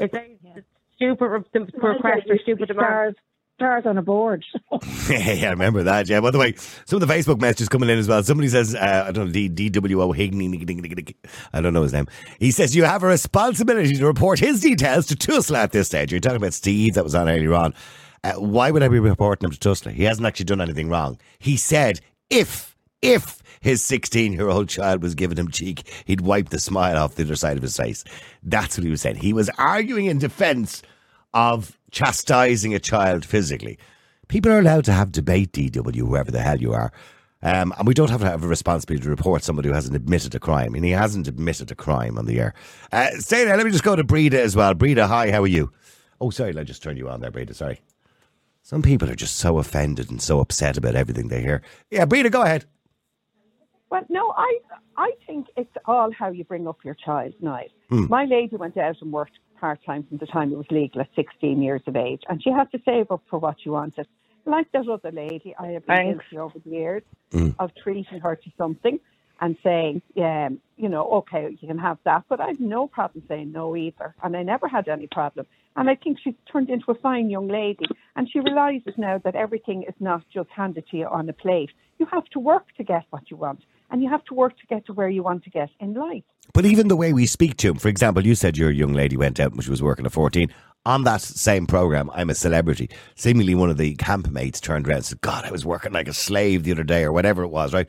[0.00, 0.64] If they the
[0.96, 3.16] stupid re- the request or stupid demand.
[3.58, 4.44] Stars, on a board.
[5.10, 6.08] yeah, I remember that.
[6.08, 6.20] Yeah.
[6.20, 6.54] By the way,
[6.84, 8.22] some of the Facebook messages coming in as well.
[8.22, 11.14] Somebody says, uh, I don't know, D- DWO Higney,
[11.52, 12.06] I don't know his name.
[12.38, 16.12] He says, You have a responsibility to report his details to Tusla at this stage.
[16.12, 17.74] You're talking about Steve that was on earlier on.
[18.22, 19.90] Uh, why would I be reporting him to Tusla?
[19.90, 21.18] He hasn't actually done anything wrong.
[21.40, 22.00] He said,
[22.30, 26.96] if, if his 16 year old child was giving him cheek, he'd wipe the smile
[26.96, 28.04] off the other side of his face.
[28.42, 29.16] That's what he was saying.
[29.16, 30.82] He was arguing in defense
[31.34, 33.78] of chastising a child physically.
[34.28, 36.92] People are allowed to have debate, DW, whoever the hell you are.
[37.42, 40.34] Um, and we don't have to have a responsibility to report somebody who hasn't admitted
[40.34, 40.74] a crime.
[40.74, 42.54] And he hasn't admitted a crime on the air.
[42.92, 43.56] Uh, stay there.
[43.56, 44.74] Let me just go to Breda as well.
[44.74, 45.72] Breda, hi, how are you?
[46.20, 47.54] Oh, sorry, let me just turn you on there, Breda.
[47.54, 47.80] Sorry.
[48.62, 51.62] Some people are just so offended and so upset about everything they hear.
[51.90, 52.66] Yeah, Breda, go ahead.
[53.90, 54.58] Well, no, I
[54.98, 57.68] I think it's all how you bring up your child, Niall.
[57.88, 58.06] Hmm.
[58.08, 61.08] My lady went out and worked part time from the time it was legal at
[61.16, 64.06] 16 years of age, and she had to save up for what she wanted.
[64.44, 66.24] Like that other lady, I have been Thanks.
[66.30, 67.02] guilty over the years
[67.32, 67.50] Hmm.
[67.58, 68.98] of treating her to something
[69.40, 73.52] and saying, um, you know, okay, you can have that, but I've no problem saying
[73.52, 75.46] no either, and I never had any problem.
[75.76, 77.84] And I think she's turned into a fine young lady,
[78.16, 81.70] and she realizes now that everything is not just handed to you on a plate.
[81.98, 83.60] You have to work to get what you want,
[83.90, 86.22] and you have to work to get to where you want to get in life.
[86.54, 89.16] But even the way we speak to him, for example, you said your young lady
[89.16, 90.48] went out when she was working at 14.
[90.86, 92.88] On that same program, I'm a celebrity.
[93.16, 96.14] Seemingly one of the campmates turned around and said, God, I was working like a
[96.14, 97.88] slave the other day or whatever it was, right?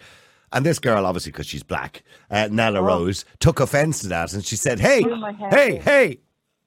[0.52, 2.84] And this girl, obviously, because she's black, uh, Nella Oh.
[2.84, 6.20] Rose, took offense to that and she said, Hey, Blew my head hey, hey.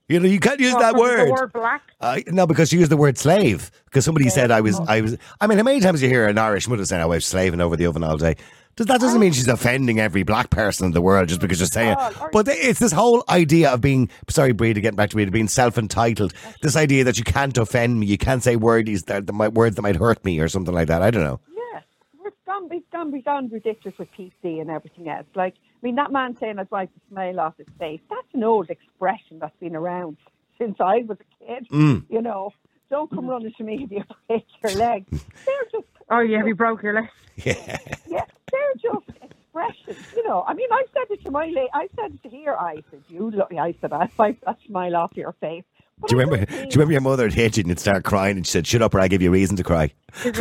[0.09, 1.31] You know, you can't use What, that word.
[1.31, 1.83] Word black.
[2.01, 3.71] Uh, no, because you used the word slave.
[3.87, 5.17] Because somebody said I was, I was.
[5.41, 7.61] I mean, how many times you hear an Irish mother saying, "Oh, I was slaving
[7.63, 8.35] over the oven all day"?
[8.77, 11.67] Does that doesn't mean she's offending every black person in the world just because you're
[11.67, 12.17] saying it?
[12.33, 15.77] But it's this whole idea of being sorry, Breda, getting back to Breda, being self
[15.77, 16.33] entitled.
[16.63, 19.77] This idea that you can't offend me, you can't say words that, that might words
[19.77, 21.03] that might hurt me or something like that.
[21.03, 21.41] I don't know.
[21.55, 21.85] Yes,
[22.25, 25.27] it's gone, it's gone beyond ridiculous with PC and everything else.
[25.35, 28.43] Like, I mean, that man saying I'd wipe the smile off his face, that's an
[28.43, 30.17] old expression that's been around
[30.59, 31.69] since I was a kid.
[31.71, 32.05] Mm.
[32.09, 32.53] You know,
[32.89, 35.05] don't come running to me if you break your leg.
[35.11, 37.09] They're just, Oh yeah, have you broke your leg?
[37.37, 37.79] Yeah.
[38.07, 40.07] yeah, they're just expressions.
[40.17, 42.55] You know, I mean, I said it to my lady, I said it to here.
[42.55, 45.65] I said, you look, I said, I'd wipe that smile off your face.
[46.09, 46.45] Do you remember?
[46.47, 48.67] Do you remember your mother would hit you and you'd start crying and she said,
[48.67, 49.93] "Shut up, or I give you a reason to cry."
[50.25, 50.33] yeah,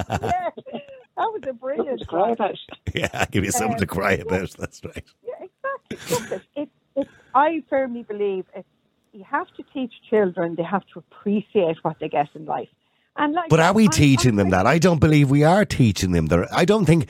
[0.00, 0.52] that
[1.16, 2.06] was a brilliant.
[2.06, 2.56] cry about.
[2.94, 4.50] Yeah, I give you something to Um, cry about.
[4.58, 5.04] That's right.
[5.22, 5.46] Yeah,
[5.90, 6.36] exactly.
[6.36, 8.64] Look, it, it, it, I firmly believe it,
[9.12, 12.68] you have to teach children they have to appreciate what they get in life.
[13.18, 14.66] Like, But are we teaching them that?
[14.66, 16.48] I don't believe we are teaching them that.
[16.52, 17.06] I don't think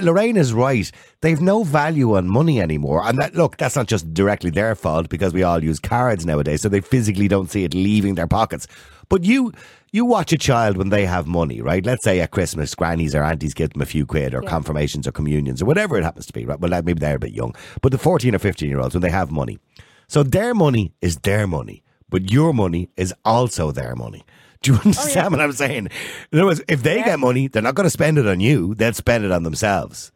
[0.00, 0.90] Lorraine is right.
[1.22, 3.02] They've no value on money anymore.
[3.02, 6.60] And that look, that's not just directly their fault because we all use cards nowadays,
[6.60, 8.66] so they physically don't see it leaving their pockets.
[9.08, 9.52] But you
[9.90, 11.86] you watch a child when they have money, right?
[11.86, 15.12] Let's say at Christmas, grannies or aunties give them a few quid or confirmations or
[15.12, 16.58] communions or whatever it happens to be, right?
[16.58, 17.54] Well, maybe they're a bit young.
[17.80, 19.58] But the 14 or 15 year olds, when they have money,
[20.08, 24.24] so their money is their money, but your money is also their money.
[24.64, 25.88] Do you understand what I'm saying?
[26.32, 28.74] In other words, if they get money, they're not going to spend it on you,
[28.74, 30.10] they'll spend it on themselves.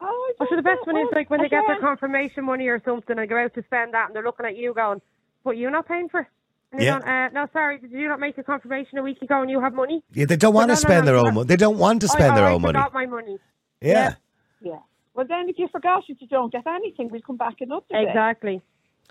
[0.00, 3.16] Oh, so the best one is like when they get their confirmation money or something
[3.16, 5.00] and go out to spend that and they're looking at you going,
[5.44, 6.26] but you're not paying for it.
[6.72, 6.98] And Yeah.
[6.98, 9.60] going, uh, no, sorry, did you not make a confirmation a week ago and you
[9.60, 10.02] have money?
[10.12, 11.46] Yeah, they don't want no, to spend no, their you own money.
[11.46, 12.76] They don't want to spend I, their I own money.
[12.76, 13.38] forgot my money.
[13.80, 14.14] Yeah.
[14.60, 14.78] Yeah.
[15.14, 17.08] Well, then if you forgot it, you don't get anything.
[17.10, 18.02] We'll come back another day.
[18.08, 18.60] Exactly.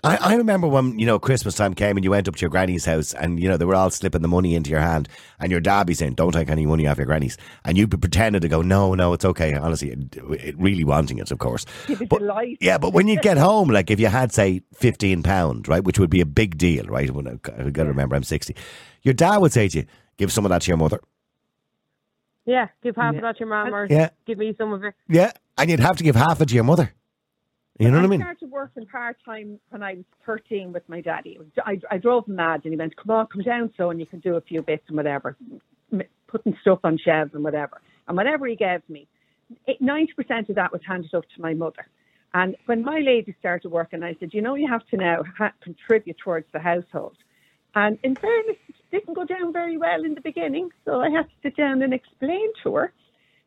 [0.04, 2.50] I, I remember when, you know, Christmas time came and you went up to your
[2.50, 5.08] granny's house and, you know, they were all slipping the money into your hand
[5.40, 7.36] and your dad be saying, don't take any money off your granny's.
[7.64, 9.54] And you'd be pretending to go, no, no, it's okay.
[9.54, 11.64] Honestly, it, it, really wanting it, of course.
[12.08, 12.22] But-
[12.60, 16.10] Yeah, but when you get home, like if you had, say, £15, right, which would
[16.10, 17.10] be a big deal, right?
[17.10, 18.54] When I, I got to remember, I'm 60.
[19.02, 19.86] Your dad would say to you,
[20.18, 21.00] give some of that to your mother.
[22.44, 24.10] Yeah, give half of that to your mum or Yeah.
[24.24, 24.94] give me some of it.
[25.08, 25.32] Yeah.
[25.58, 26.92] And you'd have to give half of it to your mother.
[27.78, 28.22] You know what I mean?
[28.22, 31.36] I started working part time when I was 13 with my daddy.
[31.38, 34.06] Was, I, I drove mad, and he went, "Come on, come down, so and you
[34.06, 35.36] can do a few bits and whatever,
[36.26, 39.06] putting stuff on shelves and whatever." And whatever he gave me,
[39.80, 41.86] ninety percent of that was handed up to my mother.
[42.32, 45.52] And when my lady started working, I said, "You know, you have to now ha-
[45.60, 47.16] contribute towards the household."
[47.74, 51.24] And in fairness, it didn't go down very well in the beginning, so I had
[51.24, 52.92] to sit down and explain to her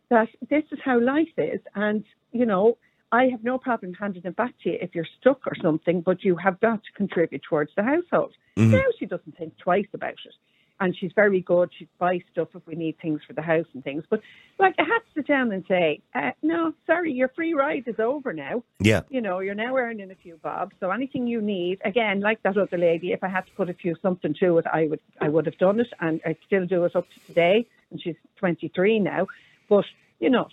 [0.10, 2.78] that this is how life is, and you know.
[3.12, 6.24] I have no problem handing it back to you if you're stuck or something, but
[6.24, 8.34] you have got to contribute towards the household.
[8.56, 8.72] Mhm.
[8.72, 10.36] Now she doesn't think twice about it.
[10.82, 11.72] And she's very good.
[11.78, 14.06] She'd buy stuff if we need things for the house and things.
[14.10, 14.22] But
[14.60, 18.00] like I had to sit down and say, uh, no, sorry, your free ride is
[18.00, 18.64] over now.
[18.80, 19.02] Yeah.
[19.10, 20.72] You know, you're now earning a few bob.
[20.80, 23.74] So anything you need, again, like that other lady, if I had to put a
[23.74, 26.86] few something to it, I would I would have done it and I still do
[26.86, 27.68] it up to today.
[27.92, 29.28] And she's 23 now.
[29.68, 29.86] But,
[30.22, 30.48] you know,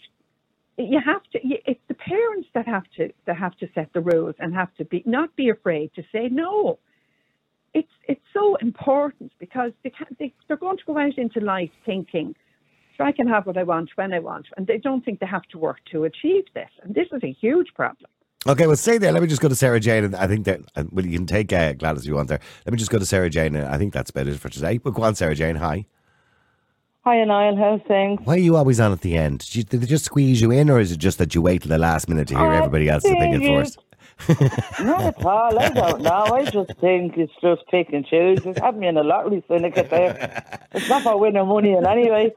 [0.78, 4.34] you have to it's the parents that have to that have to set the rules
[4.38, 6.78] and have to be not be afraid to say no
[7.74, 11.70] it's it's so important because they can they, they're going to go out into life
[11.84, 12.34] thinking
[12.96, 15.26] so I can have what I want when I want and they don't think they
[15.26, 18.10] have to work to achieve this and this is a huge problem
[18.48, 19.10] Okay, well, stay there.
[19.10, 20.04] Let me just go to Sarah Jane.
[20.04, 20.60] And I think that,
[20.92, 22.38] well, you can take uh, Gladys if you want there.
[22.64, 23.56] Let me just go to Sarah Jane.
[23.56, 24.78] And I think that's about it for today.
[24.78, 25.56] But go on, Sarah Jane.
[25.56, 25.84] Hi.
[27.06, 27.54] Hi, Niall.
[27.56, 28.18] How's things?
[28.24, 29.38] Why are you always on at the end?
[29.38, 31.62] Did, you, did they just squeeze you in, or is it just that you wait
[31.62, 33.78] till the last minute to hear Oh, everybody else's opinion is- first?
[34.80, 35.56] Not at all.
[35.56, 36.10] I don't know.
[36.10, 38.42] I just think it's just pick and choose.
[38.42, 40.58] Just have me in a lottery syndicate there.
[40.72, 42.32] It's not for winning money in anyway.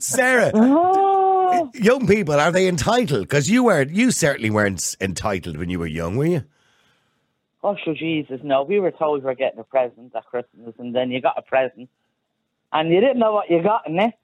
[0.00, 3.20] Sarah, Oh, young people, are they entitled?
[3.28, 6.44] Because you weren't, you certainly weren't entitled when you were young, were you?
[7.62, 8.62] oh, sure, Jesus, no.
[8.64, 11.42] We were told we were getting a present at Christmas, and then you got a
[11.42, 11.88] present,
[12.72, 14.14] and you didn't know what you got in it.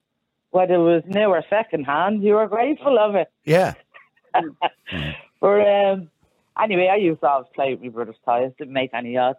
[0.50, 3.32] Whether it was new or second hand, you were grateful of it.
[3.44, 3.74] Yeah.
[5.40, 6.10] but um,
[6.60, 8.52] anyway, I used to always play with my brother's toys.
[8.58, 9.38] Didn't make any odds.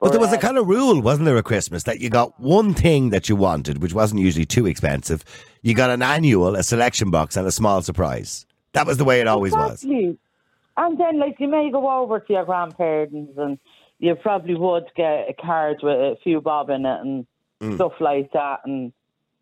[0.00, 2.38] But there was a um, kind of rule, wasn't there, at Christmas, that you got
[2.38, 5.24] one thing that you wanted, which wasn't usually too expensive.
[5.62, 8.46] You got an annual, a selection box, and a small surprise.
[8.74, 9.82] That was the way it always was.
[9.82, 13.58] And then, like, you may go over to your grandparents and
[13.98, 17.26] you probably would get a card with a few bob in it and
[17.60, 17.74] Mm.
[17.74, 18.60] stuff like that.
[18.64, 18.92] And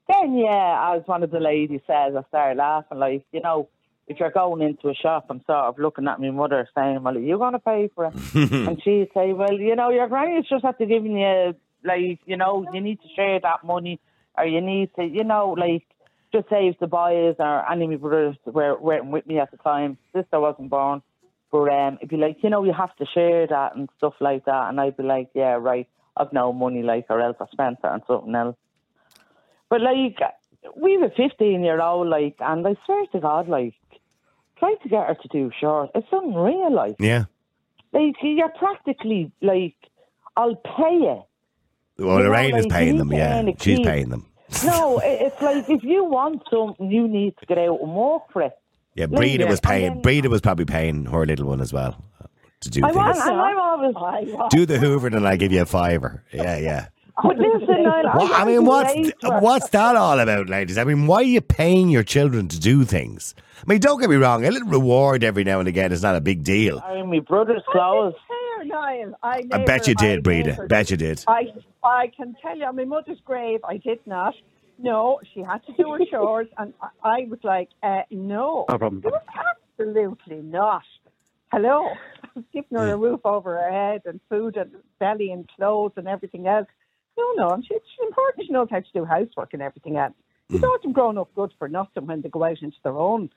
[0.08, 3.68] then, yeah, as one of the ladies says, I started laughing, like, you know,
[4.06, 7.16] if you're going into a shop, I'm sort of looking at my mother saying, "Well,
[7.16, 8.14] are you going to pay for it?"
[8.52, 12.64] and she'd say, "Well, you know, your granny's just after giving you like, you know,
[12.72, 14.00] you need to share that money,
[14.38, 15.84] or you need to, you know, like."
[16.32, 19.56] Just save the boys or any of my brothers were weren't with me at the
[19.58, 19.96] time.
[20.12, 21.00] Sister wasn't born.
[21.52, 24.44] But um, it'd be like, you know, you have to share that and stuff like
[24.46, 24.68] that.
[24.68, 27.86] And I'd be like, yeah, right, I've no money, like, or else I spent it
[27.86, 28.56] on something else.
[29.68, 30.18] But like,
[30.76, 33.74] we have a 15 year old, like, and I swear to God, like,
[34.58, 35.90] try to get her to do short.
[35.94, 36.96] It's unreal, like.
[36.98, 37.24] Yeah.
[37.92, 39.74] Like, you're practically like,
[40.36, 41.22] I'll pay you.
[41.98, 43.12] Well, You know, Lorraine is paying them.
[43.12, 43.86] Yeah, she's keep.
[43.86, 44.26] paying them.
[44.64, 48.42] No, it's like if you want something, you need to get out and work for
[48.42, 48.52] it.
[48.94, 49.94] Yeah, Like, was paying.
[49.94, 52.02] then- Breda was probably paying her little one as well
[52.66, 53.26] to do I was, things.
[53.28, 54.48] and I'm.
[54.50, 56.22] Do the Hoover and I give you a fiver.
[56.32, 56.86] Yeah, yeah.
[57.22, 60.76] But listen, I, What, I mean, what's what's that all about, ladies?
[60.76, 63.34] I mean, why are you paying your children to do things?
[63.58, 64.44] I mean, don't get me wrong.
[64.44, 66.82] A little reward every now and again is not a big deal.
[66.84, 68.14] I mean, my brother's clothes.
[68.28, 69.18] Fair, Niall.
[69.22, 70.66] I, I bet you did, I Breda.
[70.68, 71.24] Bet you did.
[71.26, 71.44] I
[71.82, 74.34] I can tell you on my mother's grave, I did not.
[74.78, 78.76] No, she had to do her chores, and I, I was like, uh, no, No
[78.78, 79.02] problem.
[79.78, 80.82] absolutely not.
[81.52, 81.94] Hello, I
[82.36, 86.06] was giving her a roof over her head and food and belly and clothes and
[86.06, 86.68] everything else.
[87.18, 90.12] No, no, and she, it's important she knows how to do housework and everything else.
[90.48, 93.30] You don't them growing up good for nothing when they go out into their own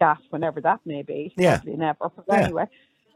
[0.00, 1.32] gas, whenever that may be.
[1.36, 1.60] Yeah.
[1.64, 2.08] Never.
[2.08, 2.42] But Yeah.
[2.44, 2.64] anyway,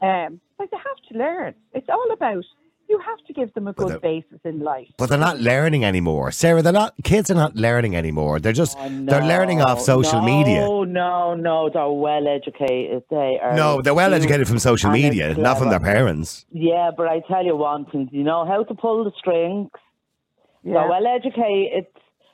[0.01, 1.55] um, like they have to learn.
[1.73, 2.45] It's all about
[2.93, 4.87] you have to give them a good basis in life.
[4.97, 6.61] But they're not learning anymore, Sarah.
[6.61, 6.93] They're not.
[7.03, 8.39] Kids are not learning anymore.
[8.39, 10.61] They're just oh, they're learning off social no, media.
[10.61, 13.03] No, no, no, they're well educated.
[13.09, 13.55] They are.
[13.55, 16.45] No, they're well educated from social media, it's not from their parents.
[16.51, 19.71] Yeah, but I tell you one thing, you know how to pull the strings.
[20.63, 20.73] Yeah.
[20.73, 21.87] They're well educated.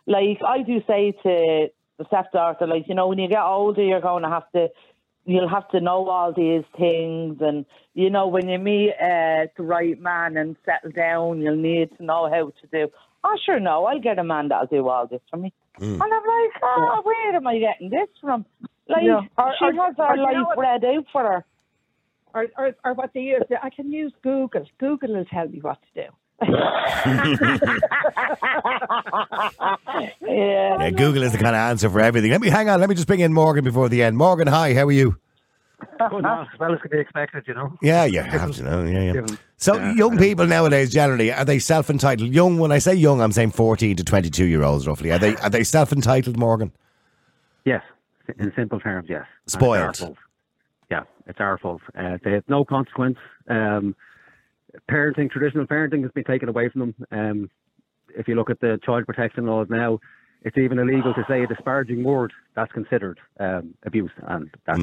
[0.06, 1.68] Like I do say to
[2.00, 4.70] the stepdaughter, like, you know, when you get older you're gonna have to
[5.30, 9.64] you'll have to know all these things and you know, when you meet uh, the
[9.64, 12.92] right man and settle down you'll need to know how to do
[13.24, 15.52] Oh sure no, I'll get a man that'll do all this for me.
[15.80, 15.94] Mm.
[15.94, 18.46] And I'm like, Oh, where am I getting this from?
[18.88, 19.22] Like Yeah.
[19.38, 21.46] Or- she or- has or her life what- read out for her.
[22.34, 24.64] Or, or, or what they use, I can use Google.
[24.78, 26.10] Google will tell me what to do.
[26.42, 27.58] Yeah.
[30.22, 32.32] Yeah, Google is the kind of answer for everything.
[32.32, 32.80] Let me hang on.
[32.80, 34.18] Let me just bring in Morgan before the end.
[34.18, 34.74] Morgan, hi.
[34.74, 35.18] How are you?
[36.10, 37.74] Good, as well as could be expected, you know.
[37.82, 38.84] Yeah, you have to know.
[38.84, 39.26] Yeah, yeah.
[39.58, 42.34] So, yeah, young people nowadays, generally, are they self-entitled?
[42.34, 45.12] Young, when I say young, I'm saying 14 to 22 year olds, roughly.
[45.12, 46.72] Are they are they self-entitled, Morgan?
[47.66, 47.84] Yes,
[48.38, 49.22] in simple terms, yes.
[49.22, 50.18] And it's Spoiled.
[50.90, 51.82] Yeah, it's our fault.
[51.98, 53.18] Uh, they have no consequence.
[53.48, 53.96] Um,
[54.90, 56.96] parenting, traditional parenting has been taken away from them.
[57.12, 57.50] Um,
[58.16, 60.00] if you look at the child protection laws now,
[60.42, 62.32] it's even illegal to say a disparaging word.
[62.56, 64.80] That's considered um, abuse, and that's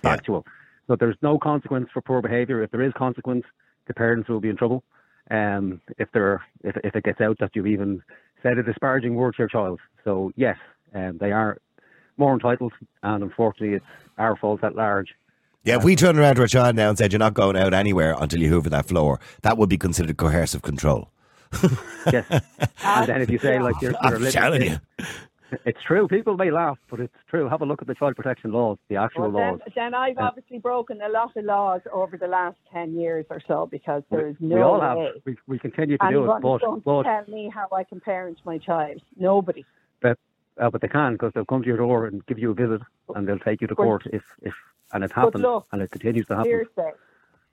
[0.00, 0.46] factual.
[0.86, 2.62] So there's no consequence for poor behaviour.
[2.62, 3.44] If there is consequence,
[3.86, 4.82] the parents will be in trouble.
[5.30, 8.02] Um, if there, if, if it gets out that you've even
[8.42, 9.80] said a disparaging word to your child.
[10.04, 10.56] So yes,
[10.94, 11.58] um, they are
[12.16, 13.84] more entitled, and unfortunately, it's
[14.18, 15.08] our fault at large.
[15.64, 17.72] Yeah, if we turned around to a child now and said, you're not going out
[17.72, 21.10] anywhere until you hoover that floor, that would be considered coercive control.
[22.12, 22.26] Yes,
[22.84, 24.76] and then if you say like you're, you're I'm living- telling you.
[25.64, 26.06] it's true.
[26.06, 27.48] People may laugh, but it's true.
[27.48, 29.60] Have a look at the child protection laws, the actual Well, laws.
[29.64, 33.24] then, then I've Uh, obviously broken a lot of laws over the last 10 years
[33.30, 34.98] or so because there is no we all have.
[34.98, 37.68] way We, we continue to do it, but is going to but tell me how
[37.74, 39.00] I can parent my child.
[39.16, 39.64] Nobody.
[40.02, 40.18] but,
[40.60, 42.82] uh, but they can because they'll come to your door and give you a visit,
[43.14, 44.52] and they'll take you to court if if
[44.94, 46.50] and it but happens look, and it continues to happen.
[46.50, 46.92] Hearsay.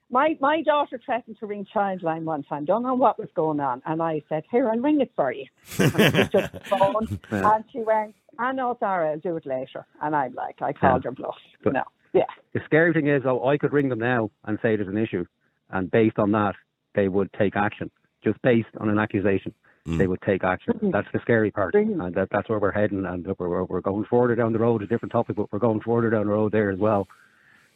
[0.10, 2.66] My my daughter threatened to ring Childline one time.
[2.66, 5.46] Don't know what was going on, and I said, "Here, I'll ring it for you."
[5.80, 7.56] And she picked up the phone, Yeah.
[7.56, 11.04] and she went, "I know, Sarah, I'll do it later." And I'm like, I called
[11.06, 11.36] her bluff.
[11.64, 12.26] But- No, yeah.
[12.54, 15.26] The scary thing is, though, I could ring them now and say there's an issue,
[15.70, 16.56] and based on that,
[16.94, 17.90] they would take action.
[18.22, 19.54] Just based on an accusation,
[19.88, 19.98] mm.
[19.98, 20.74] they would take action.
[20.74, 20.92] Mm-hmm.
[20.92, 23.06] That's the scary part, and that, that's where we're heading.
[23.06, 24.84] And we're, we're, we're going further down the road.
[24.84, 27.08] A different topic, but we're going further down the road there as well.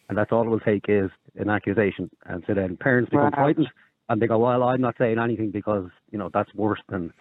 [0.09, 3.43] And that's all it will take is an accusation, and so then parents become Wow.
[3.43, 3.69] frightened,
[4.09, 7.11] and they go, "Well, I'm not saying anything because you know that's worse than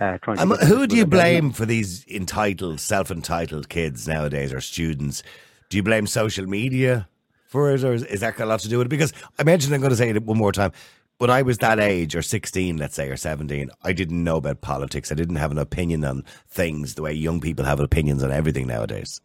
[0.00, 4.08] uh, trying." to Um, get who with do you blame for these entitled, self-entitled kids
[4.08, 5.22] nowadays or students?
[5.68, 7.08] Do you blame social media
[7.46, 8.90] for it, or is, is that got a lot to do with it?
[8.90, 10.72] Because I mentioned, I'm going to say it one more time.
[11.18, 14.60] When I was that age, or 16, let's say, or 17, I didn't know about
[14.62, 15.12] politics.
[15.12, 18.66] I didn't have an opinion on things the way young people have opinions on everything
[18.66, 19.20] nowadays.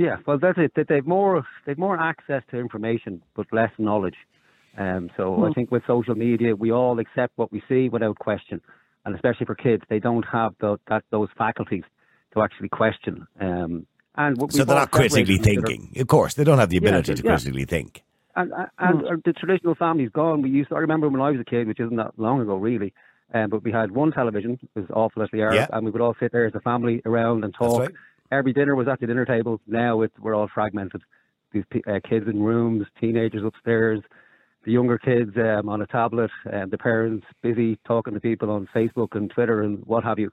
[0.00, 0.72] Yeah, well, that's it.
[0.76, 4.16] That They've more they've more access to information, but less knowledge.
[4.78, 5.52] Um, so I Hmm.
[5.52, 8.62] think with social media, we all accept what we see without question,
[9.04, 11.84] and especially for kids, they don't have the, that those faculties
[12.32, 13.26] to actually question.
[13.40, 13.86] Um,
[14.16, 15.66] And what So they're not critically separated from each other.
[15.68, 16.00] thinking.
[16.00, 17.30] Of course, they don't have the Yeah, ability to yeah.
[17.32, 18.02] critically think.
[18.36, 20.40] And, and, and uh, the traditional family's gone.
[20.40, 22.56] We used to, I remember when I was a kid, which isn't that long ago
[22.56, 22.94] really,
[23.34, 25.66] um, but we had one television, it was awful as they are, Yeah.
[25.72, 27.80] and we would all sit there as a family around and talk.
[27.80, 27.94] right.
[28.30, 29.60] Every dinner was at the dinner table.
[29.66, 31.02] Now it's, we're all fragmented.
[31.52, 34.00] These uh, kids in rooms, teenagers upstairs,
[34.64, 38.68] the younger kids um, on a tablet, and the parents busy talking to people on
[38.74, 40.30] Facebook and Twitter and what have you.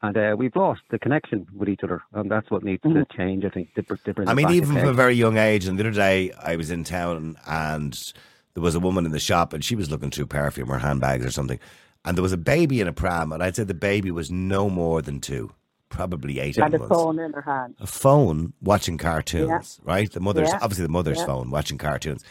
[0.00, 3.44] And uh, we've lost the connection with each other, and that's what needs to change,
[3.44, 3.74] I think.
[3.74, 5.66] To, I mean, even from a very young age.
[5.66, 8.12] And the other day, I was in town and
[8.54, 11.24] there was a woman in the shop and she was looking through perfume or handbags
[11.24, 11.58] or something.
[12.04, 13.32] And there was a baby in a pram.
[13.32, 15.52] And I'd say the baby was no more than two,
[15.94, 16.94] probably 18 Had a months.
[16.94, 17.74] phone in her hand.
[17.80, 20.10] A phone watching cartoons, right?
[20.10, 20.58] The mother's, Yeah.
[20.60, 21.26] obviously the mother's Yeah.
[21.26, 22.22] phone watching cartoons.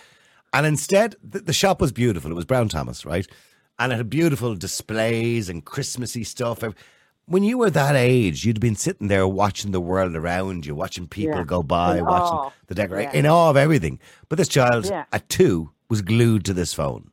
[0.54, 2.30] And instead, the, the shop was beautiful.
[2.30, 3.26] It was Brown Thomas, right?
[3.80, 6.64] And it had beautiful displays and Christmassy stuff.
[7.26, 11.08] When you were that age, you'd been sitting there watching the world around you, watching
[11.08, 11.44] people Yeah.
[11.46, 12.52] go by, In watching awe.
[12.68, 13.20] the decoration, Yeah.
[13.20, 14.00] in awe of everything.
[14.30, 15.06] But this child Yeah.
[15.12, 17.10] at two was glued to this phone.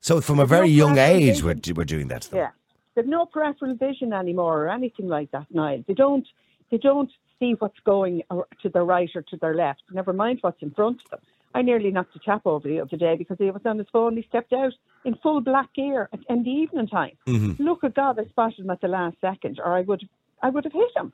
[0.00, 2.38] So from a very young age, we're, we're doing that to them.
[2.38, 2.50] Yeah,
[2.94, 5.46] they've no peripheral vision anymore or anything like that.
[5.50, 5.84] Niall.
[5.86, 6.26] They don't.
[6.70, 7.10] They don't
[7.40, 8.22] see what's going
[8.62, 9.82] to their right or to their left.
[9.92, 11.20] Never mind what's in front of them.
[11.52, 14.16] I nearly knocked a chap over the other day because he was on his phone.
[14.16, 14.72] He stepped out
[15.04, 17.12] in full black gear at, in the evening time.
[17.26, 17.58] Mhm.
[17.58, 18.20] Look at God!
[18.20, 20.08] I spotted him at the last second, or I would,
[20.42, 21.12] I would have hit him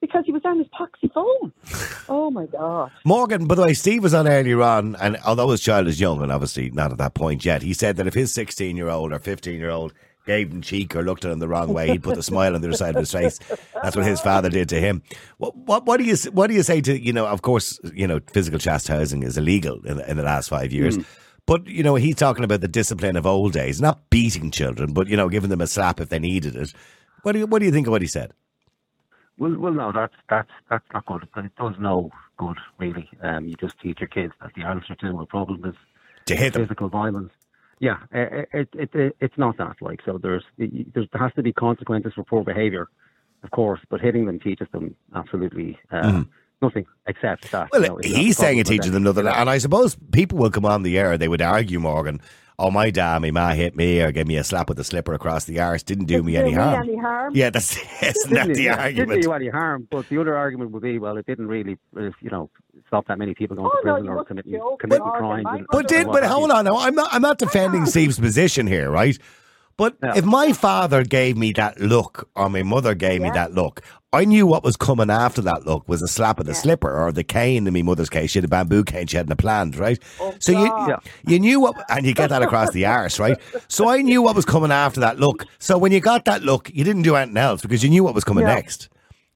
[0.00, 1.52] because he was on his poxy phone.
[2.08, 2.92] oh my God!
[3.04, 6.22] Morgan, by the way, Steve was on earlier on, and although his child is young
[6.22, 9.12] and obviously not at that point yet, he said that if his 16 year old
[9.12, 9.92] or 15 year old
[10.26, 12.60] gave him cheek or looked at him the wrong way, he'd put a smile on
[12.60, 13.38] the other side of his face.
[13.82, 15.02] That's what his father did to him.
[15.38, 17.26] What, what, what do you what do you say to you know?
[17.26, 20.98] Of course, you know, physical chastising is illegal in, in the last five years.
[20.98, 21.04] Mm.
[21.46, 25.08] But you know, he's talking about the discipline of old days, not beating children, but
[25.08, 26.72] you know, giving them a slap if they needed it.
[27.22, 28.32] What do you what do you think of what he said?
[29.36, 31.28] Well, well, no, that's that's that's not good.
[31.36, 33.08] It does no good, really.
[33.22, 35.74] Um, you just teach your kids that the answer to a problem is
[36.26, 36.62] To hit them.
[36.62, 37.32] physical violence.
[37.88, 39.76] Yeah, it, it, it, it it's not that.
[39.80, 42.88] Like, so there's, there's there has to be consequences for poor behaviour,
[43.42, 46.28] of course, but hitting them teaches them absolutely uh, Mhm.
[46.62, 47.68] nothing except that.
[47.72, 49.04] Well, you know, he's saying it teaches them.
[49.04, 49.26] them nothing.
[49.40, 52.20] And I suppose people will come on the air, they would argue, Morgan,
[52.58, 55.12] oh, my dad, my ma hit me or gave me a slap with a slipper
[55.14, 56.82] across the arse, didn't do Didn't me any me harm.
[56.88, 57.32] any harm.
[57.34, 58.62] Yeah, that's isn't that the?
[58.62, 59.10] Yeah, argument?
[59.10, 62.10] Didn't do any harm, but the other argument would be, well, it didn't really, uh,
[62.20, 62.50] you know,
[62.86, 65.20] stop that many people going Oh, to prison you or committing, committing Morgan.
[65.20, 65.44] crimes.
[65.44, 66.76] My and- But did, but hold on now.
[66.78, 69.18] I'm not I'm not defending Steve's position here, right?
[69.76, 73.80] But if my father gave me that look or my mother gave me that look,
[74.14, 77.12] I knew what was coming after that look was a slap of the slipper or
[77.12, 78.30] the cane in my mother's case.
[78.30, 80.02] She had a bamboo cane she hadn't a planned, right?
[80.38, 80.96] so you Yeah.
[81.26, 83.38] you knew what and you get that across the arse, right?
[83.68, 85.44] So I knew what was coming after that look.
[85.58, 88.14] So when you got that look, you didn't do anything else because you knew what
[88.14, 88.54] was coming Yeah.
[88.54, 88.88] next.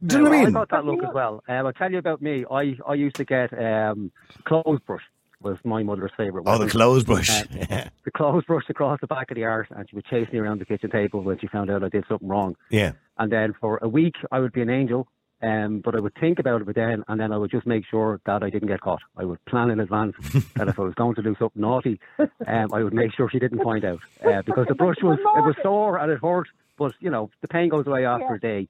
[0.07, 0.57] Do you know what I mean?
[0.57, 1.43] I got that look as well.
[1.49, 2.45] Um, I'll tell you about me.
[2.51, 4.13] I, I used to get um,
[4.45, 5.03] clothes brush
[5.41, 6.45] was my mother's favourite.
[6.47, 7.31] Oh, the clothes brush.
[7.31, 7.45] Uh,
[8.05, 10.61] the clothes brush across the back of the arse, and she would chase me around
[10.61, 12.57] the kitchen table when she found out I did something wrong.
[12.71, 12.93] yeah.
[13.19, 15.09] And then for a week, I would be an angel,
[15.43, 18.21] um, but I would think about it then, and then I would just make sure
[18.27, 19.03] that I didn't get caught.
[19.17, 20.17] I would plan in advance
[20.57, 23.39] that if I was going to do something naughty, um, I would make sure she
[23.39, 26.93] didn't find out uh, because the brush was it was sore and it hurt, but
[27.01, 28.69] you know the pain goes away after a day.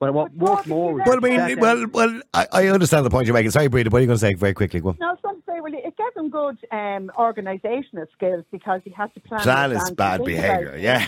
[0.00, 3.34] But what worked more Well, I mean, well, well, I, I understand the point you're
[3.34, 3.50] making.
[3.50, 4.80] Sorry, Breda, what are you going to say very quickly?
[4.80, 4.96] Go.
[4.98, 8.80] No, I was going to say, well, it gave him good um, organisational skills because
[8.82, 9.42] he had to plan.
[9.42, 11.06] Plan is bad behaviour, yeah.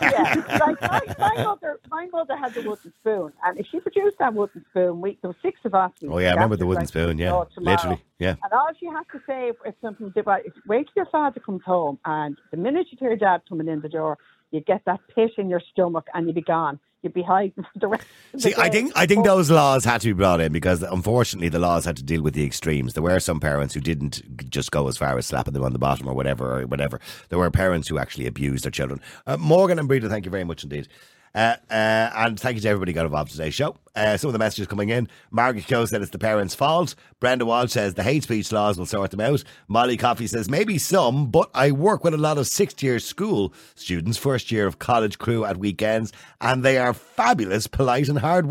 [0.00, 4.16] yeah, like my, my mother, my mother had the wooden spoon, and if she produced
[4.20, 5.92] that wooden spoon, we there were six of us.
[6.08, 7.34] Oh, yeah, I remember the wooden spoon, yeah.
[7.34, 7.46] "Oh.
[7.58, 8.36] Literally, yeah.
[8.42, 11.10] And all she had to say if, if something did right, is wait till your
[11.12, 14.16] father comes home, and the minute you hear dad coming in the door,
[14.50, 16.80] you get that pit in your stomach, and you be gone.
[17.02, 18.04] You'd be hiding for the rest.
[18.34, 20.82] Of the See, I think I think those laws had to be brought in because
[20.82, 22.94] unfortunately the laws had to deal with the extremes.
[22.94, 25.78] There were some parents who didn't just go as far as slapping them on the
[25.78, 27.00] bottom or whatever or whatever.
[27.30, 29.00] There were parents who actually abused their children.
[29.26, 30.88] Uh, Morgan and Breda, thank you very much indeed.
[31.34, 33.76] Uh, uh, and thank you to everybody who got involved in today's show.
[33.94, 35.08] Uh, some of the messages coming in.
[35.30, 36.94] Margaret Coe said it's the parents' fault.
[37.20, 39.44] Brenda Walsh says the hate speech laws will sort them out.
[39.68, 43.52] Molly Coffey says maybe some, but I work with a lot of sixth year school
[43.74, 48.46] students, first year of college crew at weekends, and they are fabulous, polite, and hard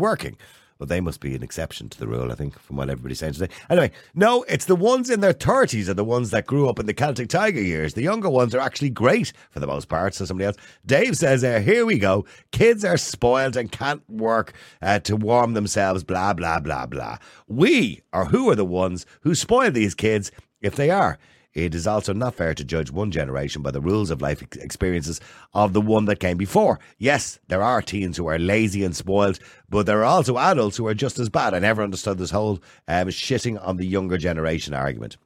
[0.80, 3.34] Well, they must be an exception to the rule, I think, from what everybody's saying
[3.34, 3.52] today.
[3.68, 6.86] Anyway, no, it's the ones in their 30s are the ones that grew up in
[6.86, 7.92] the Celtic Tiger years.
[7.92, 10.56] The younger ones are actually great for the most part, says somebody else.
[10.86, 12.24] Dave says, uh, here we go.
[12.50, 17.18] Kids are spoiled and can't work uh, to warm themselves, blah, blah, blah, blah.
[17.46, 20.32] We are who are the ones who spoil these kids
[20.62, 21.18] if they are.
[21.54, 25.20] It is also not fair to judge one generation by the rules of life experiences
[25.52, 26.78] of the one that came before.
[26.98, 30.86] Yes, there are teens who are lazy and spoiled, but there are also adults who
[30.86, 31.52] are just as bad.
[31.52, 35.16] I never understood this whole um, shitting on the younger generation argument.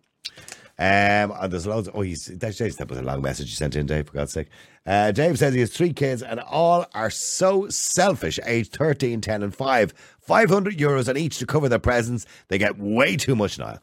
[0.76, 1.88] Um, and there's loads.
[1.94, 4.09] oh, he's that, that was a long message you sent in, Dave.
[4.09, 4.48] For God's sake,
[4.84, 8.40] uh, Dave says he has three kids, and all are so selfish.
[8.44, 9.94] Age 13, 10, and five.
[10.18, 12.26] Five hundred euros on each to cover their presents.
[12.48, 13.78] They get way too much now.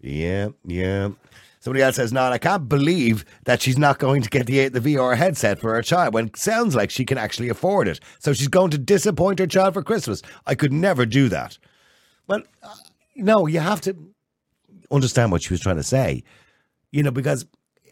[0.00, 1.08] Yeah, yeah.
[1.60, 4.80] Somebody else says, "No, I can't believe that she's not going to get the the
[4.80, 8.00] VR headset for her child when it sounds like she can actually afford it.
[8.18, 10.22] So she's going to disappoint her child for Christmas.
[10.46, 11.58] I could never do that."
[12.26, 12.74] Well, uh,
[13.16, 13.96] no, you have to
[14.90, 16.22] understand what she was trying to say.
[16.92, 17.46] You know, because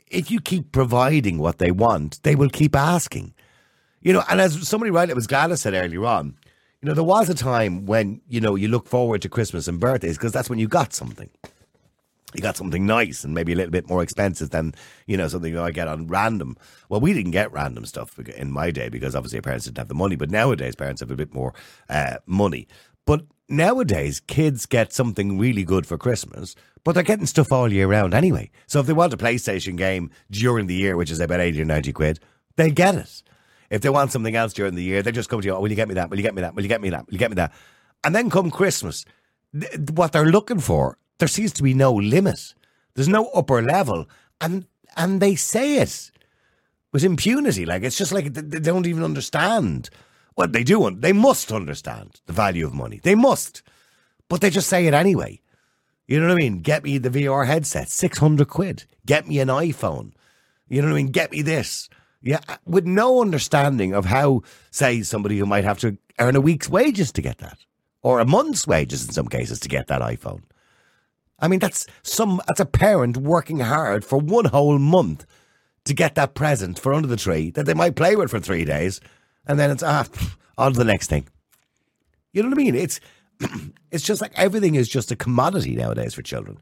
[0.08, 3.34] if you keep providing what they want, they will keep asking.
[4.00, 6.36] You know, and as somebody right, it was Gladys said earlier on,
[6.80, 9.80] you know, there was a time when, you know, you look forward to Christmas and
[9.80, 11.30] birthdays because that's when you got something.
[12.36, 14.74] You got something nice and maybe a little bit more expensive than,
[15.06, 16.56] you know, something I get on random.
[16.88, 19.88] Well, we didn't get random stuff in my day because obviously our parents didn't have
[19.88, 21.54] the money, but nowadays parents have a bit more
[21.88, 22.68] uh, money.
[23.06, 27.86] But nowadays, kids get something really good for Christmas, but they're getting stuff all year
[27.86, 28.50] round anyway.
[28.66, 31.64] So if they want a PlayStation game during the year, which is about 80 or
[31.64, 32.20] 90 quid,
[32.56, 33.22] they get it.
[33.70, 35.70] If they want something else during the year, they just come to you, oh, will
[35.70, 36.10] you get me that?
[36.10, 36.54] Will you get me that?
[36.54, 37.06] Will you get me that?
[37.06, 37.52] Will you get me that?
[38.04, 39.04] And then come Christmas,
[39.90, 42.54] what they're looking for, there seems to be no limit.
[42.94, 44.08] There's no upper level.
[44.40, 44.66] And
[44.96, 46.10] and they say it
[46.92, 47.66] with impunity.
[47.66, 49.90] Like it's just like they don't even understand.
[50.36, 50.90] Well, they do.
[50.90, 53.00] They must understand the value of money.
[53.02, 53.62] They must,
[54.28, 55.40] but they just say it anyway.
[56.06, 56.60] You know what I mean?
[56.60, 58.84] Get me the VR headset, six hundred quid.
[59.06, 60.12] Get me an iPhone.
[60.68, 61.12] You know what I mean?
[61.12, 61.88] Get me this.
[62.22, 66.68] Yeah, with no understanding of how, say, somebody who might have to earn a week's
[66.68, 67.58] wages to get that,
[68.02, 70.42] or a month's wages in some cases to get that iPhone.
[71.38, 72.40] I mean, that's some.
[72.46, 75.26] That's a parent working hard for one whole month
[75.84, 78.64] to get that present for under the tree that they might play with for three
[78.64, 79.00] days
[79.46, 80.06] and then it's ah,
[80.58, 81.26] on to the next thing.
[82.32, 82.74] You know what I mean?
[82.74, 83.00] It's
[83.90, 86.58] it's just like everything is just a commodity nowadays for children,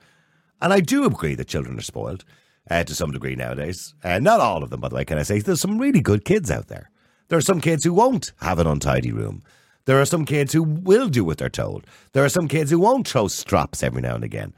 [0.60, 2.24] and I do agree that children are spoiled
[2.70, 3.94] uh, to some degree nowadays.
[4.02, 5.04] Uh, not all of them, by the way.
[5.04, 6.90] Can I say there's some really good kids out there?
[7.28, 9.42] There are some kids who won't have an untidy room.
[9.86, 11.86] There are some kids who will do what they're told.
[12.12, 14.54] There are some kids who won't throw strops every now and again.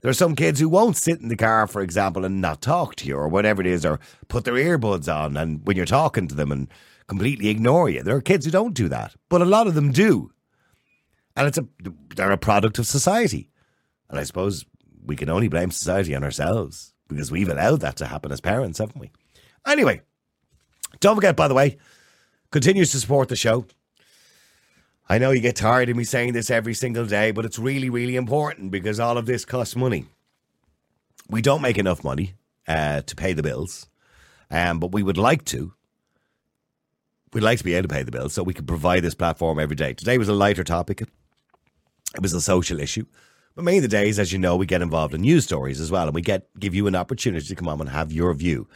[0.00, 2.96] There are some kids who won't sit in the car, for example, and not talk
[2.96, 6.26] to you or whatever it is, or put their earbuds on and when you're talking
[6.28, 6.68] to them and
[7.06, 8.02] completely ignore you.
[8.02, 10.30] There are kids who don't do that, but a lot of them do.
[11.36, 11.66] And it's a
[12.16, 13.50] they're a product of society.
[14.08, 14.64] And I suppose
[15.04, 18.78] we can only blame society on ourselves because we've allowed that to happen as parents,
[18.78, 19.10] haven't we?
[19.66, 20.02] Anyway,
[21.00, 21.78] don't forget, by the way,
[22.50, 23.66] continues to support the show.
[25.10, 27.90] I know you get tired of me saying this every single day, but it's really,
[27.90, 30.04] really important because all of this costs money.
[31.28, 32.34] We don't make enough money
[32.68, 33.88] uh, to pay the bills,
[34.52, 35.72] um, but we would like to
[37.32, 39.58] we'd like to be able to pay the bills so we can provide this platform
[39.58, 39.94] every day.
[39.94, 41.00] Today was a lighter topic.
[41.00, 41.08] It
[42.20, 43.06] was a social issue.
[43.56, 45.90] But many of the days, as you know, we get involved in news stories as
[45.90, 48.68] well, and we get give you an opportunity to come on and have your view.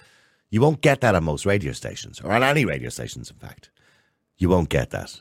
[0.50, 3.70] You won't get that on most radio stations, or on any radio stations, in fact.
[4.36, 5.20] You won't get that.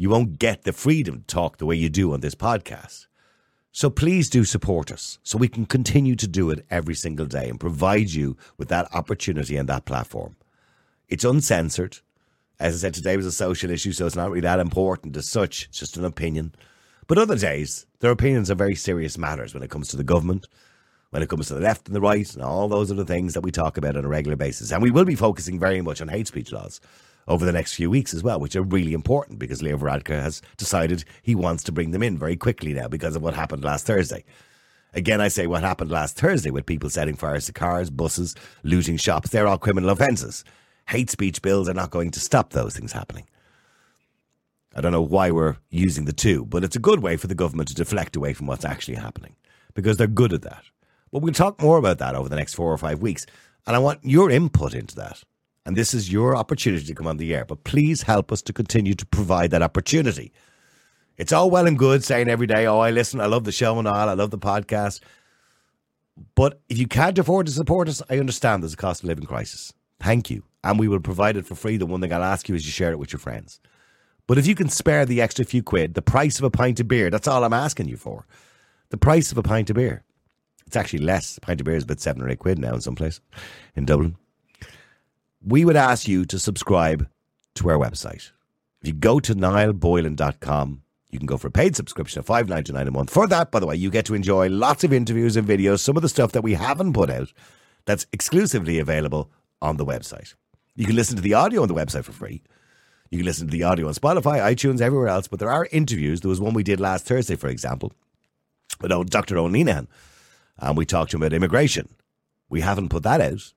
[0.00, 3.08] You won't get the freedom to talk the way you do on this podcast.
[3.72, 7.48] So please do support us so we can continue to do it every single day
[7.48, 10.36] and provide you with that opportunity and that platform.
[11.08, 11.98] It's uncensored.
[12.60, 15.28] As I said, today was a social issue, so it's not really that important as
[15.28, 15.64] such.
[15.64, 16.54] It's just an opinion.
[17.08, 20.46] But other days, their opinions are very serious matters when it comes to the government,
[21.10, 23.40] when it comes to the left and the right, and all those other things that
[23.40, 24.70] we talk about on a regular basis.
[24.70, 26.80] And we will be focusing very much on hate speech laws
[27.28, 30.42] over the next few weeks as well, which are really important because Leo Varadkar has
[30.56, 33.86] decided he wants to bring them in very quickly now because of what happened last
[33.86, 34.24] Thursday.
[34.94, 38.34] Again, I say what happened last Thursday with people setting fires to cars, buses,
[38.64, 40.42] looting shops, they're all criminal offences
[40.88, 43.26] hate speech bills are not going to stop those things happening.
[44.74, 47.34] I don't know why we're using the two, but it's a good way for the
[47.34, 49.36] government to deflect away from what's actually happening
[49.74, 50.64] because they're good at that.
[51.12, 53.26] But we'll talk more about that over the next four or five weeks.
[53.66, 55.22] And I want your input into that.
[55.68, 57.44] And this is your opportunity to come on the air.
[57.44, 60.32] But please help us to continue to provide that opportunity.
[61.18, 63.78] It's all well and good saying every day, oh, I listen, I love the show
[63.78, 65.00] and all, I love the podcast.
[66.34, 69.26] But if you can't afford to support us, I understand there's a cost of living
[69.26, 69.74] crisis.
[70.00, 71.76] Thank you and we will provide it for free.
[71.76, 73.60] The one thing I'll ask you is you share it with your friends.
[74.26, 76.88] But if you can spare the extra few quid, the price of a pint of
[76.88, 78.26] beer, that's all I'm asking you for.
[78.88, 80.02] The price of a pint of beer.
[80.66, 81.36] It's actually less.
[81.36, 83.20] A pint of beer is about seven or eight quid now in some place
[83.76, 84.16] in Dublin.
[85.48, 87.08] We would ask you to subscribe
[87.54, 88.32] to our website.
[88.82, 92.70] If you go to niallboylan.com You can go for a paid subscription of five ninety
[92.74, 93.08] nine a month.
[93.08, 95.96] For that, by the way, you get to enjoy lots of interviews and videos, some
[95.96, 97.32] of the stuff that we haven't put out
[97.86, 99.30] that's exclusively available
[99.62, 100.34] on the website.
[100.76, 102.42] You can listen to the audio on the website for free.
[103.10, 105.28] You can listen to the audio on Spotify, iTunes, everywhere else.
[105.28, 106.20] But there are interviews.
[106.20, 107.94] There was one we did last Thursday, for example,
[108.82, 109.38] with old Dr.
[109.38, 109.88] O'Neinan,
[110.58, 111.88] and we talked to him about immigration.
[112.50, 113.54] We haven't put that out,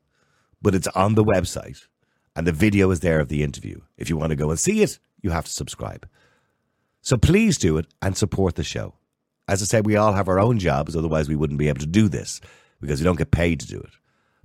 [0.61, 1.87] but it's on the website,
[2.35, 3.81] and the video is there of the interview.
[3.97, 6.07] If you want to go and see it, you have to subscribe.
[7.01, 8.95] So please do it and support the show.
[9.47, 11.87] As I said, we all have our own jobs, otherwise, we wouldn't be able to
[11.87, 12.39] do this
[12.79, 13.91] because we don't get paid to do it.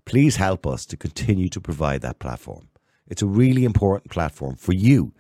[0.04, 2.68] Please help us to continue to provide that platform.
[3.06, 5.12] It's a really important platform for you.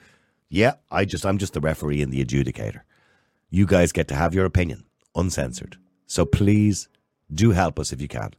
[0.48, 2.80] Yeah, I just I'm just the referee and the adjudicator.
[3.50, 5.76] You guys get to have your opinion uncensored.
[6.06, 6.88] So please
[7.32, 8.32] do help us if you can.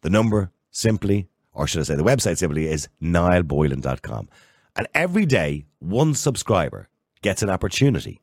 [0.00, 4.28] The number simply, or should I say the website simply is niallboylan.com.
[4.74, 6.88] And every day, one subscriber
[7.20, 8.20] gets an opportunity.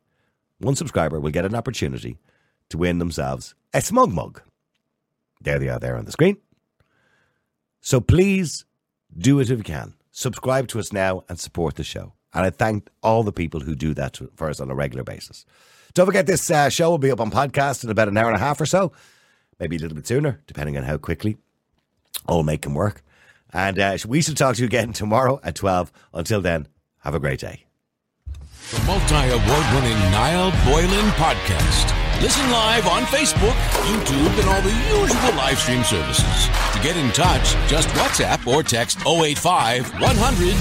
[0.59, 2.17] One subscriber will get an opportunity
[2.69, 4.41] to win themselves a smug mug.
[5.41, 6.37] There they are there on the screen.
[7.81, 8.65] So please
[9.17, 9.93] do it if you can.
[10.11, 12.13] Subscribe to us now and support the show.
[12.33, 15.45] And I thank all the people who do that for us on a regular basis.
[15.93, 18.35] Don't forget, this uh, show will be up on podcast in about an hour and
[18.35, 18.91] a half or so,
[19.59, 21.37] maybe a little bit sooner, depending on how quickly
[22.27, 23.01] all make them work.
[23.51, 25.91] And uh, we should talk to you again tomorrow at 12.
[26.13, 26.67] Until then,
[26.99, 27.65] have a great day.
[28.71, 31.95] The multi award winning Niall Boylan podcast.
[32.21, 33.55] Listen live on Facebook,
[33.87, 36.49] YouTube, and all the usual live stream services.
[36.73, 40.51] To get in touch, just WhatsApp or text 085 100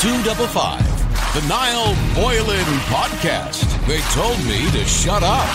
[0.00, 1.06] 2255.
[1.34, 3.64] The Niall Boylan Podcast.
[3.88, 5.48] They told me to shut up.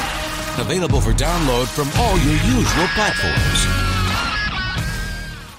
[0.59, 3.90] Available for download from all your usual platforms.